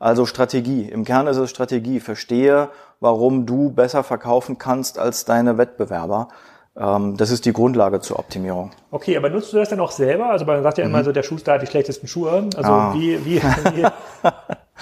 Also 0.00 0.26
Strategie. 0.26 0.88
Im 0.88 1.04
Kern 1.04 1.26
ist 1.26 1.36
es 1.36 1.50
Strategie. 1.50 2.00
Verstehe, 2.00 2.70
warum 3.00 3.46
du 3.46 3.70
besser 3.70 4.02
verkaufen 4.02 4.58
kannst 4.58 4.98
als 4.98 5.26
deine 5.26 5.58
Wettbewerber. 5.58 6.28
Ähm, 6.76 7.16
das 7.18 7.30
ist 7.30 7.44
die 7.44 7.52
Grundlage 7.52 8.00
zur 8.00 8.18
Optimierung. 8.18 8.70
Okay, 8.90 9.16
aber 9.16 9.28
nutzt 9.28 9.52
du 9.52 9.58
das 9.58 9.68
dann 9.68 9.80
auch 9.80 9.90
selber? 9.90 10.30
Also 10.30 10.46
man 10.46 10.62
sagt 10.62 10.78
ja 10.78 10.84
immer 10.84 11.00
mhm. 11.00 11.04
so, 11.04 11.12
der 11.12 11.22
Schuster 11.22 11.52
hat 11.52 11.62
die 11.62 11.66
schlechtesten 11.66 12.06
Schuhe. 12.06 12.48
Also 12.56 12.70
ah. 12.70 12.94
wie, 12.94 13.24
wie, 13.24 13.42
wie, 13.74 13.86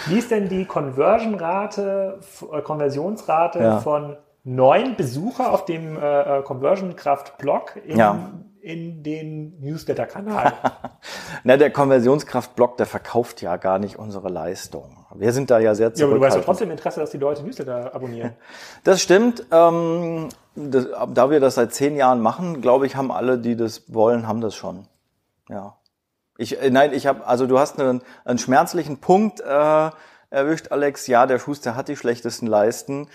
wie 0.06 0.18
ist 0.18 0.30
denn 0.30 0.48
die 0.48 0.64
Conversion-Rate, 0.64 2.20
äh, 2.52 2.60
Konversionsrate 2.62 3.58
ja. 3.58 3.78
von 3.80 4.16
neuen 4.44 4.94
Besucher 4.94 5.52
auf 5.52 5.64
dem 5.64 5.96
äh, 5.96 6.38
äh 6.38 6.42
Conversion 6.42 6.94
Kraft 6.94 7.38
Blog 7.38 7.74
in, 7.84 7.98
ja. 7.98 8.30
In 8.68 9.02
den 9.02 9.58
Newsletter-Kanal? 9.60 10.52
Na, 11.42 11.56
der 11.56 11.70
Konversionskraft-Blog, 11.70 12.76
der 12.76 12.84
verkauft 12.84 13.40
ja 13.40 13.56
gar 13.56 13.78
nicht 13.78 13.98
unsere 13.98 14.28
Leistung. 14.28 15.06
Wir 15.14 15.32
sind 15.32 15.50
da 15.50 15.58
ja 15.58 15.74
sehr 15.74 15.94
zurückhaltend. 15.94 16.00
Ja, 16.00 16.06
aber 16.06 16.18
du 16.18 16.26
hast 16.26 16.36
doch 16.36 16.44
trotzdem 16.44 16.70
Interesse, 16.70 17.00
dass 17.00 17.10
die 17.10 17.16
Leute 17.16 17.42
Newsletter 17.42 17.94
abonnieren. 17.94 18.34
Das 18.84 19.00
stimmt. 19.00 19.46
Ähm, 19.50 20.28
das, 20.54 20.86
da 21.14 21.30
wir 21.30 21.40
das 21.40 21.54
seit 21.54 21.72
zehn 21.72 21.96
Jahren 21.96 22.20
machen, 22.20 22.60
glaube 22.60 22.84
ich, 22.84 22.94
haben 22.94 23.10
alle, 23.10 23.38
die 23.38 23.56
das 23.56 23.92
wollen, 23.92 24.28
haben 24.28 24.42
das 24.42 24.54
schon. 24.54 24.86
Ja. 25.48 25.78
Ich, 26.36 26.60
äh, 26.60 26.68
nein, 26.68 26.92
ich 26.92 27.06
habe, 27.06 27.26
also 27.26 27.46
du 27.46 27.58
hast 27.58 27.80
einen, 27.80 28.02
einen 28.26 28.38
schmerzlichen 28.38 28.98
Punkt 28.98 29.40
äh, 29.40 29.90
erwischt, 30.28 30.72
Alex. 30.72 31.06
Ja, 31.06 31.26
der 31.26 31.38
Schuster 31.38 31.74
hat 31.74 31.88
die 31.88 31.96
schlechtesten 31.96 32.46
Leisten. 32.46 33.08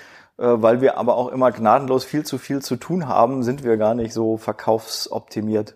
Äh, 0.43 0.61
weil 0.61 0.81
wir 0.81 0.97
aber 0.97 1.15
auch 1.15 1.29
immer 1.29 1.51
gnadenlos 1.51 2.03
viel 2.03 2.25
zu 2.25 2.37
viel 2.37 2.61
zu 2.61 2.75
tun 2.75 3.07
haben, 3.07 3.43
sind 3.43 3.63
wir 3.63 3.77
gar 3.77 3.95
nicht 3.95 4.11
so 4.11 4.35
verkaufsoptimiert. 4.35 5.75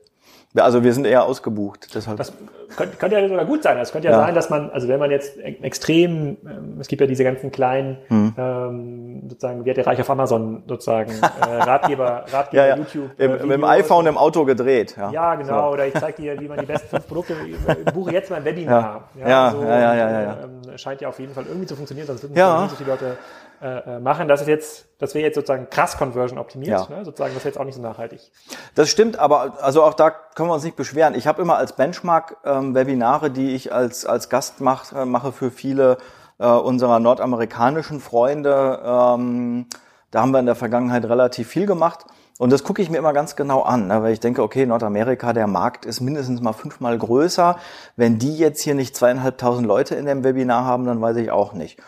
Also 0.56 0.84
wir 0.84 0.91
sind 0.91 1.06
eher 1.06 1.23
ausgebucht. 1.23 1.95
Deshalb. 1.95 2.17
Das 2.17 2.34
könnte, 2.75 2.97
könnte 2.97 3.17
ja 3.17 3.30
sogar 3.30 3.45
gut 3.45 3.63
sein. 3.63 3.77
Es 3.77 3.91
könnte 3.91 4.08
ja, 4.10 4.13
ja, 4.13 4.25
sein, 4.25 4.36
dass 4.36 4.49
man, 4.49 4.71
also 4.71 4.88
wenn 4.88 4.99
man 4.99 5.12
jetzt 5.12 5.38
extrem, 5.39 6.38
ähm, 6.43 6.77
es 6.80 6.88
gibt 6.88 6.99
ja 6.99 7.08
diese 7.08 7.23
ganzen 7.23 7.51
kleinen, 7.51 7.97
hm. 8.08 8.34
ähm, 8.38 9.30
sozusagen, 9.30 9.63
wie 9.63 9.69
hat 9.69 9.77
der 9.77 9.88
Reich 9.88 10.01
auf 10.01 10.10
Amazon 10.10 10.63
sozusagen, 10.67 11.12
äh, 11.12 11.45
Ratgeber, 11.63 12.25
Ratgeber 12.32 12.67
ja, 12.67 12.75
ja. 12.75 12.77
YouTube. 12.77 13.12
Äh, 13.19 13.25
Im, 13.25 13.32
mit 13.34 13.51
dem 13.51 13.63
iPhone 13.63 14.08
im 14.08 14.17
Auto 14.17 14.45
gedreht. 14.45 14.95
Ja, 14.97 15.12
ja 15.12 15.36
genau. 15.36 15.67
So. 15.67 15.73
Oder 15.73 15.88
ich 15.88 15.93
zeige 15.93 16.21
dir, 16.21 16.41
wie 16.41 16.47
man 16.47 16.60
die 16.60 16.65
besten 16.65 16.89
fünf 16.89 17.08
Produkte, 17.08 17.36
ich 17.45 17.86
buche 17.93 18.12
jetzt 18.12 18.32
mal 18.32 18.38
ein 18.38 18.45
Webinar. 18.45 19.10
Ja, 19.19 19.30
ja, 19.30 19.51
so, 19.51 19.62
ja, 19.62 19.69
ja, 19.69 19.95
ja, 19.95 20.10
ja, 20.10 20.21
ja. 20.21 20.38
Ähm, 20.43 20.77
scheint 20.77 21.01
ja 21.01 21.10
auf 21.10 21.19
jeden 21.19 21.34
Fall 21.34 21.45
irgendwie 21.45 21.67
zu 21.67 21.75
funktionieren, 21.75 22.08
sonst 22.08 22.23
würden 22.23 22.36
ja. 22.36 22.63
nicht 22.63 22.71
so 22.71 22.75
viele 22.77 22.89
Leute 22.91 23.17
äh, 23.61 23.95
äh, 23.95 23.99
machen. 23.99 24.27
Das 24.27 24.41
ist 24.41 24.47
jetzt, 24.47 24.85
das 24.99 25.15
wäre 25.15 25.25
jetzt 25.25 25.35
sozusagen 25.35 25.69
krass 25.69 25.97
Conversion 25.97 26.37
optimiert, 26.37 26.89
ja. 26.89 26.95
ne? 26.95 27.03
sozusagen, 27.03 27.33
das 27.33 27.41
ist 27.41 27.45
jetzt 27.45 27.59
auch 27.59 27.65
nicht 27.65 27.75
so 27.75 27.81
nachhaltig. 27.81 28.31
Das 28.75 28.89
stimmt, 28.89 29.17
aber 29.17 29.57
also 29.63 29.83
auch 29.83 29.95
da 29.95 30.11
können 30.11 30.49
wir 30.49 30.53
uns 30.53 30.63
nicht 30.63 30.75
beschweren. 30.75 31.15
Ich 31.15 31.25
habe 31.25 31.41
immer 31.41 31.57
als 31.57 31.73
Benchmark 31.73 32.37
ähm, 32.45 32.75
Webinare, 32.75 33.31
die 33.31 33.55
ich 33.55 33.73
als 33.73 34.05
als 34.05 34.29
Gast 34.29 34.61
mach, 34.61 34.93
äh, 34.93 35.05
mache 35.05 35.31
für 35.31 35.49
viele 35.49 35.97
äh, 36.37 36.47
unserer 36.47 36.99
nordamerikanischen 36.99 37.99
Freunde. 37.99 38.79
Ähm, 38.83 39.65
da 40.11 40.21
haben 40.21 40.31
wir 40.31 40.39
in 40.39 40.45
der 40.45 40.55
Vergangenheit 40.55 41.05
relativ 41.05 41.47
viel 41.47 41.65
gemacht. 41.65 42.05
Und 42.37 42.51
das 42.51 42.63
gucke 42.63 42.83
ich 42.83 42.91
mir 42.91 42.97
immer 42.97 43.13
ganz 43.13 43.35
genau 43.35 43.63
an, 43.63 43.87
ne, 43.87 44.03
weil 44.03 44.13
ich 44.13 44.19
denke, 44.19 44.43
okay, 44.43 44.67
Nordamerika, 44.67 45.33
der 45.33 45.47
Markt 45.47 45.85
ist 45.85 46.01
mindestens 46.01 46.39
mal 46.41 46.53
fünfmal 46.53 46.95
größer. 46.97 47.57
Wenn 47.95 48.19
die 48.19 48.37
jetzt 48.37 48.61
hier 48.61 48.75
nicht 48.75 48.95
zweieinhalbtausend 48.95 49.65
Leute 49.65 49.95
in 49.95 50.05
dem 50.05 50.23
Webinar 50.23 50.63
haben, 50.63 50.85
dann 50.85 51.01
weiß 51.01 51.17
ich 51.17 51.31
auch 51.31 51.53
nicht. 51.53 51.79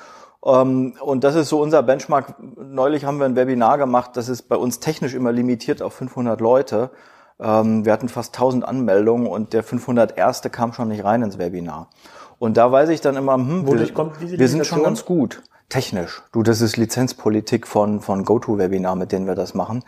Ähm, 0.45 0.93
und 1.01 1.23
das 1.23 1.35
ist 1.35 1.49
so 1.49 1.61
unser 1.61 1.83
Benchmark. 1.83 2.35
Neulich 2.57 3.05
haben 3.05 3.19
wir 3.19 3.25
ein 3.25 3.35
Webinar 3.35 3.77
gemacht, 3.77 4.11
das 4.15 4.29
ist 4.29 4.43
bei 4.43 4.55
uns 4.55 4.79
technisch 4.79 5.13
immer 5.13 5.31
limitiert 5.31 5.81
auf 5.81 5.93
500 5.93 6.39
Leute. 6.39 6.91
Ähm, 7.39 7.85
wir 7.85 7.93
hatten 7.93 8.09
fast 8.09 8.35
1000 8.35 8.65
Anmeldungen 8.65 9.27
und 9.27 9.53
der 9.53 9.63
501. 9.63 10.41
kam 10.51 10.73
schon 10.73 10.89
nicht 10.89 11.03
rein 11.03 11.21
ins 11.21 11.37
Webinar. 11.37 11.89
Und 12.37 12.57
da 12.57 12.71
weiß 12.71 12.89
ich 12.89 13.01
dann 13.01 13.17
immer, 13.17 13.33
hm, 13.35 13.67
wir, 13.67 14.39
wir 14.39 14.47
sind 14.47 14.65
schon 14.65 14.83
ganz 14.83 15.05
gut. 15.05 15.41
Technisch. 15.67 16.23
Du, 16.31 16.41
das 16.41 16.61
ist 16.61 16.77
Lizenzpolitik 16.77 17.67
von, 17.67 17.99
von 17.99 18.25
GoToWebinar, 18.25 18.95
mit 18.95 19.11
denen 19.11 19.27
wir 19.27 19.35
das 19.35 19.53
machen. 19.53 19.83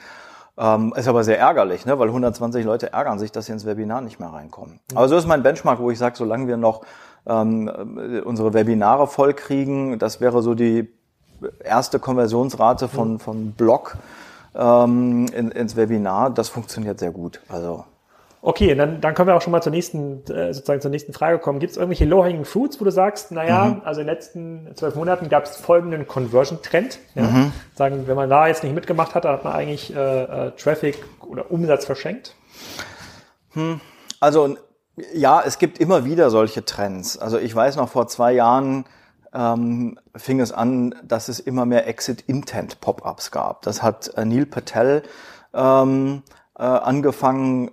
Ähm, 0.57 0.93
ist 0.95 1.07
aber 1.07 1.23
sehr 1.23 1.39
ärgerlich, 1.39 1.85
ne? 1.85 1.97
weil 1.97 2.09
120 2.09 2.63
Leute 2.65 2.93
ärgern 2.93 3.17
sich, 3.17 3.31
dass 3.31 3.47
sie 3.47 3.53
ins 3.53 3.65
Webinar 3.65 4.01
nicht 4.01 4.19
mehr 4.19 4.29
reinkommen. 4.29 4.79
Aber 4.93 5.07
so 5.07 5.15
ist 5.15 5.25
mein 5.25 5.41
Benchmark, 5.43 5.79
wo 5.79 5.89
ich 5.89 5.97
sage, 5.97 6.15
solange 6.17 6.47
wir 6.47 6.57
noch 6.57 6.81
ähm, 7.25 8.21
unsere 8.25 8.53
Webinare 8.53 9.07
vollkriegen. 9.07 9.99
Das 9.99 10.21
wäre 10.21 10.41
so 10.41 10.53
die 10.53 10.89
erste 11.63 11.99
Konversionsrate 11.99 12.87
von, 12.87 13.19
von 13.19 13.51
Blog 13.51 13.97
ähm, 14.55 15.27
in, 15.35 15.51
ins 15.51 15.75
Webinar. 15.75 16.29
Das 16.29 16.49
funktioniert 16.49 16.99
sehr 16.99 17.11
gut. 17.11 17.41
Also 17.49 17.85
Okay, 18.43 18.73
dann, 18.73 19.01
dann 19.01 19.13
können 19.13 19.27
wir 19.27 19.35
auch 19.35 19.41
schon 19.41 19.51
mal 19.51 19.61
zur 19.61 19.71
nächsten, 19.71 20.23
äh, 20.31 20.51
sozusagen 20.51 20.81
zur 20.81 20.89
nächsten 20.89 21.13
Frage 21.13 21.37
kommen. 21.37 21.59
Gibt 21.59 21.71
es 21.71 21.77
irgendwelche 21.77 22.05
low-hanging 22.05 22.43
fruits, 22.43 22.81
wo 22.81 22.85
du 22.85 22.91
sagst, 22.91 23.31
naja, 23.31 23.65
mhm. 23.65 23.81
also 23.85 24.01
in 24.01 24.07
den 24.07 24.15
letzten 24.15 24.67
zwölf 24.73 24.95
Monaten 24.95 25.29
gab 25.29 25.43
es 25.43 25.57
folgenden 25.57 26.07
Conversion-Trend. 26.07 26.97
Ja? 27.13 27.23
Mhm. 27.23 27.51
Sagen, 27.75 28.07
wenn 28.07 28.15
man 28.15 28.31
da 28.31 28.47
jetzt 28.47 28.63
nicht 28.63 28.73
mitgemacht 28.73 29.13
hat, 29.13 29.25
dann 29.25 29.33
hat 29.33 29.43
man 29.43 29.53
eigentlich 29.53 29.95
äh, 29.95 30.23
äh, 30.47 30.51
Traffic 30.57 30.97
oder 31.19 31.51
Umsatz 31.51 31.85
verschenkt. 31.85 32.35
Hm. 33.51 33.79
Also 34.19 34.57
ja, 35.13 35.41
es 35.45 35.57
gibt 35.57 35.79
immer 35.79 36.05
wieder 36.05 36.29
solche 36.29 36.65
Trends. 36.65 37.17
Also 37.17 37.37
ich 37.37 37.55
weiß 37.55 37.75
noch, 37.77 37.89
vor 37.89 38.07
zwei 38.07 38.33
Jahren 38.33 38.85
ähm, 39.33 39.97
fing 40.15 40.39
es 40.39 40.51
an, 40.51 40.95
dass 41.03 41.29
es 41.29 41.39
immer 41.39 41.65
mehr 41.65 41.87
Exit-Intent-Pop-ups 41.87 43.31
gab. 43.31 43.61
Das 43.61 43.81
hat 43.81 44.09
äh, 44.15 44.25
Neil 44.25 44.45
Patel 44.45 45.03
ähm, 45.53 46.23
äh, 46.57 46.63
angefangen 46.63 47.71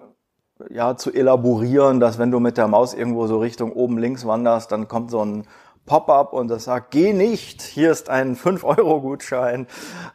ja, 0.70 0.96
zu 0.96 1.12
elaborieren, 1.12 2.00
dass 2.00 2.18
wenn 2.18 2.30
du 2.30 2.40
mit 2.40 2.56
der 2.56 2.68
Maus 2.68 2.94
irgendwo 2.94 3.26
so 3.26 3.38
Richtung 3.38 3.72
oben 3.72 3.98
links 3.98 4.26
wanderst, 4.26 4.72
dann 4.72 4.88
kommt 4.88 5.10
so 5.10 5.24
ein 5.24 5.46
Pop-up 5.86 6.32
und 6.32 6.48
das 6.48 6.64
sagt, 6.64 6.90
geh 6.90 7.12
nicht, 7.12 7.62
hier 7.62 7.90
ist 7.90 8.10
ein 8.10 8.36
5-Euro-Gutschein, 8.36 9.66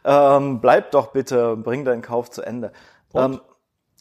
ähm, 0.04 0.60
bleib 0.60 0.92
doch 0.92 1.08
bitte, 1.08 1.56
bring 1.56 1.84
deinen 1.84 2.02
Kauf 2.02 2.30
zu 2.30 2.42
Ende. 2.42 2.72
Ähm, 3.14 3.40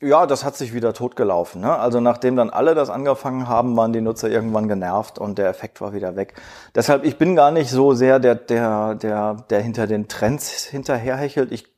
ja, 0.03 0.25
das 0.25 0.43
hat 0.43 0.55
sich 0.55 0.73
wieder 0.73 0.93
totgelaufen. 0.93 1.61
Ne? 1.61 1.77
Also 1.77 1.99
nachdem 1.99 2.35
dann 2.35 2.49
alle 2.49 2.75
das 2.75 2.89
angefangen 2.89 3.47
haben, 3.47 3.75
waren 3.77 3.93
die 3.93 4.01
Nutzer 4.01 4.29
irgendwann 4.29 4.67
genervt 4.67 5.19
und 5.19 5.37
der 5.37 5.47
Effekt 5.49 5.81
war 5.81 5.93
wieder 5.93 6.15
weg. 6.15 6.35
Deshalb, 6.75 7.03
ich 7.05 7.17
bin 7.17 7.35
gar 7.35 7.51
nicht 7.51 7.69
so 7.69 7.93
sehr 7.93 8.19
der, 8.19 8.35
der, 8.35 8.95
der, 8.95 9.35
der 9.49 9.61
hinter 9.61 9.87
den 9.87 10.07
Trends 10.07 10.63
hinterherhechelt. 10.65 11.51
Ich 11.51 11.73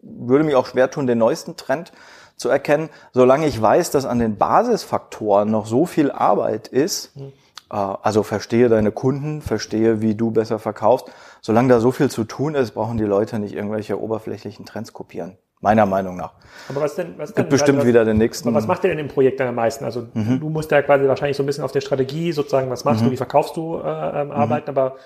würde 0.00 0.44
mich 0.44 0.54
auch 0.54 0.66
schwer 0.66 0.90
tun, 0.90 1.06
den 1.06 1.18
neuesten 1.18 1.56
Trend 1.56 1.92
zu 2.36 2.48
erkennen, 2.48 2.88
solange 3.12 3.46
ich 3.46 3.60
weiß, 3.60 3.90
dass 3.90 4.06
an 4.06 4.18
den 4.18 4.36
Basisfaktoren 4.36 5.50
noch 5.50 5.66
so 5.66 5.84
viel 5.86 6.10
Arbeit 6.10 6.68
ist. 6.68 7.16
Mhm. 7.16 7.32
Also 7.68 8.24
verstehe 8.24 8.68
deine 8.68 8.90
Kunden, 8.90 9.42
verstehe, 9.42 10.00
wie 10.00 10.16
du 10.16 10.32
besser 10.32 10.58
verkaufst. 10.58 11.06
Solange 11.40 11.68
da 11.68 11.78
so 11.78 11.92
viel 11.92 12.10
zu 12.10 12.24
tun 12.24 12.56
ist, 12.56 12.72
brauchen 12.72 12.98
die 12.98 13.04
Leute 13.04 13.38
nicht 13.38 13.54
irgendwelche 13.54 14.00
oberflächlichen 14.00 14.66
Trends 14.66 14.92
kopieren. 14.92 15.38
Meiner 15.60 15.84
Meinung 15.84 16.16
nach. 16.16 16.32
Aber 16.68 16.80
was 16.80 16.94
denn, 16.94 17.14
was 17.18 17.34
denn? 17.34 17.42
Gibt 17.42 17.50
bestimmt 17.50 17.80
was, 17.80 17.86
wieder 17.86 18.04
den 18.04 18.16
nächsten. 18.16 18.54
Was 18.54 18.66
macht 18.66 18.82
ihr 18.84 18.90
denn 18.90 18.98
im 18.98 19.08
Projekt 19.08 19.40
dann 19.40 19.48
am 19.48 19.56
meisten? 19.56 19.84
Also 19.84 20.06
mhm. 20.14 20.40
du 20.40 20.48
musst 20.48 20.70
ja 20.70 20.80
quasi 20.80 21.06
wahrscheinlich 21.06 21.36
so 21.36 21.42
ein 21.42 21.46
bisschen 21.46 21.64
auf 21.64 21.72
der 21.72 21.82
Strategie 21.82 22.32
sozusagen, 22.32 22.70
was 22.70 22.84
machst 22.84 23.02
mhm. 23.02 23.06
du, 23.06 23.12
wie 23.12 23.16
verkaufst 23.16 23.56
du 23.56 23.76
äh, 23.76 23.80
ähm, 23.80 24.28
mhm. 24.28 24.32
arbeiten, 24.32 24.70
aber 24.70 24.96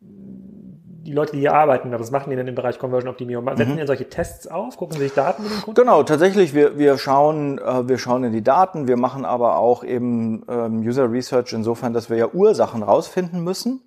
die 0.00 1.12
Leute, 1.12 1.32
die 1.32 1.40
hier 1.40 1.54
arbeiten, 1.54 1.92
was 1.92 2.10
machen 2.10 2.30
die 2.30 2.36
denn 2.36 2.48
im 2.48 2.54
Bereich 2.54 2.78
Conversion 2.78 3.10
Optimierung? 3.10 3.46
Setzen 3.46 3.66
mhm. 3.66 3.70
die 3.72 3.76
denn 3.76 3.86
solche 3.86 4.08
Tests 4.08 4.48
auf? 4.48 4.76
Gucken 4.76 4.98
sich 4.98 5.12
Daten 5.12 5.42
mit 5.42 5.52
den 5.52 5.60
Kunden? 5.60 5.80
Genau, 5.80 6.02
tatsächlich. 6.02 6.54
Wir, 6.54 6.78
wir 6.78 6.96
schauen, 6.98 7.58
äh, 7.58 7.86
wir 7.86 7.98
schauen 7.98 8.24
in 8.24 8.32
die 8.32 8.42
Daten. 8.42 8.88
Wir 8.88 8.96
machen 8.96 9.24
aber 9.24 9.58
auch 9.58 9.84
eben 9.84 10.44
ähm, 10.48 10.80
User 10.80 11.10
Research 11.10 11.52
insofern, 11.52 11.92
dass 11.92 12.08
wir 12.08 12.16
ja 12.16 12.28
Ursachen 12.32 12.82
rausfinden 12.82 13.44
müssen. 13.44 13.82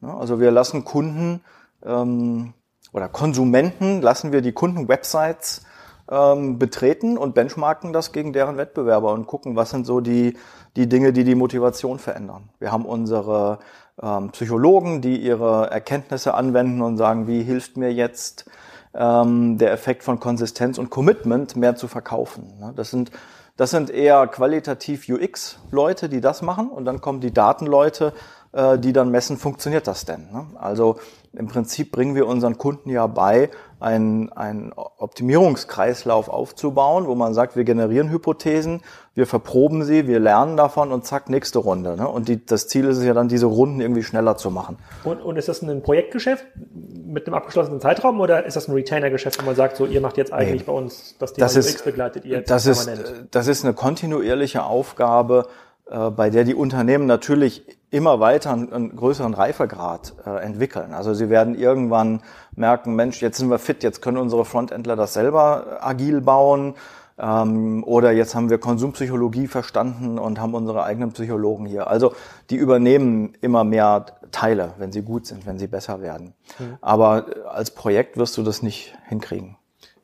Ja, 0.00 0.16
also 0.16 0.40
wir 0.40 0.50
lassen 0.50 0.84
Kunden 0.84 1.42
ähm, 1.84 2.54
oder 2.94 3.08
Konsumenten 3.08 4.00
lassen 4.00 4.32
wir 4.32 4.40
die 4.40 4.52
Kundenwebsites 4.52 5.62
ähm, 6.10 6.58
betreten 6.58 7.18
und 7.18 7.34
benchmarken 7.34 7.92
das 7.92 8.12
gegen 8.12 8.32
deren 8.32 8.56
Wettbewerber 8.56 9.12
und 9.12 9.26
gucken, 9.26 9.56
was 9.56 9.70
sind 9.70 9.84
so 9.84 10.00
die, 10.00 10.38
die 10.76 10.88
Dinge, 10.88 11.12
die 11.12 11.24
die 11.24 11.34
Motivation 11.34 11.98
verändern. 11.98 12.50
Wir 12.60 12.70
haben 12.70 12.86
unsere 12.86 13.58
ähm, 14.00 14.30
Psychologen, 14.30 15.00
die 15.00 15.16
ihre 15.16 15.70
Erkenntnisse 15.70 16.34
anwenden 16.34 16.82
und 16.82 16.96
sagen, 16.96 17.26
wie 17.26 17.42
hilft 17.42 17.76
mir 17.76 17.92
jetzt 17.92 18.48
ähm, 18.94 19.58
der 19.58 19.72
Effekt 19.72 20.04
von 20.04 20.20
Konsistenz 20.20 20.78
und 20.78 20.90
Commitment 20.90 21.56
mehr 21.56 21.74
zu 21.74 21.88
verkaufen. 21.88 22.54
Ne? 22.60 22.72
Das 22.76 22.90
sind 22.90 23.10
das 23.56 23.70
sind 23.70 23.88
eher 23.90 24.26
qualitativ 24.26 25.08
UX-Leute, 25.08 26.08
die 26.08 26.20
das 26.20 26.42
machen. 26.42 26.68
Und 26.68 26.86
dann 26.86 27.00
kommen 27.00 27.20
die 27.20 27.32
Datenleute, 27.32 28.12
äh, 28.54 28.78
die 28.78 28.92
dann 28.92 29.10
messen, 29.10 29.36
funktioniert 29.36 29.86
das 29.86 30.04
denn? 30.04 30.28
Ne? 30.32 30.46
Also 30.54 30.96
im 31.32 31.48
Prinzip 31.48 31.90
bringen 31.90 32.14
wir 32.14 32.28
unseren 32.28 32.56
Kunden 32.56 32.88
ja 32.88 33.08
bei, 33.08 33.50
einen, 33.80 34.32
einen 34.32 34.72
Optimierungskreislauf 34.74 36.28
aufzubauen, 36.28 37.08
wo 37.08 37.16
man 37.16 37.34
sagt, 37.34 37.56
wir 37.56 37.64
generieren 37.64 38.10
Hypothesen, 38.10 38.82
wir 39.14 39.26
verproben 39.26 39.82
sie, 39.82 40.06
wir 40.06 40.20
lernen 40.20 40.56
davon 40.56 40.92
und 40.92 41.04
zack, 41.04 41.28
nächste 41.28 41.58
Runde. 41.58 41.96
Ne? 41.96 42.08
Und 42.08 42.28
die, 42.28 42.46
das 42.46 42.68
Ziel 42.68 42.86
ist 42.86 42.98
es 42.98 43.04
ja 43.04 43.12
dann, 43.12 43.28
diese 43.28 43.46
Runden 43.46 43.80
irgendwie 43.80 44.04
schneller 44.04 44.36
zu 44.36 44.50
machen. 44.50 44.78
Und, 45.02 45.20
und 45.20 45.36
ist 45.36 45.48
das 45.48 45.60
ein 45.62 45.82
Projektgeschäft 45.82 46.46
mit 46.72 47.26
einem 47.26 47.34
abgeschlossenen 47.34 47.80
Zeitraum 47.80 48.20
oder 48.20 48.46
ist 48.46 48.54
das 48.54 48.68
ein 48.68 48.74
Retainer-Geschäft, 48.74 49.42
wo 49.42 49.46
man 49.46 49.56
sagt, 49.56 49.76
so 49.76 49.86
ihr 49.86 50.00
macht 50.00 50.16
jetzt 50.16 50.32
eigentlich 50.32 50.62
nee. 50.62 50.66
bei 50.66 50.72
uns 50.72 51.16
das 51.18 51.32
Thema 51.32 51.46
das 51.46 51.56
ist, 51.56 51.84
begleitet 51.84 52.24
ihr 52.24 52.42
das 52.42 52.64
permanent? 52.64 53.08
Ist, 53.08 53.24
das 53.32 53.48
ist 53.48 53.64
eine 53.64 53.74
kontinuierliche 53.74 54.62
Aufgabe, 54.62 55.48
äh, 55.90 56.10
bei 56.10 56.30
der 56.30 56.44
die 56.44 56.54
Unternehmen 56.54 57.06
natürlich 57.06 57.64
immer 57.94 58.18
weiter 58.18 58.50
einen, 58.50 58.96
größeren 58.96 59.34
Reifegrad 59.34 60.14
äh, 60.26 60.42
entwickeln. 60.44 60.92
Also 60.92 61.14
sie 61.14 61.30
werden 61.30 61.54
irgendwann 61.54 62.22
merken, 62.56 62.96
Mensch, 62.96 63.22
jetzt 63.22 63.38
sind 63.38 63.48
wir 63.50 63.60
fit, 63.60 63.84
jetzt 63.84 64.02
können 64.02 64.18
unsere 64.18 64.44
Frontendler 64.44 64.96
das 64.96 65.14
selber 65.14 65.78
äh, 65.80 65.84
agil 65.84 66.20
bauen. 66.20 66.74
Ähm, 67.16 67.84
oder 67.84 68.10
jetzt 68.10 68.34
haben 68.34 68.50
wir 68.50 68.58
Konsumpsychologie 68.58 69.46
verstanden 69.46 70.18
und 70.18 70.40
haben 70.40 70.54
unsere 70.54 70.82
eigenen 70.82 71.12
Psychologen 71.12 71.66
hier. 71.66 71.86
Also 71.86 72.12
die 72.50 72.56
übernehmen 72.56 73.34
immer 73.40 73.62
mehr 73.62 74.06
Teile, 74.32 74.72
wenn 74.78 74.90
sie 74.90 75.02
gut 75.02 75.26
sind, 75.26 75.46
wenn 75.46 75.60
sie 75.60 75.68
besser 75.68 76.00
werden. 76.00 76.34
Mhm. 76.58 76.78
Aber 76.80 77.26
als 77.48 77.70
Projekt 77.70 78.16
wirst 78.16 78.36
du 78.36 78.42
das 78.42 78.64
nicht 78.64 78.92
hinkriegen. 79.06 79.56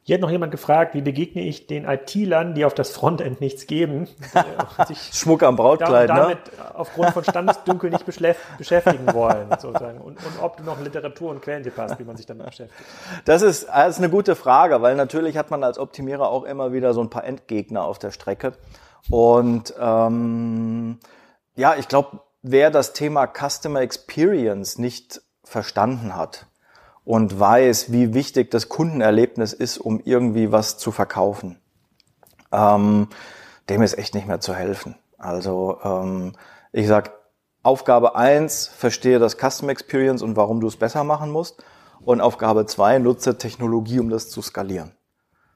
Hier 0.03 0.15
hat 0.15 0.23
noch 0.23 0.31
jemand 0.31 0.51
gefragt, 0.51 0.95
wie 0.95 1.03
begegne 1.03 1.43
ich 1.43 1.67
den 1.67 1.85
IT-Lern, 1.85 2.55
die 2.55 2.65
auf 2.65 2.75
das 2.75 2.91
Frontend 2.91 3.41
nichts 3.41 3.67
geben? 3.67 4.09
Schmuck 5.13 5.43
am 5.43 5.57
Brautkleid, 5.57 6.09
damit, 6.09 6.29
ne? 6.29 6.53
damit 6.57 6.75
aufgrund 6.75 7.11
von 7.11 7.23
Standesdünkel 7.23 7.91
nicht 7.91 8.07
beschäftigen 8.07 9.13
wollen, 9.13 9.49
sozusagen. 9.61 10.01
Und, 10.01 10.17
und, 10.25 10.43
ob 10.43 10.57
du 10.57 10.65
noch 10.65 10.81
Literatur 10.81 11.31
und 11.31 11.43
Quellentipp 11.43 11.75
hast, 11.77 11.99
wie 11.99 12.05
man 12.05 12.17
sich 12.17 12.27
damit 12.27 12.47
beschäftigt. 12.47 12.81
Das 13.27 13.43
ist, 13.43 13.69
das 13.69 13.91
ist 13.91 13.99
eine 13.99 14.11
gute 14.11 14.35
Frage, 14.35 14.81
weil 14.81 14.97
natürlich 14.97 15.37
hat 15.37 15.51
man 15.51 15.63
als 15.63 15.79
Optimierer 15.79 16.29
auch 16.29 16.45
immer 16.45 16.73
wieder 16.73 16.95
so 16.95 17.03
ein 17.03 17.11
paar 17.11 17.25
Endgegner 17.25 17.85
auf 17.85 17.99
der 17.99 18.11
Strecke. 18.11 18.55
Und 19.11 19.75
ähm, 19.79 20.99
ja, 21.57 21.77
ich 21.77 21.89
glaube, 21.89 22.21
wer 22.43 22.71
das 22.71 22.95
Thema 22.95 23.27
Customer 23.29 23.81
Experience 23.81 24.79
nicht 24.79 25.21
verstanden 25.45 26.17
hat, 26.17 26.47
und 27.11 27.41
weiß, 27.41 27.91
wie 27.91 28.15
wichtig 28.15 28.53
das 28.53 28.69
Kundenerlebnis 28.69 29.53
ist, 29.53 29.79
um 29.79 30.01
irgendwie 30.05 30.53
was 30.53 30.79
zu 30.79 30.93
verkaufen, 30.93 31.59
ähm, 32.53 33.09
dem 33.69 33.83
ist 33.83 33.99
echt 33.99 34.15
nicht 34.15 34.29
mehr 34.29 34.39
zu 34.39 34.55
helfen. 34.55 34.95
Also 35.19 35.79
ähm, 35.83 36.35
ich 36.71 36.87
sag 36.87 37.11
Aufgabe 37.65 38.15
eins 38.15 38.69
verstehe 38.69 39.19
das 39.19 39.37
Custom 39.37 39.71
Experience 39.71 40.23
und 40.23 40.37
warum 40.37 40.61
du 40.61 40.69
es 40.69 40.77
besser 40.77 41.03
machen 41.03 41.33
musst. 41.33 41.65
Und 42.05 42.21
Aufgabe 42.21 42.65
zwei 42.67 43.01
nutze 43.01 43.37
Technologie, 43.37 43.99
um 43.99 44.09
das 44.09 44.31
zu 44.31 44.41
skalieren. 44.41 44.93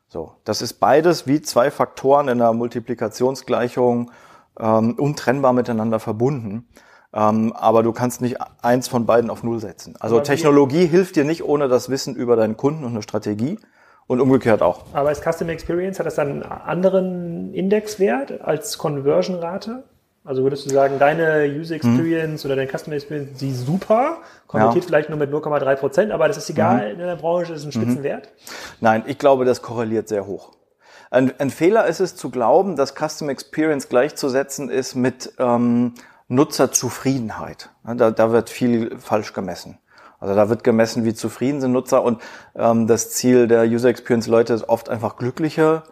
So, 0.08 0.32
das 0.42 0.60
ist 0.60 0.80
beides 0.80 1.28
wie 1.28 1.40
zwei 1.40 1.70
Faktoren 1.70 2.26
in 2.26 2.42
einer 2.42 2.52
Multiplikationsgleichung 2.52 4.10
ähm, 4.58 4.96
untrennbar 4.98 5.52
miteinander 5.52 6.00
verbunden. 6.00 6.66
Ähm, 7.14 7.52
aber 7.52 7.82
du 7.82 7.92
kannst 7.92 8.20
nicht 8.20 8.38
eins 8.60 8.88
von 8.88 9.06
beiden 9.06 9.30
auf 9.30 9.44
Null 9.44 9.60
setzen. 9.60 9.94
Also 10.00 10.20
Technologie 10.20 10.86
hilft 10.86 11.14
dir 11.14 11.24
nicht 11.24 11.44
ohne 11.44 11.68
das 11.68 11.88
Wissen 11.88 12.16
über 12.16 12.34
deinen 12.34 12.56
Kunden 12.56 12.84
und 12.84 12.90
eine 12.90 13.02
Strategie. 13.02 13.58
Und 14.06 14.20
umgekehrt 14.20 14.60
auch. 14.60 14.82
Aber 14.92 15.10
ist 15.10 15.22
Customer 15.22 15.52
Experience, 15.52 15.98
hat 15.98 16.04
das 16.04 16.16
dann 16.16 16.30
einen 16.30 16.42
anderen 16.42 17.54
Indexwert 17.54 18.42
als 18.42 18.76
Conversion-Rate? 18.76 19.84
Also 20.24 20.42
würdest 20.42 20.66
du 20.66 20.70
sagen, 20.70 20.98
deine 20.98 21.46
User 21.46 21.76
hm. 21.76 21.96
Experience 21.96 22.44
mhm. 22.44 22.48
oder 22.48 22.56
deine 22.56 22.68
Customer 22.70 22.96
Experience, 22.96 23.38
die 23.38 23.52
super, 23.52 24.18
konvertiert 24.46 24.84
ja. 24.84 24.88
vielleicht 24.88 25.08
nur 25.08 25.18
mit 25.18 25.30
0,3 25.30 25.76
Prozent, 25.76 26.12
aber 26.12 26.28
das 26.28 26.36
ist 26.36 26.50
egal 26.50 26.94
mhm. 26.94 27.00
in 27.00 27.06
der 27.06 27.16
Branche, 27.16 27.54
ist 27.54 27.64
ein 27.64 27.68
mhm. 27.68 27.72
Spitzenwert? 27.72 28.28
Nein, 28.80 29.04
ich 29.06 29.18
glaube, 29.18 29.46
das 29.46 29.62
korreliert 29.62 30.08
sehr 30.08 30.26
hoch. 30.26 30.52
Ein, 31.10 31.32
ein, 31.38 31.50
Fehler 31.50 31.86
ist 31.86 32.00
es 32.00 32.16
zu 32.16 32.30
glauben, 32.30 32.76
dass 32.76 32.94
Customer 32.94 33.30
Experience 33.30 33.88
gleichzusetzen 33.88 34.68
ist 34.68 34.94
mit 34.94 35.32
ähm, 35.38 35.94
Nutzerzufriedenheit. 36.28 37.70
Da, 37.84 38.10
da 38.10 38.32
wird 38.32 38.50
viel 38.50 38.98
falsch 38.98 39.32
gemessen. 39.32 39.78
Also 40.20 40.34
da 40.34 40.48
wird 40.48 40.64
gemessen, 40.64 41.04
wie 41.04 41.12
zufrieden 41.12 41.60
sind 41.60 41.72
Nutzer 41.72 42.02
und 42.02 42.22
ähm, 42.54 42.86
das 42.86 43.10
Ziel 43.10 43.46
der 43.46 43.64
User 43.64 43.90
Experience 43.90 44.26
Leute 44.26 44.54
ist 44.54 44.68
oft 44.68 44.88
einfach 44.88 45.16
glückliche 45.16 45.82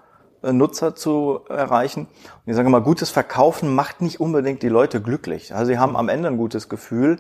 äh, 0.43 0.53
Nutzer 0.53 0.95
zu 0.95 1.41
erreichen. 1.49 2.07
Und 2.07 2.51
ich 2.51 2.57
sage 2.57 2.71
mal, 2.71 2.81
gutes 2.81 3.11
Verkaufen 3.11 3.75
macht 3.75 4.01
nicht 4.01 4.21
unbedingt 4.21 4.63
die 4.63 4.71
Leute 4.71 5.03
glücklich. 5.03 5.55
Also 5.55 5.67
sie 5.67 5.79
haben 5.79 5.97
am 5.97 6.09
Ende 6.09 6.29
ein 6.29 6.39
gutes 6.39 6.71
Gefühl, 6.71 7.19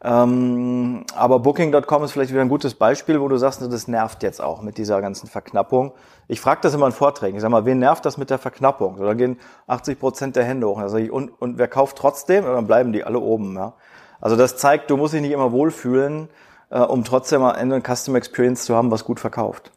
ähm, 0.00 1.04
aber 1.16 1.40
Booking.com 1.40 2.04
ist 2.04 2.12
vielleicht 2.12 2.30
wieder 2.30 2.42
ein 2.42 2.48
gutes 2.48 2.74
Beispiel, 2.74 3.20
wo 3.20 3.26
du 3.26 3.36
sagst, 3.36 3.60
das 3.60 3.88
nervt 3.88 4.22
jetzt 4.22 4.40
auch 4.40 4.62
mit 4.62 4.78
dieser 4.78 5.00
ganzen 5.00 5.28
Verknappung. 5.28 5.92
Ich 6.28 6.40
frage 6.40 6.60
das 6.62 6.74
immer 6.74 6.86
in 6.86 6.92
Vorträgen. 6.92 7.36
Ich 7.36 7.42
sag 7.42 7.50
mal, 7.50 7.64
wen 7.64 7.80
nervt 7.80 8.04
das 8.04 8.16
mit 8.16 8.30
der 8.30 8.38
Verknappung? 8.38 8.96
So, 8.96 9.04
da 9.04 9.14
gehen 9.14 9.40
80 9.66 9.98
Prozent 9.98 10.36
der 10.36 10.44
Hände 10.44 10.68
hoch. 10.68 10.78
Also 10.78 10.98
ich, 10.98 11.10
und, 11.10 11.30
und 11.40 11.58
wer 11.58 11.66
kauft 11.66 11.98
trotzdem? 11.98 12.44
Und 12.44 12.52
dann 12.52 12.66
bleiben 12.68 12.92
die 12.92 13.02
alle 13.02 13.18
oben. 13.18 13.56
Ja? 13.56 13.72
Also 14.20 14.36
das 14.36 14.56
zeigt, 14.56 14.90
du 14.90 14.96
musst 14.96 15.14
dich 15.14 15.20
nicht 15.20 15.32
immer 15.32 15.50
wohlfühlen, 15.50 16.28
äh, 16.70 16.78
um 16.78 17.02
trotzdem 17.02 17.42
am 17.42 17.56
Ende 17.56 17.76
ein 17.76 17.82
Customer 17.82 18.18
Experience 18.18 18.64
zu 18.64 18.76
haben, 18.76 18.92
was 18.92 19.04
gut 19.04 19.18
verkauft. 19.18 19.72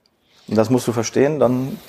Und 0.48 0.56
das 0.56 0.70
musst 0.70 0.88
du 0.88 0.92
verstehen, 0.92 1.40
dann 1.40 1.80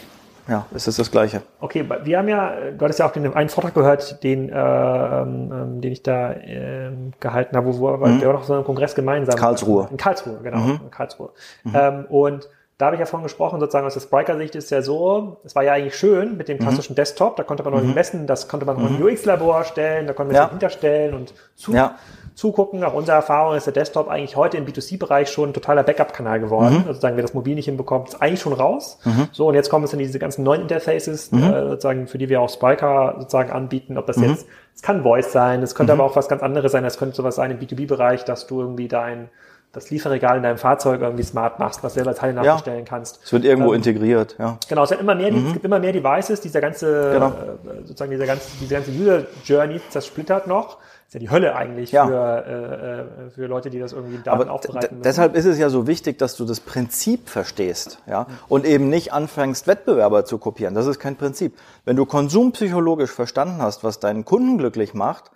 ja, 0.49 0.67
es 0.75 0.89
ist 0.89 0.99
das 0.99 1.11
Gleiche. 1.11 1.43
Okay, 1.61 1.85
wir 2.05 2.19
haben 2.19 2.29
ja, 2.29 2.53
du 2.73 2.85
hattest 2.85 2.99
ja 2.99 3.07
auch 3.07 3.13
den 3.13 3.33
einen 3.33 3.49
Vortrag 3.49 3.75
gehört, 3.75 4.23
den, 4.25 4.49
äh, 4.49 4.53
ähm, 4.53 5.81
den 5.81 5.93
ich 5.93 6.03
da 6.03 6.33
äh, 6.33 6.91
gehalten 7.21 7.57
habe, 7.57 7.67
wo, 7.67 8.01
wo 8.01 8.07
mhm. 8.07 8.21
wir 8.21 8.31
auch 8.31 8.35
noch 8.35 8.45
so 8.45 8.55
einen 8.55 8.65
Kongress 8.65 8.95
gemeinsam. 8.95 9.37
Karlsruhe. 9.37 9.89
In 9.91 9.97
Karlsruhe, 9.97 10.39
genau. 10.43 10.59
Mhm. 10.59 10.91
Karlsruhe. 10.91 11.31
Mhm. 11.65 11.73
Ähm, 11.75 12.05
und 12.09 12.49
da 12.83 12.87
habe 12.87 12.97
ich 12.97 13.01
ja 13.01 13.07
vorhin 13.07 13.23
gesprochen, 13.23 13.61
sozusagen 13.61 13.87
aus 13.87 13.95
der 13.95 14.01
Spriker-Sicht 14.01 14.57
ist 14.57 14.73
ja 14.73 14.83
so, 14.83 15.37
es 15.45 15.55
war 15.55 15.63
ja 15.63 15.75
eigentlich 15.75 15.95
schön 15.95 16.37
mit 16.37 16.49
dem 16.49 16.57
mhm. 16.57 16.63
klassischen 16.63 16.97
Desktop, 16.97 17.37
da 17.37 17.45
konnte 17.45 17.63
man 17.63 17.73
noch 17.73 17.81
mhm. 17.81 17.95
messen, 17.95 18.27
das 18.27 18.49
konnte 18.49 18.67
man 18.67 18.83
noch 18.83 18.91
mhm. 18.91 19.05
UX-Labor 19.05 19.63
stellen, 19.63 20.09
da 20.09 20.15
konnte 20.15 20.33
man 20.33 20.43
ja. 20.43 20.51
hinterstellen 20.51 21.15
und 21.15 21.33
zu. 21.55 21.73
Ja 21.73 21.97
zugucken. 22.35 22.81
Nach 22.81 22.95
unserer 22.95 23.17
Erfahrung 23.17 23.57
ist 23.57 23.67
der 23.67 23.73
Desktop 23.73 24.09
eigentlich 24.09 24.37
heute 24.37 24.57
im 24.57 24.65
B2C-Bereich 24.67 25.31
schon 25.31 25.51
ein 25.51 25.53
totaler 25.53 25.83
Backup-Kanal 25.83 26.41
geworden. 26.41 26.83
Mhm. 26.83 26.89
Also 26.89 27.01
sagen 27.01 27.17
wir 27.17 27.23
das 27.23 27.35
mobil 27.35 27.55
nicht 27.55 27.67
hinbekommt, 27.67 28.09
ist 28.09 28.23
eigentlich 28.23 28.41
schon 28.41 28.53
raus. 28.53 28.99
Mhm. 29.05 29.29
So, 29.33 29.49
und 29.49 29.55
jetzt 29.55 29.71
kommen 29.71 29.85
es 29.85 29.93
in 29.93 29.99
diese 29.99 30.19
ganzen 30.19 30.43
neuen 30.43 30.63
Interfaces, 30.63 31.33
mhm. 31.33 31.43
äh, 31.43 31.69
sozusagen, 31.71 32.07
für 32.07 32.19
die 32.19 32.29
wir 32.29 32.41
auch 32.41 32.49
Spiker 32.49 33.17
sozusagen 33.19 33.51
anbieten, 33.51 33.99
ob 33.99 34.07
das 34.07 34.17
mhm. 34.17 34.31
jetzt, 34.31 34.47
es 34.75 34.83
kann 34.83 35.03
Voice 35.03 35.33
sein, 35.33 35.63
es 35.63 35.75
könnte 35.75 35.95
mhm. 35.95 36.01
aber 36.01 36.11
auch 36.11 36.17
was 36.17 36.29
ganz 36.29 36.43
anderes 36.43 36.73
sein, 36.73 36.85
es 36.85 36.99
könnte 36.99 37.15
sowas 37.15 37.37
sein 37.37 37.51
im 37.51 37.59
B2B-Bereich, 37.59 38.25
dass 38.25 38.47
du 38.47 38.61
irgendwie 38.61 38.89
dein 38.89 39.29
das 39.73 39.91
Lieferregal 39.91 40.37
in 40.37 40.43
deinem 40.43 40.59
Fahrzeug 40.59 41.01
irgendwie 41.01 41.23
smart 41.23 41.59
machst, 41.59 41.83
was 41.83 41.95
selber 41.95 42.15
Teile 42.15 42.35
nachbestellen 42.35 42.81
ja. 42.81 42.85
kannst. 42.85 43.21
Es 43.25 43.33
wird 43.33 43.45
irgendwo 43.45 43.71
ähm, 43.71 43.77
integriert, 43.77 44.37
ja. 44.39 44.59
Genau, 44.69 44.85
es, 44.85 44.91
hat 44.91 45.01
immer 45.01 45.15
mehr, 45.15 45.33
mhm. 45.33 45.47
es 45.47 45.53
gibt 45.55 45.65
immer 45.65 45.79
mehr 45.79 45.93
Devices, 45.93 46.41
dieser 46.41 46.61
ganze, 46.61 47.13
genau. 47.13 47.29
äh, 47.29 47.87
sozusagen 47.87 48.11
dieser 48.11 48.27
ganze, 48.27 48.49
diese 48.61 48.75
ganze 48.75 48.91
User 48.91 49.25
Journey, 49.45 49.81
das 49.93 50.07
splittert 50.07 50.47
noch 50.47 50.79
ist 51.13 51.15
ja 51.15 51.21
die 51.21 51.31
Hölle 51.31 51.55
eigentlich 51.55 51.93
ja. 51.93 52.07
für, 52.07 52.45
äh, 52.47 53.27
äh 53.27 53.31
für 53.31 53.47
Leute, 53.47 53.69
die 53.69 53.79
das 53.79 53.93
irgendwie 53.93 54.17
Daten 54.17 54.31
Aber 54.31 54.51
aufbereiten 54.51 54.97
müssen. 54.97 55.03
Deshalb 55.03 55.35
ist 55.35 55.45
es 55.45 55.59
ja 55.59 55.69
so 55.69 55.87
wichtig, 55.87 56.19
dass 56.19 56.37
du 56.37 56.47
das 56.47 56.61
Prinzip 56.61 57.29
verstehst, 57.29 57.99
ja, 58.07 58.27
und 58.49 58.65
eben 58.65 58.89
nicht 58.89 59.13
anfängst, 59.13 59.67
Wettbewerber 59.67 60.25
zu 60.25 60.39
kopieren. 60.39 60.75
Das 60.75 60.87
ist 60.87 60.99
kein 60.99 61.17
Prinzip. 61.17 61.59
Wenn 61.85 61.97
du 61.97 62.07
konsumpsychologisch 62.07 63.11
verstanden 63.11 63.61
hast, 63.61 63.85
was 63.85 64.01
deinen 64.01 64.25
Kunden 64.25 64.57
glücklich 64.57 64.95
macht, 64.95 65.31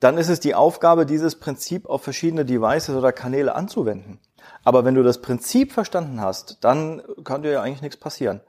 dann 0.00 0.18
ist 0.18 0.28
es 0.28 0.40
die 0.40 0.54
Aufgabe, 0.54 1.06
dieses 1.06 1.36
Prinzip 1.36 1.88
auf 1.88 2.02
verschiedene 2.02 2.44
Devices 2.44 2.96
oder 2.96 3.12
Kanäle 3.12 3.54
anzuwenden. 3.54 4.18
Aber 4.64 4.84
wenn 4.84 4.94
du 4.94 5.02
das 5.02 5.20
Prinzip 5.20 5.72
verstanden 5.72 6.20
hast, 6.20 6.58
dann 6.64 7.02
kann 7.24 7.42
dir 7.42 7.52
ja 7.52 7.62
eigentlich 7.62 7.82
nichts 7.82 7.96
passieren. 7.96 8.40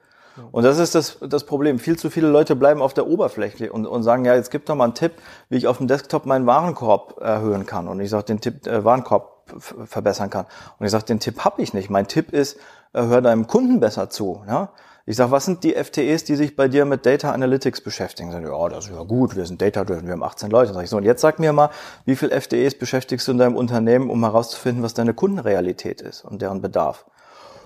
Und 0.52 0.64
das 0.64 0.80
ist 0.80 0.96
das, 0.96 1.18
das 1.22 1.46
Problem. 1.46 1.78
Viel 1.78 1.98
zu 1.98 2.10
viele 2.10 2.30
Leute 2.30 2.56
bleiben 2.56 2.82
auf 2.82 2.94
der 2.94 3.08
Oberfläche 3.08 3.72
und, 3.72 3.86
und 3.86 4.04
sagen, 4.04 4.26
ja, 4.26 4.36
jetzt 4.36 4.50
gib 4.50 4.66
doch 4.66 4.76
mal 4.76 4.86
einen 4.86 4.94
Tipp, 4.94 5.14
wie 5.50 5.58
ich 5.58 5.68
auf 5.68 5.78
dem 5.78 5.88
Desktop 5.88 6.26
meinen 6.26 6.46
Warenkorb 6.46 7.20
erhöhen 7.20 7.66
kann. 7.66 7.88
Und 7.88 8.00
ich 8.00 8.10
sage, 8.10 8.26
den 8.26 8.40
Tipp 8.40 8.66
äh, 8.66 8.84
Warenkorb 8.84 9.44
verbessern 9.86 10.30
kann. 10.30 10.46
Und 10.80 10.86
ich 10.86 10.92
sage, 10.92 11.06
den 11.06 11.20
Tipp 11.20 11.44
habe 11.44 11.62
ich 11.62 11.74
nicht. 11.74 11.90
Mein 11.90 12.08
Tipp 12.08 12.32
ist, 12.32 12.58
äh, 12.94 13.04
hör 13.04 13.22
deinem 13.22 13.48
Kunden 13.48 13.80
besser 13.82 14.10
zu. 14.10 14.44
Ja? 14.48 14.70
Ich 15.06 15.16
sage, 15.16 15.32
was 15.32 15.46
sind 15.46 15.64
die 15.64 15.74
FTEs, 15.74 16.24
die 16.24 16.36
sich 16.36 16.56
bei 16.56 16.68
dir 16.68 16.86
mit 16.86 17.06
Data 17.06 17.32
Analytics 17.32 17.82
beschäftigen? 17.82 18.32
Sagen, 18.32 18.46
ja, 18.46 18.70
das 18.70 18.86
ist 18.86 18.92
ja 18.92 19.04
gut, 19.04 19.36
wir 19.36 19.46
sind 19.46 19.62
Data-driven, 19.62 20.06
wir 20.06 20.14
haben 20.14 20.24
18 20.24 20.52
Leute. 20.52 20.74
Sag 20.74 20.84
ich 20.84 20.90
so, 20.90 20.98
und 20.98 21.04
jetzt 21.04 21.22
sag 21.22 21.40
mir 21.40 21.54
mal, 21.54 21.70
wie 22.06 22.16
viel 22.16 22.30
FTEs 22.30 22.78
beschäftigst 22.78 23.28
du 23.28 23.32
in 23.32 23.38
deinem 23.40 23.56
Unternehmen, 23.56 24.10
um 24.10 24.24
herauszufinden, 24.24 24.84
was 24.84 24.94
deine 24.94 25.14
Kundenrealität 25.14 26.02
ist 26.02 26.24
und 26.24 26.42
deren 26.42 26.62
Bedarf? 26.62 27.06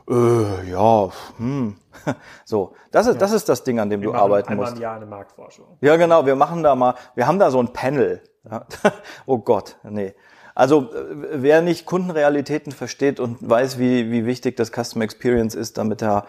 Äh, 0.10 0.70
ja, 0.70 1.10
hm. 1.38 1.76
So, 2.46 2.74
das 2.92 3.08
ist, 3.08 3.16
ja. 3.16 3.20
das 3.20 3.32
ist 3.32 3.50
das 3.50 3.64
Ding, 3.64 3.80
an 3.80 3.90
dem 3.90 4.02
wir 4.02 4.12
du 4.12 4.16
arbeiten 4.16 4.50
einmal 4.50 4.68
musst. 4.68 4.78
Im 4.78 4.84
Jahr 4.84 4.96
eine 4.96 5.06
Marktforschung. 5.06 5.66
Ja, 5.82 5.96
genau. 5.96 6.26
Wir 6.26 6.36
machen 6.36 6.64
da 6.64 6.76
mal, 6.76 6.96
wir 7.16 7.28
haben 7.28 7.40
da 7.40 7.50
so 7.52 7.60
ein 7.60 7.74
Panel. 7.74 8.22
Ja. 8.50 8.66
oh 9.26 9.40
Gott, 9.40 9.78
nee. 9.84 10.14
Also 10.54 10.94
äh, 10.94 11.06
wer 11.34 11.62
nicht 11.62 11.86
Kundenrealitäten 11.86 12.72
versteht 12.72 13.20
und 13.20 13.38
weiß, 13.48 13.80
wie, 13.80 14.12
wie 14.12 14.26
wichtig 14.26 14.56
das 14.56 14.72
Customer 14.72 15.04
Experience 15.04 15.56
ist, 15.56 15.78
damit 15.78 16.02
er 16.02 16.26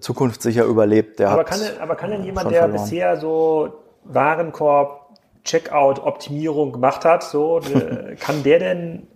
zukunftssicher 0.00 0.64
überlebt, 0.64 1.18
der 1.18 1.30
aber 1.30 1.40
hat 1.40 1.46
kann, 1.48 1.60
aber 1.80 1.94
kann 1.96 2.10
denn 2.10 2.24
jemand, 2.24 2.50
der 2.50 2.60
verloren. 2.62 2.82
bisher 2.82 3.16
so 3.16 3.72
Warenkorb 4.04 5.00
Checkout-Optimierung 5.44 6.72
gemacht 6.72 7.04
hat, 7.04 7.22
so, 7.24 7.58
äh, 7.74 8.16
kann 8.16 8.42
der 8.42 8.58
denn 8.58 9.06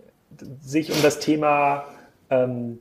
sich 0.60 0.92
um 0.92 1.00
das 1.02 1.18
Thema 1.20 1.84
ähm, 2.30 2.80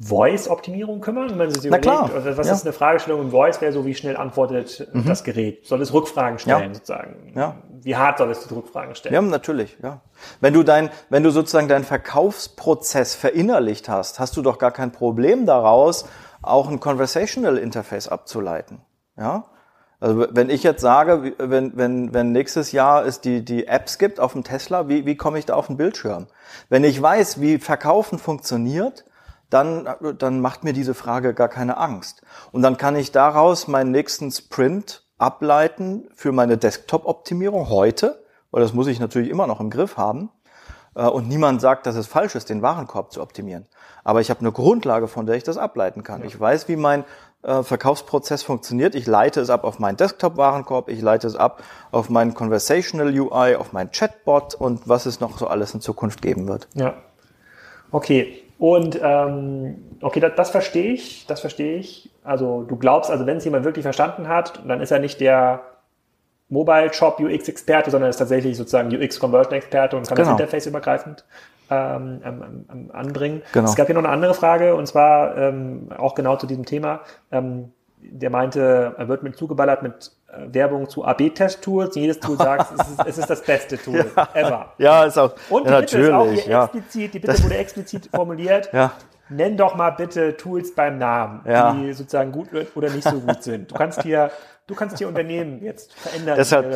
Voice-Optimierung 0.00 1.00
kümmern? 1.00 1.30
Wenn 1.30 1.38
man 1.38 1.50
sich 1.50 1.70
Na 1.70 1.78
klar. 1.78 2.10
überlegt, 2.10 2.36
was 2.38 2.46
Ja. 2.46 2.52
ist 2.52 2.64
eine 2.64 2.72
Fragestellung 2.72 3.22
im 3.22 3.30
Voice, 3.30 3.60
wäre 3.60 3.72
so, 3.72 3.84
wie 3.86 3.94
schnell 3.94 4.16
antwortet 4.16 4.88
Mhm. 4.92 5.04
das 5.06 5.24
Gerät? 5.24 5.66
Soll 5.66 5.80
es 5.82 5.92
Rückfragen 5.92 6.38
stellen, 6.38 6.68
Ja. 6.68 6.74
sozusagen? 6.74 7.32
Ja. 7.34 7.56
Wie 7.82 7.96
hart 7.96 8.18
soll 8.18 8.30
es 8.30 8.46
die 8.46 8.54
Rückfragen 8.54 8.94
stellen? 8.94 9.14
Ja, 9.14 9.20
natürlich, 9.22 9.76
ja. 9.82 10.00
Wenn 10.40 10.52
du 10.54 10.62
dein, 10.62 10.90
wenn 11.10 11.22
du 11.22 11.30
sozusagen 11.30 11.68
deinen 11.68 11.84
Verkaufsprozess 11.84 13.14
verinnerlicht 13.14 13.88
hast, 13.88 14.18
hast 14.20 14.36
du 14.36 14.42
doch 14.42 14.58
gar 14.58 14.70
kein 14.72 14.90
Problem 14.92 15.46
daraus, 15.46 16.06
auch 16.46 16.68
ein 16.68 16.80
Conversational 16.80 17.58
Interface 17.58 18.08
abzuleiten. 18.08 18.80
Ja? 19.16 19.44
Also 20.00 20.26
wenn 20.30 20.50
ich 20.50 20.62
jetzt 20.62 20.80
sage, 20.82 21.34
wenn, 21.38 21.76
wenn, 21.76 22.12
wenn 22.12 22.32
nächstes 22.32 22.72
Jahr 22.72 23.06
es 23.06 23.20
die, 23.20 23.44
die 23.44 23.66
Apps 23.66 23.98
gibt 23.98 24.20
auf 24.20 24.32
dem 24.32 24.44
Tesla, 24.44 24.88
wie, 24.88 25.06
wie 25.06 25.16
komme 25.16 25.38
ich 25.38 25.46
da 25.46 25.54
auf 25.54 25.68
den 25.68 25.76
Bildschirm? 25.76 26.26
Wenn 26.68 26.84
ich 26.84 27.00
weiß, 27.00 27.40
wie 27.40 27.58
Verkaufen 27.58 28.18
funktioniert, 28.18 29.04
dann, 29.50 29.88
dann 30.18 30.40
macht 30.40 30.64
mir 30.64 30.72
diese 30.72 30.94
Frage 30.94 31.32
gar 31.32 31.48
keine 31.48 31.76
Angst. 31.76 32.22
Und 32.52 32.62
dann 32.62 32.76
kann 32.76 32.96
ich 32.96 33.12
daraus 33.12 33.68
meinen 33.68 33.92
nächsten 33.92 34.30
Sprint 34.30 35.06
ableiten 35.16 36.08
für 36.14 36.32
meine 36.32 36.58
Desktop-Optimierung 36.58 37.68
heute, 37.68 38.24
weil 38.50 38.62
das 38.62 38.72
muss 38.72 38.88
ich 38.88 39.00
natürlich 39.00 39.30
immer 39.30 39.46
noch 39.46 39.60
im 39.60 39.70
Griff 39.70 39.96
haben. 39.96 40.30
Äh, 40.94 41.06
Und 41.06 41.28
niemand 41.28 41.60
sagt, 41.60 41.86
dass 41.86 41.96
es 41.96 42.06
falsch 42.06 42.34
ist, 42.34 42.50
den 42.50 42.62
Warenkorb 42.62 43.12
zu 43.12 43.20
optimieren. 43.20 43.66
Aber 44.04 44.20
ich 44.20 44.30
habe 44.30 44.40
eine 44.40 44.52
Grundlage, 44.52 45.08
von 45.08 45.26
der 45.26 45.36
ich 45.36 45.44
das 45.44 45.56
ableiten 45.56 46.02
kann. 46.02 46.24
Ich 46.24 46.38
weiß, 46.38 46.68
wie 46.68 46.76
mein 46.76 47.04
äh, 47.42 47.62
Verkaufsprozess 47.62 48.42
funktioniert. 48.42 48.94
Ich 48.94 49.06
leite 49.06 49.40
es 49.40 49.50
ab 49.50 49.64
auf 49.64 49.78
meinen 49.78 49.96
Desktop-Warenkorb, 49.96 50.88
ich 50.88 51.00
leite 51.00 51.26
es 51.26 51.36
ab 51.36 51.62
auf 51.90 52.10
meinen 52.10 52.34
Conversational 52.34 53.08
UI, 53.08 53.56
auf 53.56 53.72
meinen 53.72 53.90
Chatbot 53.90 54.54
und 54.54 54.88
was 54.88 55.06
es 55.06 55.20
noch 55.20 55.38
so 55.38 55.46
alles 55.46 55.74
in 55.74 55.80
Zukunft 55.80 56.22
geben 56.22 56.48
wird. 56.48 56.68
Ja. 56.74 56.94
Okay. 57.90 58.40
Und 58.58 58.98
ähm, 59.02 59.98
okay, 60.00 60.20
das, 60.20 60.32
das 60.36 60.50
verstehe 60.50 60.92
ich, 60.92 61.26
das 61.26 61.40
verstehe 61.40 61.76
ich. 61.76 62.10
Also 62.22 62.62
du 62.62 62.76
glaubst, 62.76 63.10
also 63.10 63.26
wenn 63.26 63.38
es 63.38 63.44
jemand 63.44 63.64
wirklich 63.64 63.82
verstanden 63.82 64.28
hat, 64.28 64.62
dann 64.66 64.80
ist 64.80 64.92
er 64.92 65.00
nicht 65.00 65.20
der 65.20 65.62
Mobile 66.54 66.92
Shop 66.92 67.18
UX 67.20 67.48
Experte, 67.48 67.90
sondern 67.90 68.08
ist 68.10 68.16
tatsächlich 68.16 68.56
sozusagen 68.56 68.94
UX 68.94 69.18
Conversion 69.20 69.54
Experte 69.54 69.96
und 69.96 70.06
kann 70.08 70.16
Genau. 70.16 70.30
das 70.30 70.40
Interface 70.40 70.66
übergreifend 70.66 71.24
ähm, 71.70 72.20
ähm, 72.24 72.90
anbringen. 72.92 73.42
Genau. 73.52 73.68
Es 73.68 73.74
gab 73.76 73.86
hier 73.86 73.94
noch 73.94 74.04
eine 74.04 74.12
andere 74.12 74.34
Frage 74.34 74.74
und 74.74 74.86
zwar 74.86 75.36
ähm, 75.36 75.88
auch 75.98 76.14
genau 76.14 76.36
zu 76.36 76.46
diesem 76.46 76.64
Thema. 76.64 77.00
Ähm, 77.32 77.72
der 78.00 78.28
meinte, 78.30 78.94
er 78.98 79.08
wird 79.08 79.22
mit 79.22 79.36
zugeballert 79.38 79.82
mit 79.82 80.12
äh, 80.28 80.52
Werbung 80.54 80.90
zu 80.90 81.04
AB-Test-Tools. 81.06 81.96
Jedes 81.96 82.20
Tool 82.20 82.36
sagt, 82.36 82.78
es 82.78 82.88
ist, 82.88 83.06
es 83.06 83.18
ist 83.18 83.30
das 83.30 83.42
beste 83.42 83.78
Tool 83.78 84.04
ever. 84.34 84.72
Ja, 84.78 85.04
ist 85.04 85.18
auch 85.18 85.32
Und 85.48 85.66
die 85.66 85.70
ja, 85.72 85.80
Bitte 85.80 85.98
ist 85.98 86.10
auch 86.10 86.18
natürlich. 86.18 86.42
hier 86.44 86.52
Ja. 86.52 86.64
explizit, 86.64 87.14
die 87.14 87.18
Bitte 87.18 87.42
wurde 87.44 87.56
explizit 87.56 88.08
formuliert. 88.14 88.68
Ja. 88.74 88.92
Nenn 89.30 89.56
doch 89.56 89.74
mal 89.74 89.88
bitte 89.90 90.36
Tools 90.36 90.74
beim 90.74 90.98
Namen, 90.98 91.40
Ja. 91.48 91.72
die 91.72 91.94
sozusagen 91.94 92.30
gut 92.30 92.48
oder 92.74 92.90
nicht 92.90 93.08
so 93.08 93.18
gut 93.20 93.42
sind. 93.42 93.70
Du 93.70 93.74
kannst 93.74 94.02
hier, 94.02 94.30
du 94.66 94.74
kannst 94.74 94.98
hier 94.98 95.08
Unternehmen 95.08 95.62
jetzt 95.62 95.92
verändern. 95.92 96.36
Deshalb, 96.36 96.66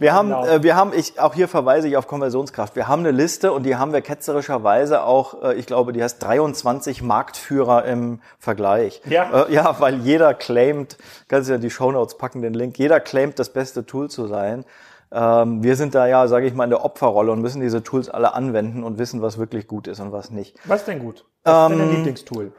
wir 0.00 0.12
haben, 0.12 0.32
äh, 0.32 0.62
wir 0.62 0.76
haben, 0.76 0.92
ich, 0.92 1.18
auch 1.18 1.34
hier 1.34 1.48
verweise 1.48 1.88
ich 1.88 1.96
auf 1.96 2.06
Konversionskraft. 2.06 2.76
Wir 2.76 2.88
haben 2.88 3.00
eine 3.00 3.10
Liste 3.10 3.52
und 3.52 3.64
die 3.64 3.76
haben 3.76 3.92
wir 3.92 4.00
ketzerischerweise 4.00 5.02
auch, 5.02 5.42
äh, 5.42 5.54
ich 5.54 5.66
glaube, 5.66 5.92
die 5.92 6.02
heißt 6.02 6.22
23 6.22 7.02
Marktführer 7.02 7.84
im 7.84 8.20
Vergleich. 8.38 9.00
Ja. 9.06 9.46
Äh, 9.46 9.52
ja, 9.52 9.80
weil 9.80 9.96
jeder 9.96 10.34
claimt, 10.34 10.98
kannst 11.28 11.48
du 11.48 11.54
ja 11.54 11.58
die 11.58 11.70
Shownotes 11.70 12.18
packen, 12.18 12.42
den 12.42 12.54
Link, 12.54 12.78
jeder 12.78 13.00
claimt, 13.00 13.38
das 13.38 13.50
beste 13.50 13.86
Tool 13.86 14.10
zu 14.10 14.26
sein. 14.26 14.64
Ähm, 15.10 15.62
wir 15.62 15.76
sind 15.76 15.94
da 15.94 16.06
ja, 16.06 16.28
sage 16.28 16.46
ich 16.46 16.52
mal, 16.52 16.64
in 16.64 16.70
der 16.70 16.84
Opferrolle 16.84 17.32
und 17.32 17.40
müssen 17.40 17.62
diese 17.62 17.82
Tools 17.82 18.10
alle 18.10 18.34
anwenden 18.34 18.84
und 18.84 18.98
wissen, 18.98 19.22
was 19.22 19.38
wirklich 19.38 19.66
gut 19.66 19.88
ist 19.88 20.00
und 20.00 20.12
was 20.12 20.30
nicht. 20.30 20.56
Was 20.64 20.80
ist 20.80 20.88
denn 20.88 20.98
gut? 20.98 21.24
Was 21.44 21.70
ist 21.70 21.70
denn 21.70 21.80
Ähm, 21.80 21.86
dein 21.86 21.96
Lieblingstool? 21.96 22.52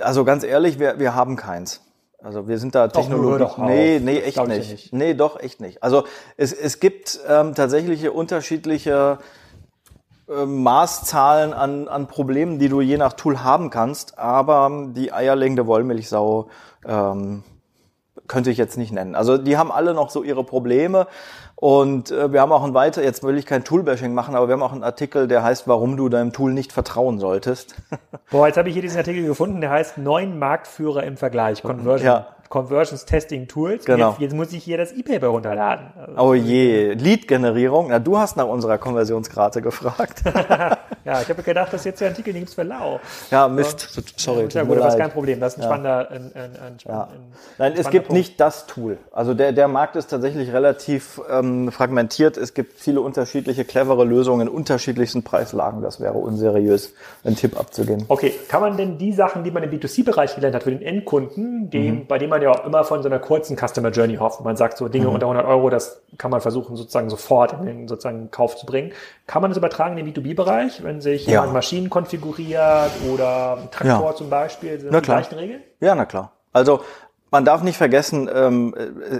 Also 0.00 0.24
ganz 0.24 0.44
ehrlich, 0.44 0.78
wir, 0.78 0.98
wir 0.98 1.14
haben 1.14 1.36
keins. 1.36 1.85
Also 2.26 2.48
wir 2.48 2.58
sind 2.58 2.74
da 2.74 2.88
auf. 3.58 3.68
nee, 3.68 4.00
nee, 4.00 4.18
echt 4.18 4.44
nicht. 4.48 4.70
nicht. 4.72 4.92
Nee, 4.92 5.14
doch, 5.14 5.38
echt 5.38 5.60
nicht. 5.60 5.84
Also 5.84 6.02
es, 6.36 6.52
es 6.52 6.80
gibt 6.80 7.20
ähm, 7.28 7.54
tatsächlich 7.54 8.08
unterschiedliche 8.08 9.18
ähm, 10.28 10.64
Maßzahlen 10.64 11.52
an, 11.52 11.86
an 11.86 12.08
Problemen, 12.08 12.58
die 12.58 12.68
du 12.68 12.80
je 12.80 12.96
nach 12.96 13.12
Tool 13.12 13.44
haben 13.44 13.70
kannst, 13.70 14.18
aber 14.18 14.66
ähm, 14.68 14.92
die 14.92 15.12
eierlegende 15.12 15.68
Wollmilchsau 15.68 16.48
ähm, 16.84 17.44
könnte 18.26 18.50
ich 18.50 18.58
jetzt 18.58 18.76
nicht 18.76 18.90
nennen. 18.90 19.14
Also 19.14 19.38
die 19.38 19.56
haben 19.56 19.70
alle 19.70 19.94
noch 19.94 20.10
so 20.10 20.24
ihre 20.24 20.42
Probleme 20.42 21.06
und 21.58 22.10
äh, 22.10 22.30
wir 22.32 22.42
haben 22.42 22.52
auch 22.52 22.62
ein 22.64 22.74
weiter, 22.74 23.02
jetzt 23.02 23.22
will 23.22 23.38
ich 23.38 23.46
kein 23.46 23.64
Toolbashing 23.64 24.12
machen, 24.12 24.34
aber 24.34 24.46
wir 24.46 24.52
haben 24.52 24.62
auch 24.62 24.72
einen 24.72 24.84
Artikel, 24.84 25.26
der 25.26 25.42
heißt, 25.42 25.66
warum 25.66 25.96
du 25.96 26.10
deinem 26.10 26.34
Tool 26.34 26.52
nicht 26.52 26.70
vertrauen 26.70 27.18
solltest. 27.18 27.74
Boah, 28.30 28.46
jetzt 28.46 28.58
habe 28.58 28.68
ich 28.68 28.74
hier 28.74 28.82
diesen 28.82 28.98
Artikel 28.98 29.24
gefunden, 29.24 29.62
der 29.62 29.70
heißt 29.70 29.96
Neun 29.96 30.38
Marktführer 30.38 31.02
im 31.04 31.16
Vergleich. 31.16 31.62
Conversion, 31.62 32.06
Ja. 32.06 32.26
Conversions 32.48 33.04
Testing 33.04 33.48
Tools. 33.48 33.84
Genau. 33.84 34.10
Jetzt, 34.10 34.20
jetzt 34.20 34.34
muss 34.34 34.52
ich 34.52 34.62
hier 34.64 34.78
das 34.78 34.92
E-Paper 34.92 35.28
runterladen. 35.28 35.86
Also, 35.98 36.12
Oh 36.20 36.34
je, 36.34 36.92
Lead-Generierung. 36.94 37.88
Na, 37.88 37.98
du 37.98 38.18
hast 38.18 38.36
nach 38.36 38.46
unserer 38.46 38.78
Konversionsrate 38.78 39.62
gefragt. 39.62 40.22
ja, 41.04 41.20
ich 41.22 41.28
habe 41.28 41.42
gedacht, 41.42 41.72
das 41.72 41.80
ist 41.82 41.84
jetzt 41.86 42.00
der 42.00 42.08
Artikel, 42.08 42.32
den 42.32 42.40
gibt's 42.42 42.54
für 42.54 42.62
lau. 42.62 43.00
ja, 43.30 43.48
Mist. 43.48 43.88
Sorry, 44.16 44.46
Ja 44.50 44.62
gut, 44.62 44.72
aber 44.76 44.84
das 44.86 44.94
ist 44.94 45.00
kein 45.00 45.10
Problem. 45.10 45.40
Das 45.40 45.54
ist 45.54 45.58
ein 45.60 45.64
spannender, 45.64 46.10
ein, 46.10 46.30
ein, 46.34 46.50
ein, 46.56 46.76
Ja. 46.86 47.02
ein, 47.04 47.08
Nein, 47.58 47.72
es 47.76 47.90
gibt 47.90 48.08
Punkt. 48.08 48.18
nicht 48.18 48.40
das 48.40 48.66
Tool. 48.66 48.98
Also 49.12 49.34
der, 49.34 49.52
der 49.52 49.68
Markt 49.68 49.96
ist 49.96 50.08
tatsächlich 50.08 50.52
relativ 50.52 51.20
ähm, 51.30 51.70
fragmentiert. 51.72 52.36
Es 52.36 52.54
gibt 52.54 52.78
viele 52.78 53.00
unterschiedliche, 53.00 53.64
clevere 53.64 54.04
Lösungen 54.04 54.48
in 54.48 54.52
unterschiedlichsten 54.52 55.22
Preislagen. 55.22 55.82
Das 55.82 56.00
wäre 56.00 56.14
unseriös, 56.14 56.92
einen 57.24 57.36
Tipp 57.36 57.58
abzugeben. 57.58 58.04
Okay, 58.08 58.32
kann 58.48 58.60
man 58.60 58.76
denn 58.76 58.98
die 58.98 59.12
Sachen, 59.12 59.44
die 59.44 59.50
man 59.50 59.62
im 59.62 59.70
B2C-Bereich 59.70 60.34
gelernt 60.34 60.54
hat, 60.54 60.62
für 60.64 60.70
den 60.70 60.82
Endkunden, 60.82 61.70
dem, 61.70 61.86
Mhm. 61.96 62.06
bei 62.06 62.18
dem 62.18 62.30
man 62.30 62.35
ja 62.42 62.50
auch 62.50 62.64
immer 62.64 62.84
von 62.84 63.02
so 63.02 63.08
einer 63.08 63.18
kurzen 63.18 63.56
Customer 63.56 63.90
Journey 63.90 64.16
hofft, 64.16 64.40
man 64.42 64.56
sagt 64.56 64.76
so 64.78 64.86
Mhm. 64.86 64.92
Dinge 64.92 65.08
unter 65.08 65.26
100 65.26 65.46
Euro, 65.46 65.70
das 65.70 66.00
kann 66.18 66.30
man 66.30 66.40
versuchen 66.40 66.76
sozusagen 66.76 67.10
sofort 67.10 67.52
in 67.54 67.66
den 67.66 67.88
sozusagen 67.88 68.30
Kauf 68.30 68.56
zu 68.56 68.66
bringen. 68.66 68.92
Kann 69.26 69.42
man 69.42 69.50
das 69.50 69.58
übertragen 69.58 69.96
in 69.98 70.04
den 70.04 70.14
B2B-Bereich, 70.14 70.82
wenn 70.82 71.00
sich 71.00 71.26
Ja. 71.26 71.32
jemand 71.32 71.52
Maschinen 71.52 71.90
konfiguriert 71.90 72.90
oder 73.12 73.58
ein 73.62 73.70
Traktor 73.70 74.10
Ja. 74.10 74.14
zum 74.14 74.30
Beispiel, 74.30 74.78
sind 74.80 74.90
Na 74.92 75.00
die 75.00 75.04
klar. 75.04 75.18
gleichen 75.20 75.34
Regeln? 75.38 75.62
Ja, 75.80 75.94
na 75.94 76.04
klar. 76.04 76.32
Also 76.52 76.80
man 77.36 77.44
darf 77.44 77.62
nicht 77.62 77.76
vergessen, 77.76 78.30
ähm, 78.34 78.74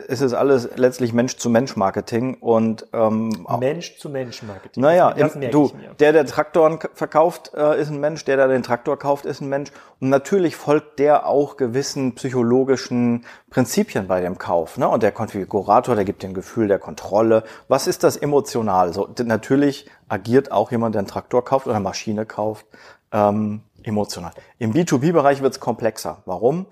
es 0.08 0.22
ist 0.22 0.32
alles 0.32 0.70
letztlich 0.76 1.12
Mensch-zu-Mensch-Marketing 1.12 2.38
und 2.40 2.86
ähm, 2.94 3.44
Mensch-zu-Mensch-Marketing. 3.60 4.82
Naja, 4.82 5.10
im, 5.10 5.50
du, 5.50 5.70
der, 6.00 6.14
der 6.14 6.24
Traktoren 6.24 6.78
verkauft, 6.94 7.52
äh, 7.54 7.78
ist 7.78 7.90
ein 7.90 8.00
Mensch, 8.00 8.24
der, 8.24 8.38
der 8.38 8.48
den 8.48 8.62
Traktor 8.62 8.98
kauft, 8.98 9.26
ist 9.26 9.42
ein 9.42 9.50
Mensch. 9.50 9.70
Und 10.00 10.08
natürlich 10.08 10.56
folgt 10.56 10.98
der 10.98 11.26
auch 11.26 11.58
gewissen 11.58 12.14
psychologischen 12.14 13.26
Prinzipien 13.50 14.06
bei 14.06 14.22
dem 14.22 14.38
Kauf. 14.38 14.78
Ne? 14.78 14.88
Und 14.88 15.02
der 15.02 15.12
Konfigurator, 15.12 15.94
der 15.94 16.06
gibt 16.06 16.22
den 16.22 16.32
Gefühl 16.32 16.68
der 16.68 16.78
Kontrolle. 16.78 17.44
Was 17.68 17.86
ist 17.86 18.02
das 18.02 18.16
emotional? 18.16 18.94
So, 18.94 19.10
natürlich 19.24 19.90
agiert 20.08 20.52
auch 20.52 20.70
jemand, 20.70 20.94
der 20.94 21.00
einen 21.00 21.08
Traktor 21.08 21.44
kauft 21.44 21.66
oder 21.66 21.76
eine 21.76 21.84
Maschine 21.84 22.24
kauft, 22.24 22.64
ähm, 23.12 23.60
emotional. 23.86 24.32
Im 24.58 24.72
B2B-Bereich 24.72 25.42
wird 25.42 25.52
es 25.52 25.60
komplexer. 25.60 26.22
Warum? 26.26 26.66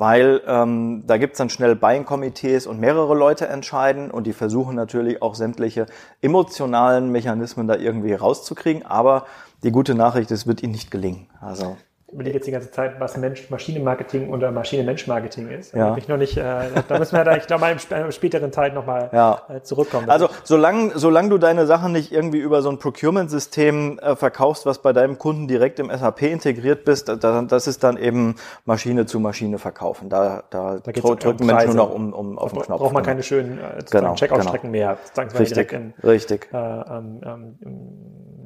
Weil 0.00 0.40
ähm, 0.46 1.02
da 1.06 1.18
gibt's 1.18 1.36
dann 1.36 1.50
schnell 1.50 1.76
Buying-Komitees 1.76 2.66
und 2.66 2.80
mehrere 2.80 3.14
Leute 3.14 3.48
entscheiden 3.48 4.10
und 4.10 4.26
die 4.26 4.32
versuchen 4.32 4.74
natürlich 4.74 5.20
auch 5.20 5.34
sämtliche 5.34 5.84
emotionalen 6.22 7.12
Mechanismen 7.12 7.68
da 7.68 7.76
irgendwie 7.76 8.14
rauszukriegen. 8.14 8.86
Aber 8.86 9.26
die 9.62 9.70
gute 9.70 9.94
Nachricht, 9.94 10.30
es 10.30 10.46
wird 10.46 10.62
ihnen 10.62 10.72
nicht 10.72 10.90
gelingen. 10.90 11.26
Also 11.42 11.76
überlege 12.12 12.36
jetzt 12.36 12.46
die 12.46 12.50
ganze 12.50 12.70
Zeit, 12.70 12.98
was 12.98 13.16
Mensch-Maschine-Marketing 13.16 14.30
oder 14.30 14.50
Maschine-Mensch-Marketing 14.50 15.48
ist. 15.48 15.74
Ja. 15.74 15.90
Da, 15.90 15.96
ich 15.96 16.08
noch 16.08 16.16
nicht, 16.16 16.36
äh, 16.36 16.42
da 16.88 16.98
müssen 16.98 17.16
wir 17.16 17.24
da, 17.24 17.36
ich 17.36 17.46
glaube, 17.46 17.60
mal 17.60 17.72
im 17.72 17.78
sp- 17.78 17.94
äh, 17.94 18.12
späteren 18.12 18.50
Teil 18.50 18.72
nochmal 18.72 19.10
Ja. 19.12 19.42
äh, 19.48 19.60
zurückkommen. 19.62 20.10
Also 20.10 20.28
solange 20.44 20.98
solang 20.98 21.30
du 21.30 21.38
deine 21.38 21.66
Sachen 21.66 21.92
nicht 21.92 22.12
irgendwie 22.12 22.38
über 22.38 22.62
so 22.62 22.70
ein 22.70 22.78
Procurement-System 22.78 23.98
äh, 24.00 24.16
verkaufst, 24.16 24.66
was 24.66 24.78
bei 24.80 24.92
deinem 24.92 25.18
Kunden 25.18 25.46
direkt 25.48 25.78
im 25.78 25.90
SAP 25.90 26.22
integriert 26.22 26.84
bist, 26.84 27.08
da, 27.08 27.16
da, 27.16 27.42
das 27.42 27.66
ist 27.66 27.84
dann 27.84 27.96
eben 27.96 28.34
Maschine 28.64 29.06
zu 29.06 29.20
Maschine 29.20 29.58
verkaufen. 29.58 30.08
Da, 30.08 30.42
da, 30.50 30.78
Da 30.82 30.92
geht's 30.92 31.06
drü- 31.06 31.10
um 31.12 31.18
drücken 31.18 31.46
Menschen 31.46 31.76
nur 31.76 31.86
noch 31.86 31.94
um, 31.94 32.12
um 32.12 32.38
auf 32.38 32.52
den 32.52 32.62
Knopf. 32.62 32.80
braucht 32.80 32.92
man 32.92 33.02
genau. 33.02 33.10
keine 33.12 33.22
schönen 33.22 33.58
äh, 33.58 33.82
Genau, 33.90 34.14
Checkout-Strecken 34.14 34.70
mehr. 34.70 34.98
Sagen 35.14 35.30
wir 35.30 35.34
mal 35.34 35.38
Richtig, 35.40 35.68
direkt, 35.68 35.72
in, 35.72 35.94
richtig. 36.08 36.48
äh, 36.52 36.56
ähm, 36.56 37.20
ähm, 37.24 37.58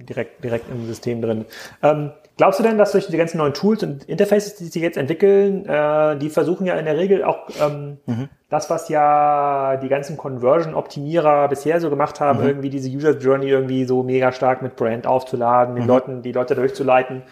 direkt, 0.08 0.42
direkt 0.44 0.70
im 0.70 0.86
System 0.86 1.20
drin. 1.22 1.44
Ähm, 1.82 2.12
glaubst 2.36 2.58
du 2.60 2.62
denn, 2.64 2.78
dass 2.78 2.92
durch 2.92 3.06
die 3.06 3.16
ganzen 3.16 3.38
neuen 3.38 3.54
Tools 3.54 3.82
und 3.82 4.04
Interfaces, 4.04 4.56
die 4.56 4.66
sich 4.66 4.82
jetzt 4.82 4.96
entwickeln, 4.96 5.66
äh, 5.66 6.16
die 6.16 6.30
versuchen 6.30 6.66
ja 6.66 6.74
in 6.74 6.84
der 6.84 6.96
Regel 6.96 7.24
auch 7.24 7.48
ähm, 7.60 7.98
Mhm. 8.06 8.28
das, 8.50 8.70
was 8.70 8.88
ja 8.88 9.76
die 9.76 9.88
ganzen 9.88 10.16
Conversion-Optimierer 10.16 11.48
bisher 11.48 11.80
so 11.80 11.90
gemacht 11.90 12.20
haben, 12.20 12.40
Mhm. 12.40 12.46
irgendwie 12.46 12.70
diese 12.70 12.88
User 12.88 13.16
Journey 13.18 13.48
irgendwie 13.48 13.84
so 13.84 14.02
mega 14.02 14.32
stark 14.32 14.62
mit 14.62 14.76
Brand 14.76 15.06
aufzuladen, 15.06 15.74
Mhm. 15.74 15.78
den 15.78 15.86
Leuten, 15.86 16.22
die 16.22 16.32
Leute 16.32 16.54
durchzuleiten. 16.54 17.22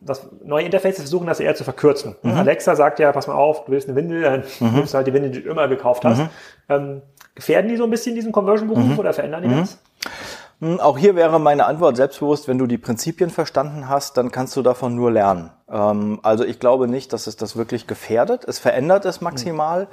Das 0.00 0.28
neue 0.44 0.64
Interfaces 0.64 1.00
versuchen 1.00 1.26
das 1.26 1.40
eher 1.40 1.54
zu 1.54 1.64
verkürzen. 1.64 2.16
Mhm. 2.22 2.32
Alexa 2.32 2.74
sagt 2.76 2.98
ja, 2.98 3.12
pass 3.12 3.26
mal 3.26 3.34
auf, 3.34 3.64
du 3.64 3.72
willst 3.72 3.88
eine 3.88 3.96
Windel, 3.96 4.22
dann 4.22 4.42
nimmst 4.60 4.94
du 4.94 4.96
halt 4.96 5.06
die 5.06 5.12
Windel, 5.14 5.30
die 5.30 5.42
du 5.42 5.50
immer 5.50 5.68
gekauft 5.68 6.04
hast. 6.04 6.18
Mhm. 6.20 6.28
Ähm, 6.68 7.02
Gefährden 7.34 7.68
die 7.70 7.76
so 7.76 7.84
ein 7.84 7.90
bisschen 7.90 8.14
diesen 8.14 8.32
Conversion-Beruf 8.32 8.84
mhm. 8.84 8.98
oder 8.98 9.12
verändern 9.12 9.42
die 9.42 9.48
mhm. 9.48 9.60
das? 9.60 9.78
Hm, 10.60 10.78
auch 10.80 10.98
hier 10.98 11.16
wäre 11.16 11.40
meine 11.40 11.66
Antwort 11.66 11.96
selbstbewusst, 11.96 12.46
wenn 12.46 12.58
du 12.58 12.66
die 12.66 12.78
Prinzipien 12.78 13.30
verstanden 13.30 13.88
hast, 13.88 14.16
dann 14.16 14.30
kannst 14.30 14.56
du 14.56 14.62
davon 14.62 14.94
nur 14.94 15.10
lernen. 15.10 15.50
Ähm, 15.68 16.20
also 16.22 16.44
ich 16.44 16.60
glaube 16.60 16.86
nicht, 16.86 17.12
dass 17.12 17.26
es 17.26 17.36
das 17.36 17.56
wirklich 17.56 17.86
gefährdet. 17.86 18.44
Es 18.46 18.58
verändert 18.58 19.04
es 19.04 19.20
maximal. 19.20 19.88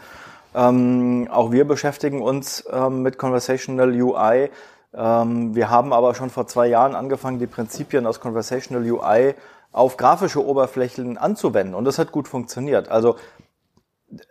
Mhm. 0.53 1.27
Auch 1.29 1.51
wir 1.51 1.67
beschäftigen 1.67 2.21
uns 2.21 2.65
ähm, 2.71 3.03
mit 3.03 3.19
Conversational 3.19 3.91
UI. 3.91 4.49
Ähm, 4.93 5.53
wir 5.53 5.69
haben 5.69 5.93
aber 5.93 6.15
schon 6.15 6.31
vor 6.31 6.47
zwei 6.47 6.67
Jahren 6.67 6.95
angefangen, 6.95 7.37
die 7.37 7.47
Prinzipien 7.47 8.07
aus 8.07 8.19
Conversational 8.19 8.89
UI 8.89 9.35
auf 9.71 9.97
grafische 9.97 10.43
Oberflächen 10.43 11.17
anzuwenden. 11.17 11.75
Und 11.75 11.85
das 11.85 11.99
hat 11.99 12.11
gut 12.11 12.27
funktioniert. 12.27 12.89
Also 12.89 13.17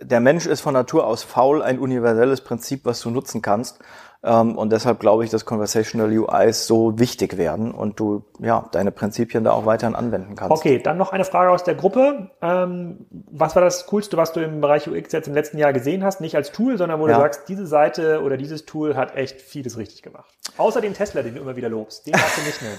der 0.00 0.20
Mensch 0.20 0.46
ist 0.46 0.62
von 0.62 0.72
Natur 0.72 1.06
aus 1.06 1.22
faul, 1.22 1.62
ein 1.62 1.78
universelles 1.78 2.40
Prinzip, 2.40 2.84
was 2.84 3.00
du 3.00 3.10
nutzen 3.10 3.42
kannst. 3.42 3.78
Ähm, 4.22 4.56
und 4.56 4.72
deshalb 4.72 5.00
glaube 5.00 5.24
ich, 5.24 5.30
dass 5.30 5.44
Conversational 5.44 6.10
UIs 6.10 6.66
so 6.66 6.98
wichtig 6.98 7.36
werden 7.36 7.72
und 7.72 8.00
du 8.00 8.24
ja 8.40 8.68
deine 8.72 8.90
Prinzipien 8.90 9.44
da 9.44 9.52
auch 9.52 9.66
weiterhin 9.66 9.94
anwenden 9.94 10.34
kannst. 10.34 10.52
Okay, 10.52 10.80
dann 10.82 10.96
noch 10.96 11.12
eine 11.12 11.24
Frage 11.24 11.50
aus 11.50 11.64
der 11.64 11.74
Gruppe. 11.74 12.30
Ähm, 12.42 13.06
was 13.10 13.54
war 13.54 13.62
das 13.62 13.86
Coolste, 13.86 14.16
was 14.16 14.32
du 14.32 14.40
im 14.40 14.60
Bereich 14.60 14.88
UX 14.88 15.12
jetzt 15.12 15.28
im 15.28 15.34
letzten 15.34 15.58
Jahr 15.58 15.72
gesehen 15.72 16.04
hast? 16.04 16.20
Nicht 16.20 16.36
als 16.36 16.52
Tool, 16.52 16.78
sondern 16.78 17.00
wo 17.00 17.08
ja. 17.08 17.14
du 17.14 17.20
sagst, 17.20 17.48
diese 17.48 17.66
Seite 17.66 18.22
oder 18.22 18.36
dieses 18.36 18.66
Tool 18.66 18.96
hat 18.96 19.16
echt 19.16 19.40
vieles 19.40 19.76
richtig 19.76 20.02
gemacht. 20.02 20.32
Außer 20.56 20.80
den 20.80 20.94
Tesla, 20.94 21.22
den 21.22 21.34
du 21.34 21.40
immer 21.40 21.56
wieder 21.56 21.68
lobst. 21.68 22.06
Den 22.06 22.12
darfst 22.12 22.38
du 22.38 22.42
nicht 22.42 22.62
nennen. 22.62 22.78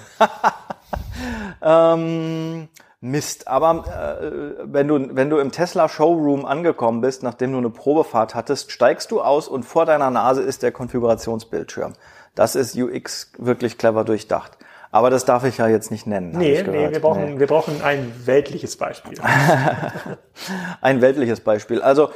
ähm, 1.62 2.70
Mist. 3.00 3.48
Aber 3.48 4.20
äh, 4.22 4.64
wenn, 4.64 4.88
du, 4.88 5.16
wenn 5.16 5.30
du 5.30 5.38
im 5.38 5.52
Tesla 5.52 5.88
Showroom 5.88 6.46
angekommen 6.46 7.02
bist, 7.02 7.24
nachdem 7.24 7.52
du 7.52 7.60
eine 7.60 7.70
Probefahrt 7.70 8.34
hattest, 8.34 8.72
steigst 8.72 9.12
du 9.12 9.22
aus 9.22 9.48
und 9.48 9.64
vor 9.64 9.86
deiner 9.86 10.10
Nase 10.10 10.42
ist 10.42 10.64
der 10.64 10.72
Konfigurationsbildschirm. 10.72 11.94
Das 12.34 12.56
ist 12.56 12.76
UX 12.76 13.32
wirklich 13.38 13.78
clever 13.78 14.04
durchdacht. 14.04 14.58
Aber 14.92 15.10
das 15.10 15.26
darf 15.26 15.44
ich 15.44 15.58
ja 15.58 15.68
jetzt 15.68 15.92
nicht 15.92 16.08
nennen. 16.08 16.32
Nee, 16.38 16.64
nee, 16.64 16.92
wir 16.92 17.00
brauchen, 17.00 17.34
nee. 17.34 17.40
wir 17.40 17.48
brauchen 17.48 17.82
ein 17.84 18.14
weltliches 18.26 18.78
Beispiel. 18.78 19.18
ein 20.82 21.02
weltliches 21.02 21.42
Beispiel. 21.42 21.82
Also 21.82 22.10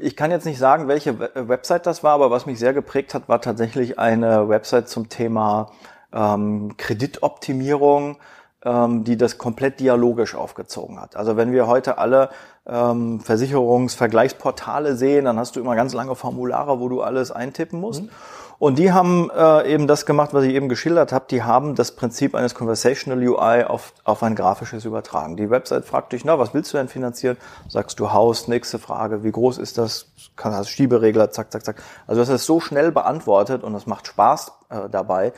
ich 0.00 0.16
kann 0.16 0.30
jetzt 0.30 0.46
nicht 0.46 0.58
sagen, 0.58 0.88
welche 0.88 1.18
Website 1.18 1.86
das 1.86 2.04
war, 2.04 2.12
aber 2.12 2.30
was 2.30 2.46
mich 2.46 2.58
sehr 2.58 2.72
geprägt 2.72 3.14
hat, 3.14 3.28
war 3.28 3.40
tatsächlich 3.40 3.98
eine 3.98 4.48
Website 4.48 4.88
zum 4.88 5.08
Thema 5.08 5.72
ähm, 6.12 6.76
Kreditoptimierung 6.76 8.18
ähm, 8.64 9.04
die 9.04 9.16
das 9.16 9.38
komplett 9.38 9.80
dialogisch 9.80 10.34
aufgezogen 10.34 11.00
hat. 11.00 11.16
Also 11.16 11.36
wenn 11.36 11.52
wir 11.52 11.66
heute 11.66 11.98
alle 11.98 12.30
ähm, 12.66 13.20
Versicherungsvergleichsportale 13.20 14.96
sehen, 14.96 15.24
dann 15.24 15.38
hast 15.38 15.56
du 15.56 15.60
immer 15.60 15.74
ganz 15.74 15.94
lange 15.94 16.14
Formulare, 16.14 16.78
wo 16.78 16.88
du 16.88 17.02
alles 17.02 17.32
eintippen 17.32 17.80
musst. 17.80 18.02
Mhm. 18.02 18.10
Und 18.62 18.78
die 18.78 18.92
haben 18.92 19.28
äh, 19.36 19.74
eben 19.74 19.88
das 19.88 20.06
gemacht, 20.06 20.32
was 20.34 20.44
ich 20.44 20.54
eben 20.54 20.68
geschildert 20.68 21.10
habe. 21.10 21.24
Die 21.28 21.42
haben 21.42 21.74
das 21.74 21.96
Prinzip 21.96 22.36
eines 22.36 22.54
Conversational 22.54 23.18
UI 23.26 23.64
auf, 23.64 23.92
auf 24.04 24.22
ein 24.22 24.36
grafisches 24.36 24.84
übertragen. 24.84 25.36
Die 25.36 25.50
Website 25.50 25.84
fragt 25.84 26.12
dich, 26.12 26.24
na, 26.24 26.38
was 26.38 26.54
willst 26.54 26.72
du 26.72 26.76
denn 26.76 26.86
finanzieren? 26.86 27.36
Sagst 27.68 27.98
du 27.98 28.12
Haus, 28.12 28.46
nächste 28.46 28.78
Frage, 28.78 29.24
wie 29.24 29.32
groß 29.32 29.58
ist 29.58 29.78
das? 29.78 30.06
Kann 30.36 30.54
hast 30.54 30.70
Schieberegler, 30.70 31.32
zack, 31.32 31.50
zack, 31.50 31.64
zack. 31.64 31.82
Also 32.06 32.20
das 32.20 32.28
ist 32.28 32.46
so 32.46 32.60
schnell 32.60 32.92
beantwortet 32.92 33.64
und 33.64 33.74
es 33.74 33.86
macht 33.86 34.06
Spaß 34.06 34.52
äh, 34.70 34.88
dabei. 34.88 35.32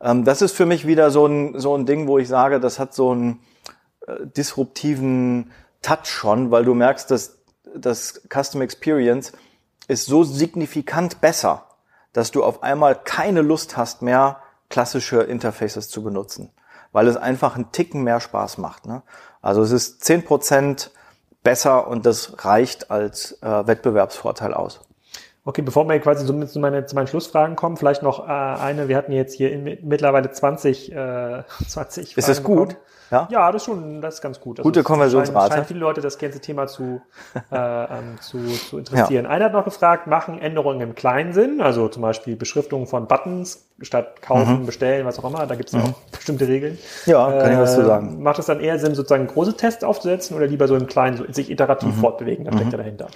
Ähm, 0.00 0.24
das 0.24 0.42
ist 0.42 0.52
für 0.52 0.66
mich 0.66 0.86
wieder 0.86 1.10
so 1.10 1.26
ein, 1.26 1.58
so 1.58 1.76
ein 1.76 1.86
Ding, 1.86 2.06
wo 2.06 2.18
ich 2.18 2.28
sage, 2.28 2.60
das 2.60 2.78
hat 2.78 2.94
so 2.94 3.10
einen 3.10 3.40
äh, 4.06 4.26
disruptiven 4.26 5.52
Touch 5.82 6.06
schon, 6.06 6.50
weil 6.50 6.64
du 6.64 6.74
merkst, 6.74 7.10
dass 7.10 7.38
das 7.74 8.22
Custom 8.32 8.62
Experience 8.62 9.32
ist 9.88 10.06
so 10.06 10.24
signifikant 10.24 11.20
besser, 11.20 11.66
dass 12.12 12.30
du 12.30 12.42
auf 12.42 12.62
einmal 12.62 12.94
keine 12.94 13.42
Lust 13.42 13.76
hast 13.76 14.02
mehr, 14.02 14.40
klassische 14.68 15.22
Interfaces 15.22 15.88
zu 15.88 16.02
benutzen, 16.02 16.50
weil 16.92 17.06
es 17.06 17.16
einfach 17.16 17.54
einen 17.54 17.70
Ticken 17.70 18.02
mehr 18.02 18.20
Spaß 18.20 18.58
macht. 18.58 18.86
Ne? 18.86 19.02
Also 19.42 19.62
es 19.62 19.70
ist 19.70 20.04
zehn 20.04 20.24
Prozent 20.24 20.90
besser 21.44 21.86
und 21.86 22.04
das 22.04 22.44
reicht 22.44 22.90
als 22.90 23.40
äh, 23.42 23.66
Wettbewerbsvorteil 23.66 24.54
aus. 24.54 24.80
Okay, 25.48 25.62
bevor 25.62 25.88
wir 25.88 25.96
quasi 26.00 26.26
so 26.26 26.44
zu, 26.44 26.58
meine, 26.58 26.86
zu 26.86 26.96
meinen 26.96 27.06
Schlussfragen 27.06 27.54
kommen, 27.54 27.76
vielleicht 27.76 28.02
noch 28.02 28.26
äh, 28.26 28.32
eine. 28.32 28.88
Wir 28.88 28.96
hatten 28.96 29.12
jetzt 29.12 29.32
hier 29.32 29.52
in, 29.52 29.78
mittlerweile 29.82 30.28
20, 30.32 30.90
äh, 30.90 31.44
20 31.68 32.16
Ist 32.16 32.28
das 32.28 32.42
gut? 32.42 32.70
Bekommen. 32.70 32.86
Ja, 33.12 33.28
ja 33.30 33.52
das 33.52 33.62
ist 33.62 33.66
schon, 33.66 34.00
das 34.02 34.14
ist 34.14 34.22
ganz 34.22 34.40
gut. 34.40 34.58
Also 34.58 34.68
Gute 34.68 34.82
Konversionsrate. 34.82 35.54
Scheinen 35.54 35.64
viele 35.66 35.78
Leute 35.78 36.00
das 36.00 36.18
ganze 36.18 36.40
Thema 36.40 36.66
zu, 36.66 37.00
äh, 37.52 37.56
ähm, 37.56 38.18
zu, 38.20 38.38
zu 38.40 38.78
interessieren. 38.78 39.26
Ja. 39.26 39.30
Einer 39.30 39.44
hat 39.44 39.52
noch 39.52 39.64
gefragt, 39.64 40.08
machen 40.08 40.40
Änderungen 40.40 40.80
im 40.80 40.96
kleinen 40.96 41.32
Sinn, 41.32 41.60
also 41.60 41.86
zum 41.86 42.02
Beispiel 42.02 42.34
Beschriftungen 42.34 42.88
von 42.88 43.06
Buttons 43.06 43.68
statt 43.82 44.22
kaufen, 44.22 44.60
mhm. 44.60 44.66
bestellen, 44.66 45.04
was 45.04 45.18
auch 45.18 45.28
immer, 45.28 45.46
da 45.46 45.54
gibt 45.54 45.68
es 45.68 45.74
ja 45.74 45.80
mhm. 45.80 45.86
auch 45.86 46.10
bestimmte 46.10 46.48
Regeln. 46.48 46.78
Ja, 47.04 47.30
kann 47.30 47.52
ich 47.52 47.58
was 47.58 47.74
zu 47.74 47.84
sagen. 47.84 48.18
Äh, 48.18 48.22
macht 48.22 48.38
es 48.38 48.46
dann 48.46 48.60
eher 48.60 48.78
Sinn, 48.78 48.94
sozusagen 48.94 49.26
große 49.26 49.56
Tests 49.56 49.84
aufzusetzen 49.84 50.34
oder 50.36 50.46
lieber 50.46 50.66
so 50.66 50.76
im 50.76 50.86
kleinen, 50.86 51.18
so 51.18 51.24
sich 51.30 51.50
iterativ 51.50 51.94
mhm. 51.94 52.00
fortbewegen, 52.00 52.44
da 52.46 52.52
steckt 52.52 52.72
ja 52.72 52.78
mhm. 52.78 52.82
dahinter. 52.82 53.08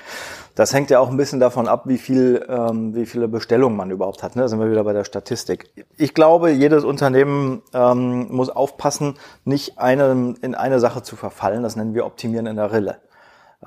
Das 0.54 0.74
hängt 0.74 0.90
ja 0.90 1.00
auch 1.00 1.08
ein 1.08 1.16
bisschen 1.16 1.40
davon 1.40 1.66
ab, 1.66 1.84
wie 1.86 1.96
viel, 1.96 2.44
ähm, 2.48 2.94
wie 2.94 3.06
viele 3.06 3.28
Bestellungen 3.28 3.76
man 3.76 3.90
überhaupt 3.90 4.22
hat. 4.22 4.36
Ne? 4.36 4.42
Da 4.42 4.48
sind 4.48 4.60
wir 4.60 4.70
wieder 4.70 4.84
bei 4.84 4.92
der 4.92 5.04
Statistik. 5.04 5.70
Ich 5.96 6.12
glaube, 6.12 6.50
jedes 6.50 6.84
Unternehmen 6.84 7.62
ähm, 7.72 8.26
muss 8.30 8.50
aufpassen, 8.50 9.14
nicht 9.44 9.78
einem 9.78 10.36
in 10.42 10.54
eine 10.54 10.78
Sache 10.78 11.02
zu 11.02 11.16
verfallen. 11.16 11.62
Das 11.62 11.76
nennen 11.76 11.94
wir 11.94 12.04
Optimieren 12.04 12.46
in 12.46 12.56
der 12.56 12.72
Rille. 12.72 12.98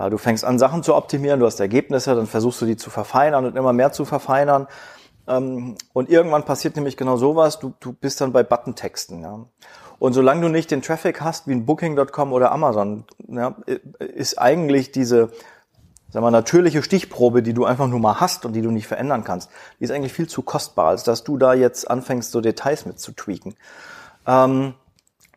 Du 0.09 0.17
fängst 0.17 0.43
an, 0.43 0.57
Sachen 0.57 0.81
zu 0.81 0.95
optimieren, 0.95 1.39
du 1.39 1.45
hast 1.45 1.59
Ergebnisse, 1.59 2.15
dann 2.15 2.25
versuchst 2.25 2.59
du 2.61 2.65
die 2.65 2.77
zu 2.77 2.89
verfeinern 2.89 3.45
und 3.45 3.55
immer 3.55 3.73
mehr 3.73 3.91
zu 3.91 4.05
verfeinern. 4.05 4.67
Ähm, 5.27 5.75
und 5.93 6.09
irgendwann 6.09 6.43
passiert 6.43 6.75
nämlich 6.75 6.97
genau 6.97 7.17
sowas, 7.17 7.59
du, 7.59 7.73
du 7.79 7.93
bist 7.93 8.21
dann 8.21 8.33
bei 8.33 8.43
Buttontexten. 8.43 9.21
Ja. 9.21 9.45
Und 9.99 10.13
solange 10.13 10.41
du 10.41 10.49
nicht 10.49 10.71
den 10.71 10.81
Traffic 10.81 11.21
hast 11.21 11.47
wie 11.47 11.53
ein 11.53 11.65
Booking.com 11.65 12.33
oder 12.33 12.51
Amazon, 12.51 13.05
ja, 13.27 13.55
ist 13.99 14.39
eigentlich 14.39 14.91
diese 14.91 15.31
sag 16.13 16.21
mal, 16.21 16.31
natürliche 16.31 16.83
Stichprobe, 16.83 17.41
die 17.41 17.53
du 17.53 17.65
einfach 17.65 17.87
nur 17.87 17.99
mal 17.99 18.19
hast 18.19 18.45
und 18.45 18.53
die 18.53 18.61
du 18.61 18.69
nicht 18.69 18.85
verändern 18.85 19.23
kannst, 19.23 19.49
die 19.79 19.85
ist 19.85 19.91
eigentlich 19.91 20.13
viel 20.13 20.27
zu 20.27 20.43
kostbar, 20.43 20.89
als 20.89 21.03
dass 21.03 21.23
du 21.23 21.37
da 21.37 21.55
jetzt 21.55 21.89
anfängst, 21.89 22.31
so 22.31 22.39
Details 22.39 22.85
mit 22.85 22.99
zu 22.99 23.13
tweaken. 23.13 23.55
Ähm, 24.27 24.75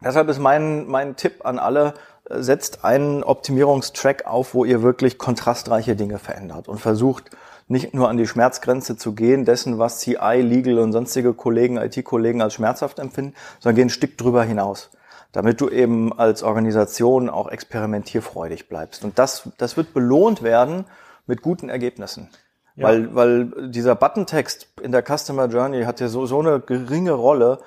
deshalb 0.04 0.28
ist 0.28 0.38
mein, 0.38 0.86
mein 0.86 1.16
Tipp 1.16 1.46
an 1.46 1.58
alle, 1.58 1.94
äh, 2.28 2.42
setzt 2.42 2.84
einen 2.84 3.24
Optimierungstrack 3.24 4.26
auf, 4.26 4.52
wo 4.52 4.66
ihr 4.66 4.82
wirklich 4.82 5.16
kontrastreiche 5.16 5.96
Dinge 5.96 6.18
verändert 6.18 6.68
und 6.68 6.78
versucht, 6.78 7.30
nicht 7.68 7.94
nur 7.94 8.08
an 8.08 8.16
die 8.16 8.26
Schmerzgrenze 8.26 8.96
zu 8.96 9.14
gehen, 9.14 9.44
dessen, 9.44 9.78
was 9.78 9.98
CI, 9.98 10.40
Legal 10.40 10.78
und 10.78 10.92
sonstige 10.92 11.34
Kollegen, 11.34 11.76
IT-Kollegen 11.78 12.42
als 12.42 12.54
schmerzhaft 12.54 12.98
empfinden, 12.98 13.34
sondern 13.60 13.76
gehen 13.76 13.86
ein 13.86 13.90
Stück 13.90 14.16
drüber 14.18 14.44
hinaus 14.44 14.90
damit 15.36 15.60
du 15.60 15.68
eben 15.68 16.18
als 16.18 16.42
Organisation 16.42 17.28
auch 17.28 17.48
experimentierfreudig 17.48 18.70
bleibst. 18.70 19.04
Und 19.04 19.18
das, 19.18 19.50
das 19.58 19.76
wird 19.76 19.92
belohnt 19.92 20.42
werden 20.42 20.86
mit 21.26 21.42
guten 21.42 21.68
Ergebnissen. 21.68 22.30
Ja. 22.74 22.88
Weil, 22.88 23.14
weil 23.14 23.70
dieser 23.70 23.94
Buttontext 23.96 24.68
in 24.80 24.92
der 24.92 25.02
Customer 25.02 25.46
Journey 25.48 25.82
hat 25.84 26.00
ja 26.00 26.08
so, 26.08 26.24
so 26.24 26.40
eine 26.40 26.60
geringe 26.60 27.12
Rolle, 27.12 27.58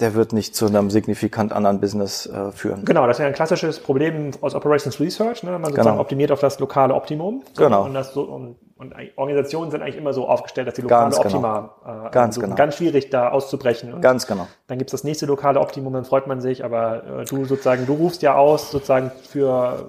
der 0.00 0.14
wird 0.14 0.32
nicht 0.32 0.56
zu 0.56 0.66
einem 0.66 0.90
signifikant 0.90 1.52
anderen 1.52 1.80
Business 1.80 2.26
äh, 2.26 2.50
führen. 2.50 2.84
Genau, 2.84 3.06
das 3.06 3.16
ist 3.16 3.20
ja 3.20 3.28
ein 3.28 3.32
klassisches 3.32 3.78
Problem 3.78 4.32
aus 4.40 4.54
Operations 4.54 4.98
Research. 4.98 5.42
Ne? 5.44 5.52
Man 5.52 5.64
sozusagen 5.64 5.88
genau. 5.88 6.00
optimiert 6.00 6.32
auf 6.32 6.40
das 6.40 6.58
lokale 6.58 6.94
Optimum. 6.94 7.42
So, 7.52 7.64
genau. 7.64 7.84
Und, 7.84 7.94
das 7.94 8.12
so, 8.12 8.22
und, 8.22 8.56
und, 8.76 8.94
Organisationen 9.16 9.70
sind 9.70 9.82
eigentlich 9.82 9.96
immer 9.96 10.12
so 10.12 10.26
aufgestellt, 10.26 10.66
dass 10.66 10.74
die 10.74 10.82
lokale 10.82 11.10
ganz 11.10 11.20
genau. 11.20 11.48
Optimum 11.48 12.06
äh, 12.06 12.10
ganz, 12.10 12.40
genau. 12.40 12.54
ganz 12.56 12.76
schwierig 12.76 13.10
da 13.10 13.28
auszubrechen. 13.28 13.94
Und 13.94 14.00
ganz 14.00 14.26
genau. 14.26 14.48
Dann 14.66 14.78
gibt's 14.78 14.92
das 14.92 15.04
nächste 15.04 15.26
lokale 15.26 15.60
Optimum, 15.60 15.92
dann 15.92 16.04
freut 16.04 16.26
man 16.26 16.40
sich, 16.40 16.64
aber 16.64 17.20
äh, 17.20 17.24
du 17.24 17.44
sozusagen, 17.44 17.86
du 17.86 17.94
rufst 17.94 18.22
ja 18.22 18.34
aus 18.34 18.72
sozusagen 18.72 19.12
für 19.28 19.86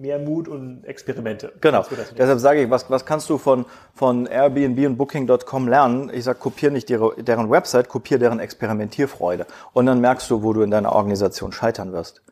mehr 0.00 0.18
Mut 0.18 0.48
und 0.48 0.84
Experimente. 0.84 1.52
Genau. 1.60 1.84
Deshalb 2.16 2.38
sage 2.38 2.62
ich, 2.62 2.70
was, 2.70 2.90
was 2.90 3.04
kannst 3.04 3.28
du 3.30 3.38
von, 3.38 3.64
von 3.94 4.26
Airbnb 4.26 4.86
und 4.86 4.96
Booking.com 4.96 5.68
lernen? 5.68 6.10
Ich 6.12 6.24
sage, 6.24 6.38
kopier 6.38 6.70
nicht 6.70 6.88
deren, 6.88 7.24
deren 7.24 7.50
Website, 7.50 7.88
kopier 7.88 8.18
deren 8.18 8.40
Experimentierfreude. 8.40 9.46
Und 9.72 9.86
dann 9.86 10.00
merkst 10.00 10.30
du, 10.30 10.42
wo 10.42 10.52
du 10.52 10.62
in 10.62 10.70
deiner 10.70 10.92
Organisation 10.92 11.52
scheitern 11.52 11.92
wirst. 11.92 12.22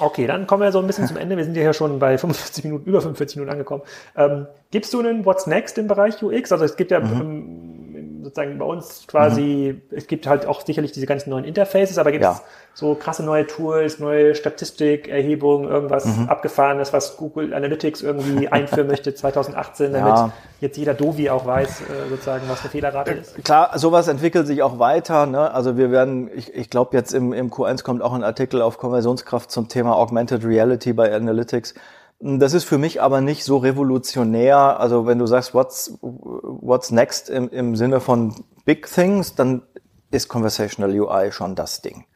Okay, 0.00 0.26
dann 0.26 0.46
kommen 0.46 0.62
wir 0.62 0.70
so 0.70 0.78
ein 0.78 0.86
bisschen 0.86 1.06
zum 1.08 1.16
Ende. 1.16 1.36
Wir 1.36 1.44
sind 1.44 1.56
ja 1.56 1.72
schon 1.72 1.98
bei 1.98 2.16
45 2.18 2.64
Minuten, 2.64 2.88
über 2.88 3.00
45 3.00 3.36
Minuten 3.36 3.52
angekommen. 3.52 3.82
Ähm, 4.16 4.46
gibst 4.70 4.94
du 4.94 5.00
einen 5.00 5.24
What's 5.24 5.46
Next 5.46 5.76
im 5.76 5.88
Bereich 5.88 6.22
UX? 6.22 6.52
Also 6.52 6.64
es 6.64 6.76
gibt 6.76 6.90
ja 6.90 7.00
mhm. 7.00 7.20
ähm, 7.20 7.77
sozusagen 8.22 8.58
bei 8.58 8.64
uns 8.64 9.04
quasi, 9.06 9.80
mhm. 9.90 9.96
es 9.96 10.06
gibt 10.06 10.26
halt 10.26 10.46
auch 10.46 10.64
sicherlich 10.64 10.92
diese 10.92 11.06
ganzen 11.06 11.30
neuen 11.30 11.44
Interfaces, 11.44 11.98
aber 11.98 12.12
gibt 12.12 12.24
es 12.24 12.38
ja 12.38 12.42
so 12.78 12.94
krasse 12.94 13.24
neue 13.24 13.44
Tools, 13.44 13.98
neue 13.98 14.36
Statistikerhebungen, 14.36 15.68
irgendwas 15.68 16.04
mhm. 16.04 16.28
abgefahrenes, 16.28 16.92
was 16.92 17.16
Google 17.16 17.52
Analytics 17.52 18.02
irgendwie 18.02 18.46
einführen 18.52 18.86
möchte 18.86 19.12
2018, 19.12 19.92
damit 19.92 20.14
ja. 20.14 20.32
jetzt 20.60 20.76
jeder 20.76 20.94
Dovi 20.94 21.28
auch 21.28 21.44
weiß, 21.44 21.80
äh, 21.80 22.08
sozusagen, 22.08 22.44
was 22.48 22.60
eine 22.60 22.70
Fehlerrate 22.70 23.14
ist. 23.14 23.42
Klar, 23.42 23.76
sowas 23.76 24.06
entwickelt 24.06 24.46
sich 24.46 24.62
auch 24.62 24.78
weiter. 24.78 25.26
Ne? 25.26 25.52
Also 25.52 25.76
wir 25.76 25.90
werden, 25.90 26.30
ich, 26.32 26.54
ich 26.54 26.70
glaube 26.70 26.96
jetzt 26.96 27.12
im, 27.12 27.32
im 27.32 27.50
Q1 27.50 27.82
kommt 27.82 28.00
auch 28.00 28.12
ein 28.12 28.22
Artikel 28.22 28.62
auf 28.62 28.78
Konversionskraft 28.78 29.50
zum 29.50 29.66
Thema 29.66 29.96
Augmented 29.96 30.44
Reality 30.44 30.92
bei 30.92 31.12
Analytics. 31.12 31.74
Das 32.20 32.52
ist 32.52 32.64
für 32.64 32.78
mich 32.78 33.00
aber 33.00 33.20
nicht 33.20 33.44
so 33.44 33.58
revolutionär. 33.58 34.80
Also 34.80 35.06
wenn 35.06 35.18
du 35.18 35.26
sagst, 35.26 35.54
what's, 35.54 35.96
what's 36.00 36.90
next 36.90 37.30
im, 37.30 37.48
im 37.50 37.76
Sinne 37.76 38.00
von 38.00 38.34
Big 38.64 38.92
Things, 38.92 39.34
dann 39.34 39.62
ist 40.10 40.28
Conversational 40.28 40.98
UI 40.98 41.30
schon 41.30 41.54
das 41.54 41.80
Ding. 41.80 42.06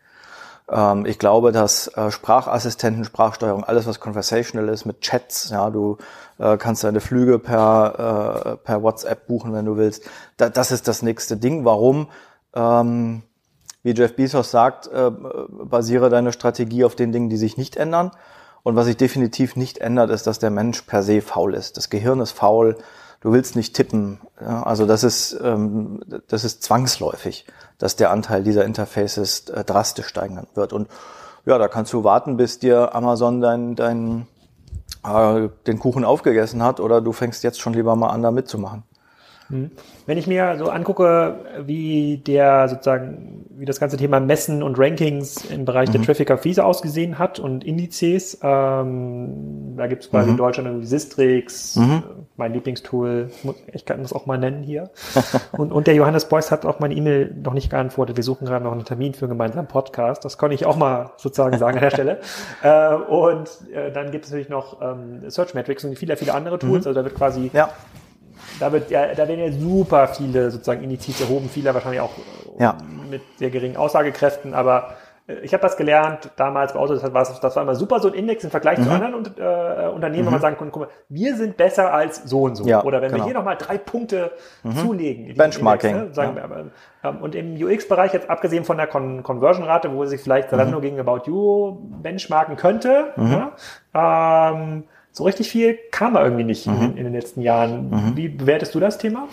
Ähm, 0.69 1.07
ich 1.07 1.19
glaube, 1.19 1.53
dass 1.53 1.89
äh, 1.89 2.11
Sprachassistenten, 2.11 3.05
Sprachsteuerung, 3.05 3.63
alles 3.63 3.87
was 3.87 4.01
conversational 4.01 4.69
ist 4.69 4.87
mit 4.87 5.03
Chats, 5.03 5.51
ja, 5.51 5.71
du 5.71 5.99
äh, 6.39 6.57
kannst 6.57 6.83
deine 6.83 7.01
Flüge 7.01 7.39
per, 7.39 8.57
äh, 8.59 8.65
per 8.65 8.83
WhatsApp 8.83 9.27
buchen, 9.27 9.53
wenn 9.53 9.67
du 9.67 9.77
willst. 9.77 10.05
Da, 10.37 10.49
das 10.49 10.73
ist 10.73 10.89
das 10.89 11.03
nächste 11.03 11.37
Ding. 11.37 11.65
Warum? 11.65 12.09
Ähm, 12.55 13.23
wie 13.83 13.93
Jeff 13.93 14.17
Bezos 14.17 14.51
sagt, 14.51 14.89
äh, 14.89 15.11
basiere 15.11 16.09
deine 16.09 16.33
Strategie 16.33 16.85
auf 16.85 16.95
den 16.95 17.13
Dingen, 17.13 17.29
die 17.29 17.37
sich 17.37 17.57
nicht 17.57 17.77
ändern. 17.77 18.13
Und 18.63 18.77
was 18.77 18.87
sich 18.87 18.97
definitiv 18.97 19.57
nicht 19.57 19.79
ändert, 19.79 20.11
ist, 20.11 20.27
dass 20.27 20.39
der 20.39 20.51
Mensch 20.51 20.83
per 20.83 21.03
se 21.03 21.21
faul 21.21 21.55
ist. 21.55 21.77
Das 21.77 21.91
Gehirn 21.91 22.21
ist 22.21 22.33
faul. 22.33 22.77
Du 23.21 23.33
willst 23.33 23.57
nicht 23.57 23.75
tippen. 23.75 24.21
Ja, 24.41 24.63
also 24.63 24.87
das 24.87 25.05
ist, 25.05 25.39
ähm, 25.43 26.01
das 26.29 26.45
ist 26.45 26.63
zwangsläufig, 26.63 27.47
dass 27.79 27.97
der 27.97 28.11
Anteil 28.11 28.43
dieser 28.43 28.65
Interfaces 28.65 29.49
äh, 29.49 29.65
drastisch 29.65 30.07
steigen 30.07 30.47
wird. 30.55 30.73
Und 30.73 30.89
ja, 31.45 31.59
da 31.59 31.69
kannst 31.69 31.93
du 31.93 32.05
warten, 32.05 32.37
bis 32.37 32.59
dir 32.59 32.95
Amazon 32.95 33.41
dein, 33.41 33.75
dein, 33.75 34.27
äh, 35.05 35.49
den 35.67 35.79
Kuchen 35.79 36.05
aufgegessen 36.05 36.63
hat 36.63 36.79
oder 36.79 37.01
du 37.01 37.13
fängst 37.13 37.43
jetzt 37.43 37.61
schon 37.61 37.73
lieber 37.73 37.97
mal 37.97 38.11
an, 38.11 38.23
da 38.23 38.31
mitzumachen. 38.31 38.85
Hm. 39.53 39.71
Wenn 40.07 40.17
ich 40.17 40.27
mir 40.27 40.57
so 40.59 40.71
angucke, 40.71 41.37
wie 41.67 42.17
der 42.17 42.69
sozusagen, 42.69 43.45
wie 43.51 43.67
das 43.67 43.79
ganze 43.79 43.99
Thema 43.99 44.19
Messen 44.19 44.63
und 44.63 44.79
Rankings 44.79 45.45
im 45.45 45.67
Bereich 45.67 45.91
mhm. 45.91 45.93
der 45.93 46.03
Traffic 46.03 46.41
Fees 46.41 46.59
ausgesehen 46.59 47.19
hat 47.19 47.39
und 47.39 47.63
Indizes, 47.63 48.39
ähm, 48.43 49.75
da 49.77 49.87
gibt 49.87 50.05
es 50.05 50.11
quasi 50.11 50.27
mhm. 50.27 50.33
in 50.33 50.37
Deutschland 50.39 50.69
irgendwie 50.69 50.87
Sistrix, 50.87 51.77
mhm. 51.77 51.93
Äh, 51.93 52.03
mein 52.37 52.55
Lieblingstool, 52.55 53.31
ich 53.73 53.85
kann 53.85 54.01
das 54.03 54.15
auch 54.15 54.25
mal 54.25 54.39
nennen 54.39 54.63
hier. 54.63 54.91
und, 55.53 55.71
und 55.71 55.87
der 55.87 55.95
Johannes 55.95 56.25
Beuys 56.25 56.51
hat 56.51 56.65
auch 56.65 56.81
meine 56.81 56.95
E-Mail 56.95 57.35
noch 57.43 57.53
nicht 57.53 57.69
geantwortet. 57.69 58.17
Wir 58.17 58.25
suchen 58.25 58.47
gerade 58.47 58.65
noch 58.65 58.73
einen 58.73 58.87
Termin 58.87 59.13
für 59.13 59.27
einen 59.27 59.33
gemeinsamen 59.33 59.69
Podcast. 59.69 60.25
Das 60.25 60.39
kann 60.39 60.51
ich 60.51 60.65
auch 60.65 60.77
mal 60.77 61.11
sozusagen 61.19 61.59
sagen 61.59 61.77
an 61.77 61.83
der 61.83 61.91
Stelle. 61.91 62.21
Äh, 62.63 62.95
und 62.95 63.49
äh, 63.73 63.91
dann 63.93 64.11
gibt 64.11 64.25
es 64.25 64.31
natürlich 64.31 64.49
noch 64.49 64.81
ähm, 64.81 65.29
Search 65.29 65.55
Metrics 65.55 65.85
und 65.85 65.99
viele, 65.99 66.17
viele 66.17 66.35
andere 66.35 66.59
Tools. 66.59 66.85
Mhm. 66.85 66.89
Also 66.89 66.93
da 66.93 67.05
wird 67.05 67.15
quasi 67.17 67.51
ja 67.53 67.71
da, 68.61 68.73
wird, 68.73 68.91
ja, 68.91 69.15
da 69.15 69.29
werden 69.29 69.41
ja 69.41 69.53
super 69.53 70.09
viele 70.09 70.51
sozusagen 70.51 70.83
Indizes 70.83 71.21
erhoben, 71.21 71.49
viele 71.49 71.73
wahrscheinlich 71.75 72.01
auch 72.01 72.13
ja. 72.59 72.77
mit 73.11 73.23
sehr 73.37 73.51
geringen 73.51 73.77
Aussagekräften, 73.77 74.55
aber 74.55 74.95
äh, 75.27 75.35
ich 75.43 75.53
habe 75.53 75.63
das 75.63 75.77
gelernt 75.77 76.31
damals 76.37 76.73
bei 76.73 76.79
Autos, 76.79 77.01
das 77.01 77.13
war, 77.13 77.25
das 77.25 77.57
war 77.57 77.63
immer 77.63 77.75
super 77.75 78.01
so 78.01 78.09
ein 78.09 78.15
Index 78.15 78.45
im 78.45 78.51
Vergleich 78.51 78.79
mhm. 78.79 78.85
zu 78.85 78.91
anderen 78.91 79.15
äh, 79.15 79.89
Unternehmen, 79.89 80.25
mhm. 80.25 80.27
wo 80.27 80.31
man 80.33 80.41
sagen 80.41 80.57
konnte, 80.57 80.73
guck 80.73 80.83
mal, 80.83 80.89
wir 81.09 81.37
sind 81.37 81.57
besser 81.57 81.93
als 81.93 82.23
so 82.25 82.43
und 82.43 82.57
so. 82.57 82.65
Ja, 82.67 82.83
Oder 82.83 83.01
wenn 83.03 83.11
genau. 83.11 83.23
wir 83.23 83.27
hier 83.27 83.35
nochmal 83.35 83.57
drei 83.57 83.79
Punkte 83.79 84.33
mhm. 84.63 84.77
zulegen. 84.77 85.35
Benchmarking. 85.35 85.97
Index, 85.97 86.17
ne, 86.17 86.25
ja. 86.25 86.51
wir, 86.51 86.71
ähm, 87.05 87.17
und 87.21 87.35
im 87.35 87.55
UX-Bereich, 87.55 88.13
jetzt 88.13 88.31
abgesehen 88.31 88.65
von 88.65 88.77
der 88.77 88.87
Con 88.87 89.23
Conversion-Rate, 89.23 89.93
wo 89.93 90.05
sich 90.07 90.21
vielleicht 90.21 90.51
Zalando 90.51 90.79
mhm. 90.79 90.83
gegen 90.83 91.01
About 91.01 91.23
You 91.27 91.79
benchmarken 92.03 92.57
könnte, 92.57 93.13
mhm. 93.17 93.33
ja, 93.95 94.51
ähm, 94.51 94.85
so 95.13 95.25
richtig 95.25 95.51
viel 95.51 95.79
kam 95.91 96.15
da 96.15 96.25
irgendwie 96.25 96.45
nicht 96.45 96.67
mhm. 96.67 96.83
in, 96.83 96.97
in, 96.97 97.05
den 97.05 97.13
letzten 97.13 97.43
Jahren. 97.43 97.91
Mhm. 97.91 98.17
Wie 98.17 98.29
bewertest 98.29 98.75
du 98.75 98.81
das 98.81 98.99
Thema? 98.99 99.29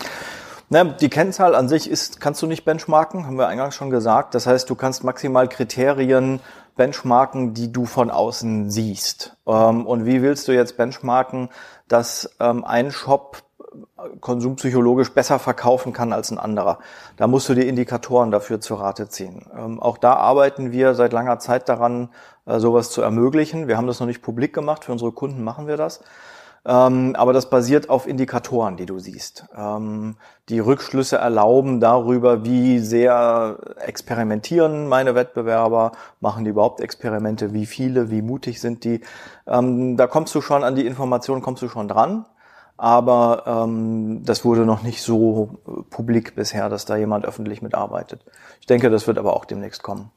Na, 0.70 0.84
die 0.84 1.10
Kennzahl 1.10 1.56
an 1.56 1.68
sich 1.68 1.90
ist, 1.90 2.22
kannst 2.22 2.42
du 2.44 2.48
nicht 2.48 2.64
benchmarken, 2.64 3.26
haben 3.26 3.38
wir 3.38 3.48
eingangs 3.48 3.74
schon 3.74 3.90
gesagt. 3.90 4.36
Das 4.36 4.46
heißt, 4.46 4.70
du 4.70 4.76
kannst 4.76 5.04
maximal 5.04 5.48
Kriterien 5.48 6.42
benchmarken, 6.76 7.54
die 7.56 7.72
du 7.72 7.86
von 7.86 8.12
außen 8.12 8.70
siehst. 8.70 9.36
Ähm, 9.48 9.88
und 9.88 10.06
wie 10.06 10.22
willst 10.22 10.48
du 10.48 10.52
jetzt 10.52 10.78
benchmarken, 10.78 11.50
dass 11.88 12.36
ähm, 12.40 12.64
ein 12.64 12.92
Shop 12.92 13.42
konsumpsychologisch 14.22 15.14
besser 15.14 15.40
verkaufen 15.40 15.94
kann 15.94 16.14
als 16.14 16.32
ein 16.32 16.40
anderer. 16.40 16.80
Da 17.18 17.28
musst 17.28 17.50
du 17.50 17.54
die 17.54 17.68
Indikatoren 17.68 18.32
dafür 18.32 18.62
zur 18.62 18.80
Rate 18.80 19.10
ziehen. 19.10 19.46
Ähm, 19.58 19.80
auch 19.80 19.98
da 19.98 20.14
arbeiten 20.14 20.72
wir 20.72 20.96
seit 20.96 21.14
langer 21.14 21.40
Zeit 21.40 21.70
daran, 21.70 22.10
äh, 22.46 22.60
sowas 22.60 22.92
zu 22.92 23.02
ermöglichen. 23.02 23.68
Wir 23.68 23.78
haben 23.78 23.88
das 23.88 24.00
noch 24.00 24.08
nicht 24.08 24.22
publik 24.22 24.54
gemacht, 24.54 24.86
für 24.86 24.92
unsere 24.92 25.12
Kunden 25.12 25.44
machen 25.44 25.68
wir 25.68 25.78
das. 25.78 26.02
Ähm, 26.66 27.16
aber 27.16 27.32
das 27.32 27.50
basiert 27.50 27.90
auf 27.90 28.06
Indikatoren, 28.06 28.76
die 28.76 28.86
du 28.86 29.00
siehst. 29.00 29.46
Ähm, 29.56 30.18
die 30.50 30.60
Rückschlüsse 30.60 31.18
erlauben 31.18 31.80
darüber, 31.80 32.44
wie 32.44 32.80
sehr 32.80 33.58
experimentieren 33.80 34.88
meine 34.88 35.16
Wettbewerber, 35.16 35.94
machen 36.20 36.44
die 36.44 36.50
überhaupt 36.52 36.82
Experimente, 36.82 37.54
wie 37.54 37.66
viele, 37.66 38.12
wie 38.12 38.22
mutig 38.22 38.60
sind 38.60 38.84
die. 38.84 39.02
Ähm, 39.48 39.96
da 39.96 40.08
kommst 40.08 40.36
du 40.36 40.42
schon 40.42 40.64
an 40.64 40.76
die 40.76 40.86
Informationen, 40.86 41.42
kommst 41.42 41.64
du 41.64 41.70
schon 41.70 41.88
dran 41.88 42.26
aber 42.80 43.44
ähm, 43.46 44.22
das 44.24 44.46
wurde 44.46 44.62
noch 44.62 44.84
nicht 44.84 45.02
so 45.02 45.60
äh, 45.68 45.82
publik 45.90 46.36
bisher, 46.36 46.70
dass 46.70 46.86
da 46.86 46.96
jemand 46.96 47.26
öffentlich 47.26 47.62
mitarbeitet. 47.62 48.22
Ich 48.62 48.68
denke, 48.68 48.90
das 48.90 49.06
wird 49.06 49.18
aber 49.18 49.36
auch 49.36 49.44
demnächst 49.44 49.84
kommen. 49.84 50.12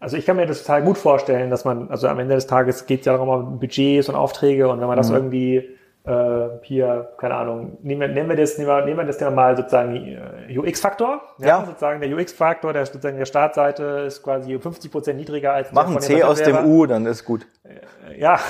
Also 0.00 0.16
ich 0.16 0.24
kann 0.24 0.36
mir 0.36 0.46
das 0.46 0.62
total 0.62 0.82
gut 0.82 0.96
vorstellen, 0.96 1.50
dass 1.50 1.66
man, 1.66 1.90
also 1.90 2.08
am 2.08 2.18
Ende 2.18 2.34
des 2.34 2.46
Tages 2.46 2.86
geht 2.86 3.00
es 3.00 3.06
ja 3.06 3.12
darum, 3.12 3.28
um 3.28 3.58
Budgets 3.60 4.08
und 4.08 4.14
Aufträge 4.14 4.68
und 4.68 4.80
wenn 4.80 4.86
man 4.88 4.96
das 4.96 5.10
mhm. 5.10 5.16
irgendwie 5.16 5.68
äh, 6.04 6.48
hier, 6.62 7.12
keine 7.16 7.34
Ahnung, 7.34 7.78
nehmen 7.82 8.00
wir, 8.00 8.08
nehmen 8.08 8.28
wir 8.28 8.36
das, 8.36 8.58
nehmen 8.58 8.68
wir, 8.68 8.84
nehmen 8.84 8.98
wir 8.98 9.04
das 9.04 9.18
Thema 9.18 9.30
mal 9.30 9.56
sozusagen 9.56 9.94
äh, 9.94 10.58
UX-Faktor. 10.58 11.22
Ja, 11.38 11.46
ja. 11.46 11.64
Sozusagen 11.64 12.00
der 12.00 12.10
UX-Faktor, 12.16 12.72
der 12.72 12.86
sozusagen 12.86 13.18
der 13.18 13.26
Startseite 13.26 14.04
ist 14.06 14.22
quasi 14.22 14.58
50 14.58 14.90
Prozent 14.90 15.18
niedriger 15.18 15.52
als 15.52 15.70
Machen 15.72 16.00
C 16.00 16.24
aus 16.24 16.42
dem 16.42 16.64
U, 16.64 16.86
dann 16.86 17.06
ist 17.06 17.24
gut. 17.24 17.46
Äh, 17.62 18.18
ja, 18.18 18.40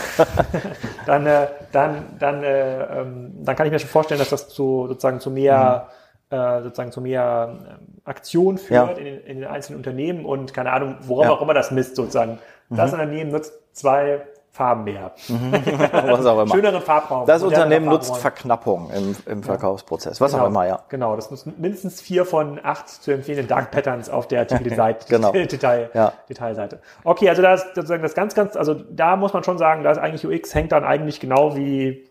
dann, 1.06 1.26
äh, 1.26 1.48
dann, 1.72 2.04
dann, 2.18 2.42
äh, 2.42 3.00
ähm, 3.00 3.32
dann 3.44 3.54
kann 3.54 3.66
ich 3.66 3.72
mir 3.72 3.78
schon 3.78 3.90
vorstellen, 3.90 4.18
dass 4.18 4.30
das 4.30 4.48
zu 4.48 4.86
sozusagen 4.88 5.20
zu 5.20 5.30
mehr 5.30 5.88
mhm. 6.30 6.36
äh, 6.36 6.62
sozusagen 6.62 6.90
zu 6.90 7.02
mehr 7.02 7.58
ähm, 7.60 7.66
Aktion 8.04 8.56
führt 8.56 8.88
ja. 8.88 8.94
in, 8.94 9.04
den, 9.04 9.20
in 9.24 9.40
den 9.40 9.46
einzelnen 9.46 9.76
Unternehmen 9.76 10.24
und 10.24 10.54
keine 10.54 10.72
Ahnung, 10.72 10.96
worauf 11.02 11.24
ja. 11.26 11.30
auch 11.32 11.42
immer 11.42 11.54
das 11.54 11.70
misst 11.70 11.96
sozusagen. 11.96 12.38
Das 12.70 12.92
mhm. 12.92 13.00
Unternehmen 13.00 13.30
nutzt 13.30 13.52
zwei 13.72 14.22
Farben 14.54 14.84
mehr. 14.84 15.12
Mhm. 15.28 15.50
was 15.92 16.26
auch 16.26 16.42
immer. 16.42 16.54
Schöneren 16.54 16.82
Farbraum. 16.82 17.26
Das 17.26 17.42
Unternehmen 17.42 17.86
nutzt 17.86 18.14
Verknappung 18.18 18.90
im, 18.90 19.16
im 19.24 19.42
Verkaufsprozess. 19.42 20.20
Was 20.20 20.32
genau, 20.32 20.44
auch 20.44 20.48
immer, 20.48 20.66
ja. 20.66 20.80
Genau, 20.90 21.16
das 21.16 21.30
nutzt 21.30 21.46
mindestens 21.58 22.02
vier 22.02 22.26
von 22.26 22.60
acht 22.62 22.86
zu 22.86 23.12
empfehlenden 23.12 23.48
Dark 23.48 23.70
Patterns 23.70 24.10
auf 24.10 24.28
der 24.28 24.40
Artikelseite, 24.50 25.06
genau. 25.08 25.32
Detail, 25.32 25.88
ja. 25.94 26.12
Detailseite. 26.28 26.80
Okay, 27.02 27.30
also 27.30 27.40
da 27.40 27.54
ist 27.54 27.74
sozusagen 27.74 28.02
das 28.02 28.14
ganz, 28.14 28.34
ganz, 28.34 28.54
also 28.54 28.74
da 28.74 29.16
muss 29.16 29.32
man 29.32 29.42
schon 29.42 29.56
sagen, 29.56 29.84
da 29.84 29.92
ist 29.92 29.98
eigentlich 29.98 30.26
UX 30.26 30.54
hängt 30.54 30.72
dann 30.72 30.84
eigentlich 30.84 31.18
genau 31.18 31.56
wie 31.56 32.10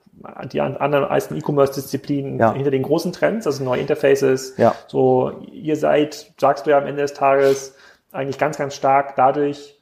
die 0.52 0.62
anderen 0.62 1.08
meisten 1.10 1.36
E-Commerce-Disziplinen 1.38 2.40
ja. 2.40 2.54
hinter 2.54 2.72
den 2.72 2.84
großen 2.84 3.14
Trends, 3.14 3.46
also 3.46 3.64
neue 3.64 3.82
Interfaces. 3.82 4.58
Ja. 4.58 4.74
So, 4.88 5.44
ihr 5.52 5.76
seid, 5.76 6.34
sagst 6.40 6.66
du 6.66 6.72
ja 6.72 6.80
am 6.80 6.88
Ende 6.88 7.04
des 7.04 7.14
Tages, 7.14 7.76
eigentlich 8.12 8.40
ganz, 8.40 8.58
ganz 8.58 8.76
stark 8.76 9.16
dadurch 9.16 9.81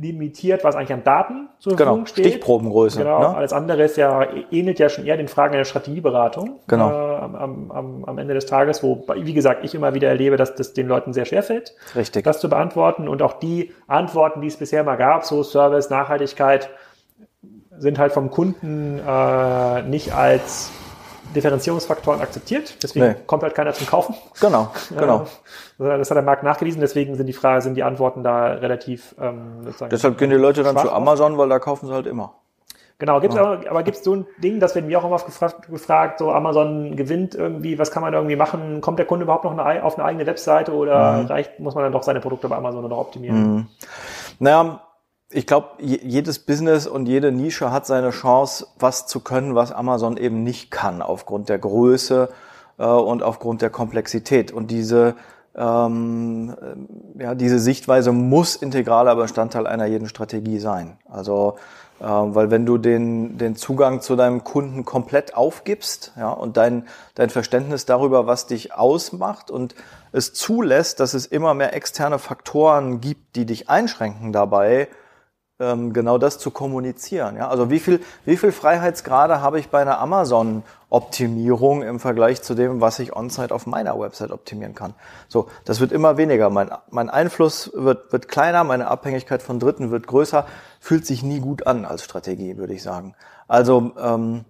limitiert, 0.00 0.64
was 0.64 0.74
eigentlich 0.74 0.92
an 0.92 1.04
Daten 1.04 1.48
zur 1.58 1.76
genau, 1.76 1.90
Verfügung 1.90 2.06
steht. 2.06 2.26
Stichprobengröße. 2.26 2.98
Genau, 2.98 3.20
ne? 3.20 3.36
alles 3.36 3.52
andere 3.52 3.82
ist 3.82 3.96
ja, 3.96 4.26
ähnelt 4.50 4.78
ja 4.78 4.88
schon 4.88 5.06
eher 5.06 5.16
den 5.16 5.28
Fragen 5.28 5.54
einer 5.54 5.64
Strategieberatung 5.64 6.60
genau. 6.66 6.90
Äh, 6.90 7.16
am, 7.20 7.70
am, 7.70 8.04
am 8.04 8.18
Ende 8.18 8.34
des 8.34 8.46
Tages, 8.46 8.82
wo, 8.82 9.04
wie 9.14 9.34
gesagt, 9.34 9.64
ich 9.64 9.74
immer 9.74 9.94
wieder 9.94 10.08
erlebe, 10.08 10.36
dass 10.36 10.54
das 10.54 10.72
den 10.72 10.88
Leuten 10.88 11.12
sehr 11.12 11.24
schwer 11.24 11.42
fällt, 11.42 11.74
Richtig. 11.94 12.24
das 12.24 12.40
zu 12.40 12.48
beantworten. 12.48 13.08
Und 13.08 13.22
auch 13.22 13.34
die 13.34 13.72
Antworten, 13.86 14.40
die 14.40 14.48
es 14.48 14.56
bisher 14.56 14.82
mal 14.84 14.96
gab, 14.96 15.24
so 15.24 15.42
Service, 15.42 15.90
Nachhaltigkeit, 15.90 16.70
sind 17.76 17.98
halt 17.98 18.12
vom 18.12 18.30
Kunden 18.30 19.00
äh, 19.06 19.82
nicht 19.82 20.14
als 20.14 20.70
Differenzierungsfaktoren 21.34 22.20
akzeptiert. 22.20 22.82
Deswegen 22.82 23.06
nee. 23.06 23.14
kommt 23.26 23.42
halt 23.42 23.54
keiner 23.54 23.72
zum 23.72 23.86
Kaufen. 23.86 24.14
Genau, 24.40 24.70
genau. 24.96 25.26
Das 25.78 26.10
hat 26.10 26.16
der 26.16 26.22
Markt 26.22 26.42
nachgewiesen. 26.42 26.80
Deswegen 26.80 27.16
sind 27.16 27.26
die 27.26 27.32
Frage, 27.32 27.62
sind 27.62 27.74
die 27.74 27.82
Antworten 27.82 28.22
da 28.22 28.46
relativ. 28.46 29.14
Ähm, 29.20 29.64
sozusagen 29.64 29.90
Deshalb 29.90 30.18
gehen 30.18 30.30
die 30.30 30.36
Leute 30.36 30.62
dann 30.62 30.76
zu 30.76 30.90
Amazon, 30.90 31.38
weil 31.38 31.48
da 31.48 31.58
kaufen 31.58 31.86
sie 31.86 31.92
halt 31.92 32.06
immer. 32.06 32.34
Genau, 33.02 33.18
gibt's 33.18 33.34
ja. 33.34 33.42
aber, 33.42 33.68
aber 33.68 33.82
gibt 33.82 33.96
es 33.96 34.04
so 34.04 34.14
ein 34.14 34.26
Ding, 34.38 34.60
das 34.60 34.76
werden 34.76 34.88
wir 34.88 34.96
auch 34.96 35.04
immer 35.04 35.18
gefragt, 35.18 35.68
gefragt, 35.68 36.20
so 36.20 36.30
Amazon 36.30 36.94
gewinnt 36.94 37.34
irgendwie, 37.34 37.76
was 37.76 37.90
kann 37.90 38.00
man 38.00 38.14
irgendwie 38.14 38.36
machen? 38.36 38.80
Kommt 38.80 39.00
der 39.00 39.06
Kunde 39.06 39.24
überhaupt 39.24 39.42
noch 39.42 39.58
eine, 39.58 39.82
auf 39.82 39.98
eine 39.98 40.04
eigene 40.04 40.24
Webseite 40.24 40.72
oder 40.72 41.14
mhm. 41.14 41.26
reicht, 41.26 41.58
muss 41.58 41.74
man 41.74 41.82
dann 41.82 41.92
doch 41.92 42.04
seine 42.04 42.20
Produkte 42.20 42.48
bei 42.48 42.54
Amazon 42.54 42.88
noch 42.88 42.98
optimieren? 42.98 43.54
Mhm. 43.54 43.66
Naja, 44.38 44.82
ich 45.32 45.46
glaube, 45.46 45.68
jedes 45.80 46.38
Business 46.38 46.86
und 46.86 47.06
jede 47.06 47.32
Nische 47.32 47.70
hat 47.70 47.86
seine 47.86 48.10
Chance, 48.10 48.66
was 48.78 49.06
zu 49.06 49.20
können, 49.20 49.54
was 49.54 49.72
Amazon 49.72 50.16
eben 50.16 50.42
nicht 50.42 50.70
kann, 50.70 51.02
aufgrund 51.02 51.48
der 51.48 51.58
Größe 51.58 52.28
äh, 52.78 52.84
und 52.84 53.22
aufgrund 53.22 53.62
der 53.62 53.70
Komplexität. 53.70 54.52
Und 54.52 54.70
diese, 54.70 55.14
ähm, 55.56 56.54
ja, 57.18 57.34
diese 57.34 57.58
Sichtweise 57.58 58.12
muss 58.12 58.56
integraler 58.56 59.16
Bestandteil 59.16 59.66
einer 59.66 59.86
jeden 59.86 60.08
Strategie 60.08 60.58
sein. 60.58 60.98
Also, 61.08 61.56
äh, 62.00 62.04
weil 62.04 62.50
wenn 62.50 62.66
du 62.66 62.78
den, 62.78 63.38
den 63.38 63.56
Zugang 63.56 64.00
zu 64.00 64.16
deinem 64.16 64.44
Kunden 64.44 64.84
komplett 64.84 65.34
aufgibst 65.34 66.12
ja, 66.16 66.30
und 66.30 66.56
dein, 66.56 66.86
dein 67.14 67.30
Verständnis 67.30 67.86
darüber, 67.86 68.26
was 68.26 68.46
dich 68.46 68.74
ausmacht 68.74 69.50
und 69.50 69.74
es 70.12 70.34
zulässt, 70.34 71.00
dass 71.00 71.14
es 71.14 71.24
immer 71.24 71.54
mehr 71.54 71.74
externe 71.74 72.18
Faktoren 72.18 73.00
gibt, 73.00 73.36
die 73.36 73.46
dich 73.46 73.70
einschränken 73.70 74.32
dabei, 74.32 74.88
genau 75.58 76.18
das 76.18 76.38
zu 76.38 76.50
kommunizieren. 76.50 77.36
Ja? 77.36 77.48
Also 77.48 77.70
wie 77.70 77.78
viel, 77.78 78.00
wie 78.24 78.36
viel 78.36 78.50
Freiheitsgrade 78.50 79.40
habe 79.40 79.60
ich 79.60 79.68
bei 79.68 79.80
einer 79.80 80.00
Amazon-Optimierung 80.00 81.82
im 81.82 82.00
Vergleich 82.00 82.42
zu 82.42 82.54
dem, 82.54 82.80
was 82.80 82.98
ich 82.98 83.14
on-site 83.14 83.54
auf 83.54 83.66
meiner 83.66 83.96
Website 83.98 84.32
optimieren 84.32 84.74
kann? 84.74 84.94
So, 85.28 85.48
das 85.64 85.78
wird 85.78 85.92
immer 85.92 86.16
weniger. 86.16 86.50
Mein, 86.50 86.70
mein 86.90 87.10
Einfluss 87.10 87.70
wird, 87.74 88.12
wird 88.12 88.26
kleiner, 88.26 88.64
meine 88.64 88.88
Abhängigkeit 88.88 89.40
von 89.40 89.60
Dritten 89.60 89.92
wird 89.92 90.08
größer, 90.08 90.46
fühlt 90.80 91.06
sich 91.06 91.22
nie 91.22 91.38
gut 91.38 91.66
an 91.66 91.84
als 91.84 92.02
Strategie, 92.02 92.56
würde 92.56 92.74
ich 92.74 92.82
sagen. 92.82 93.14
Also 93.46 93.92
ähm, 94.00 94.44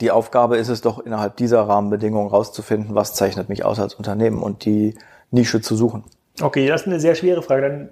die 0.00 0.10
Aufgabe 0.10 0.56
ist 0.56 0.68
es 0.68 0.80
doch 0.80 0.98
innerhalb 0.98 1.36
dieser 1.36 1.68
Rahmenbedingungen 1.68 2.30
rauszufinden, 2.30 2.94
was 2.94 3.14
zeichnet 3.14 3.48
mich 3.48 3.64
aus 3.64 3.78
als 3.78 3.94
Unternehmen 3.94 4.42
und 4.42 4.64
die 4.64 4.96
Nische 5.30 5.60
zu 5.60 5.76
suchen. 5.76 6.04
Okay, 6.40 6.66
das 6.66 6.82
ist 6.82 6.86
eine 6.86 7.00
sehr 7.00 7.14
schwere 7.14 7.42
Frage. 7.42 7.62
Dann 7.62 7.90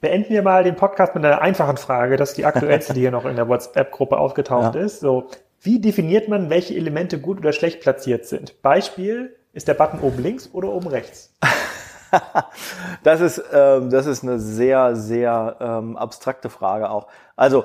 beenden 0.00 0.32
wir 0.32 0.42
mal 0.42 0.62
den 0.62 0.76
Podcast 0.76 1.14
mit 1.14 1.24
einer 1.24 1.42
einfachen 1.42 1.76
Frage. 1.76 2.16
Das 2.16 2.30
ist 2.30 2.38
die 2.38 2.44
aktuellste, 2.44 2.94
die 2.94 3.00
hier 3.00 3.10
noch 3.10 3.24
in 3.24 3.36
der 3.36 3.48
WhatsApp-Gruppe 3.48 4.18
aufgetaucht 4.18 4.74
ja. 4.74 4.82
ist. 4.82 5.00
So, 5.00 5.28
wie 5.60 5.80
definiert 5.80 6.28
man, 6.28 6.50
welche 6.50 6.74
Elemente 6.74 7.18
gut 7.18 7.38
oder 7.38 7.52
schlecht 7.52 7.80
platziert 7.80 8.26
sind? 8.26 8.62
Beispiel, 8.62 9.36
ist 9.52 9.68
der 9.68 9.74
Button 9.74 10.00
oben 10.00 10.22
links 10.22 10.50
oder 10.52 10.68
oben 10.68 10.88
rechts? 10.88 11.34
das 13.02 13.20
ist, 13.20 13.42
ähm, 13.52 13.90
das 13.90 14.06
ist 14.06 14.22
eine 14.22 14.38
sehr, 14.38 14.94
sehr 14.94 15.56
ähm, 15.60 15.96
abstrakte 15.96 16.50
Frage 16.50 16.88
auch. 16.90 17.08
Also 17.36 17.64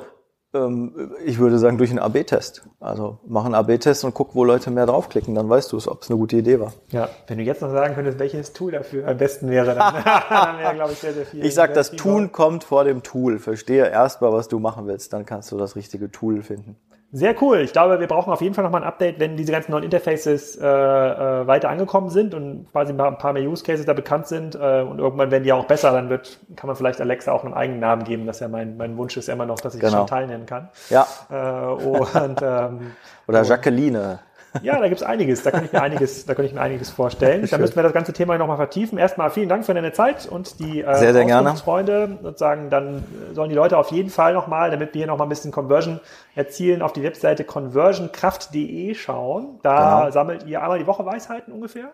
ich 1.25 1.39
würde 1.39 1.59
sagen, 1.59 1.77
durch 1.77 1.89
einen 1.89 1.99
AB-Test. 1.99 2.63
Also 2.79 3.19
mach 3.27 3.45
einen 3.45 3.55
AB-Test 3.55 4.03
und 4.03 4.13
guck, 4.13 4.35
wo 4.35 4.43
Leute 4.43 4.71
mehr 4.71 4.85
draufklicken, 4.85 5.35
dann 5.35 5.49
weißt 5.49 5.71
du 5.71 5.77
es, 5.77 5.87
ob 5.87 6.03
es 6.03 6.09
eine 6.09 6.17
gute 6.17 6.37
Idee 6.37 6.59
war. 6.59 6.73
Ja, 6.89 7.09
wenn 7.27 7.37
du 7.37 7.43
jetzt 7.43 7.61
noch 7.61 7.71
sagen 7.71 7.95
könntest, 7.95 8.19
welches 8.19 8.53
Tool 8.53 8.71
dafür 8.71 9.07
am 9.07 9.17
besten 9.17 9.49
wäre, 9.49 9.75
dann, 9.75 10.03
dann 10.29 10.57
wäre, 10.59 10.75
glaube 10.75 10.91
ich, 10.93 10.99
sehr, 10.99 11.13
sehr 11.13 11.25
viel. 11.25 11.45
Ich 11.45 11.53
sag, 11.53 11.73
das 11.73 11.91
Tun 11.91 12.31
kommt 12.31 12.63
vor 12.63 12.83
dem 12.83 13.03
Tool. 13.03 13.39
Verstehe 13.39 13.89
erstmal, 13.89 14.31
was 14.31 14.47
du 14.47 14.59
machen 14.59 14.87
willst, 14.87 15.13
dann 15.13 15.25
kannst 15.25 15.51
du 15.51 15.57
das 15.57 15.75
richtige 15.75 16.11
Tool 16.11 16.41
finden. 16.41 16.75
Sehr 17.13 17.41
cool. 17.41 17.61
Ich 17.61 17.71
glaube, 17.71 18.01
wir 18.01 18.07
brauchen 18.07 18.33
auf 18.33 18.41
jeden 18.41 18.53
Fall 18.53 18.65
nochmal 18.65 18.81
ein 18.81 18.87
Update, 18.87 19.17
wenn 19.19 19.37
diese 19.37 19.53
ganzen 19.53 19.71
neuen 19.71 19.85
Interfaces 19.85 20.57
äh, 20.57 20.65
äh, 20.65 21.47
weiter 21.47 21.69
angekommen 21.69 22.09
sind 22.09 22.33
und 22.33 22.69
quasi 22.71 22.91
ein 22.91 22.97
paar 22.97 23.31
mehr 23.31 23.43
Use 23.43 23.63
Cases 23.63 23.85
da 23.85 23.93
bekannt 23.93 24.27
sind 24.27 24.55
äh, 24.55 24.81
und 24.81 24.99
irgendwann 24.99 25.31
werden 25.31 25.43
die 25.43 25.53
auch 25.53 25.65
besser, 25.65 25.93
dann 25.93 26.09
wird, 26.09 26.39
kann 26.57 26.67
man 26.67 26.75
vielleicht 26.75 26.99
Alexa 26.99 27.31
auch 27.31 27.45
einen 27.45 27.53
eigenen 27.53 27.79
Namen 27.79 28.03
geben. 28.03 28.25
Das 28.25 28.37
ist 28.37 28.41
ja 28.41 28.49
mein, 28.49 28.75
mein 28.75 28.97
Wunsch 28.97 29.15
ist 29.15 29.29
immer 29.29 29.45
noch, 29.45 29.61
dass 29.61 29.73
ich 29.73 29.79
genau. 29.79 29.99
Chantal 29.99 30.27
nennen 30.27 30.45
kann. 30.45 30.67
Ja. 30.89 31.07
Äh, 31.29 31.73
und, 31.73 32.41
ähm, 32.41 32.91
Oder 33.27 33.43
Jacqueline. 33.43 34.19
Ja, 34.61 34.79
da 34.79 34.87
gibt's 34.87 35.03
einiges. 35.03 35.43
Da 35.43 35.51
kann 35.51 35.65
ich 35.65 35.71
mir 35.71 35.81
einiges, 35.81 36.25
da 36.25 36.35
kann 36.35 36.45
ich 36.45 36.53
mir 36.53 36.61
einiges 36.61 36.89
vorstellen. 36.89 37.47
Da 37.49 37.57
müssen 37.57 37.75
wir 37.75 37.83
das 37.83 37.93
ganze 37.93 38.13
Thema 38.13 38.37
nochmal 38.37 38.57
vertiefen. 38.57 38.97
Erstmal 38.97 39.29
vielen 39.29 39.49
Dank 39.49 39.65
für 39.65 39.73
deine 39.73 39.93
Zeit 39.93 40.27
und 40.27 40.59
die 40.59 40.81
äh, 40.81 40.95
sehr, 40.95 41.13
sehr 41.13 41.25
gerne. 41.25 41.55
Freunde 41.55 42.17
sozusagen. 42.21 42.69
Dann 42.69 43.03
sollen 43.33 43.49
die 43.49 43.55
Leute 43.55 43.77
auf 43.77 43.91
jeden 43.91 44.09
Fall 44.09 44.33
nochmal, 44.33 44.71
damit 44.71 44.93
wir 44.93 44.99
hier 44.99 45.07
nochmal 45.07 45.27
ein 45.27 45.29
bisschen 45.29 45.51
Conversion 45.51 45.99
erzielen, 46.35 46.81
auf 46.81 46.93
die 46.93 47.03
Webseite 47.03 47.43
conversionkraft.de 47.43 48.93
schauen. 48.95 49.59
Da 49.63 49.99
genau. 49.99 50.11
sammelt 50.11 50.45
ihr 50.45 50.61
einmal 50.61 50.79
die 50.79 50.87
Woche 50.87 51.05
Weisheiten 51.05 51.53
ungefähr. 51.53 51.91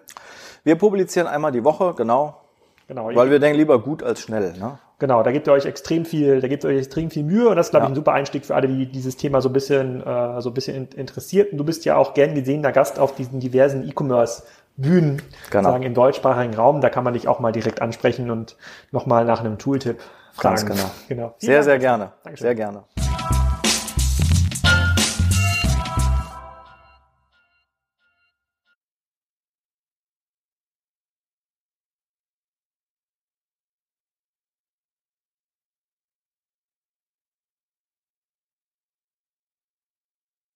Wir 0.64 0.76
publizieren 0.78 1.28
einmal 1.28 1.52
die 1.52 1.64
Woche, 1.64 1.94
genau. 1.96 2.38
Genau. 2.88 3.16
Weil 3.16 3.32
wir 3.32 3.40
denken 3.40 3.58
lieber 3.58 3.80
gut 3.80 4.04
als 4.04 4.22
schnell. 4.22 4.54
Ne? 4.54 4.78
Genau, 5.04 5.22
da 5.22 5.34
gebt 5.34 5.48
ihr 5.48 5.52
euch 5.52 5.66
extrem 5.66 6.06
viel, 6.06 6.40
da 6.40 6.48
gebt 6.48 6.64
ihr 6.64 6.70
euch 6.70 6.78
extrem 6.78 7.12
viel 7.12 7.26
Mühe 7.26 7.50
und 7.50 7.58
das 7.58 7.68
ist, 7.68 7.72
glaube 7.72 7.84
ja. 7.84 7.88
ich, 7.88 7.92
ein 7.92 7.96
super 7.96 8.14
Einstieg 8.14 8.46
für 8.46 8.56
alle, 8.56 8.70
die 8.70 8.86
dieses 8.86 9.18
Thema 9.18 9.42
so 9.42 9.50
ein 9.50 9.52
bisschen, 9.52 10.00
äh, 10.00 10.40
so 10.40 10.50
ein 10.50 10.54
bisschen 10.54 10.88
interessiert. 10.96 11.52
Und 11.52 11.58
du 11.58 11.66
bist 11.66 11.84
ja 11.84 11.98
auch 11.98 12.14
gern 12.14 12.34
gesehener 12.34 12.72
Gast 12.72 13.00
auf 13.00 13.14
diesen 13.14 13.42
diversen 13.42 13.86
E-Commerce 13.86 14.44
Bühnen, 14.78 15.22
genau. 15.52 15.72
sagen 15.72 15.84
im 15.84 15.94
deutschsprachigen 15.94 16.54
Raum. 16.54 16.80
Da 16.80 16.90
kann 16.90 17.04
man 17.04 17.16
dich 17.16 17.28
auch 17.28 17.42
mal 17.42 17.52
direkt 17.52 17.82
ansprechen 17.82 18.32
und 18.32 18.56
nochmal 18.94 19.26
nach 19.26 19.42
einem 19.42 19.58
Tooltip 19.58 20.00
fragen. 20.32 20.56
Ganz 20.56 20.66
genau. 20.66 20.92
genau. 21.10 21.36
Sehr, 21.38 21.56
Dank. 21.56 21.66
sehr 21.66 21.80
gerne. 21.80 22.12
Dankeschön. 22.24 22.46
Sehr 22.46 22.56
gerne. 22.56 22.84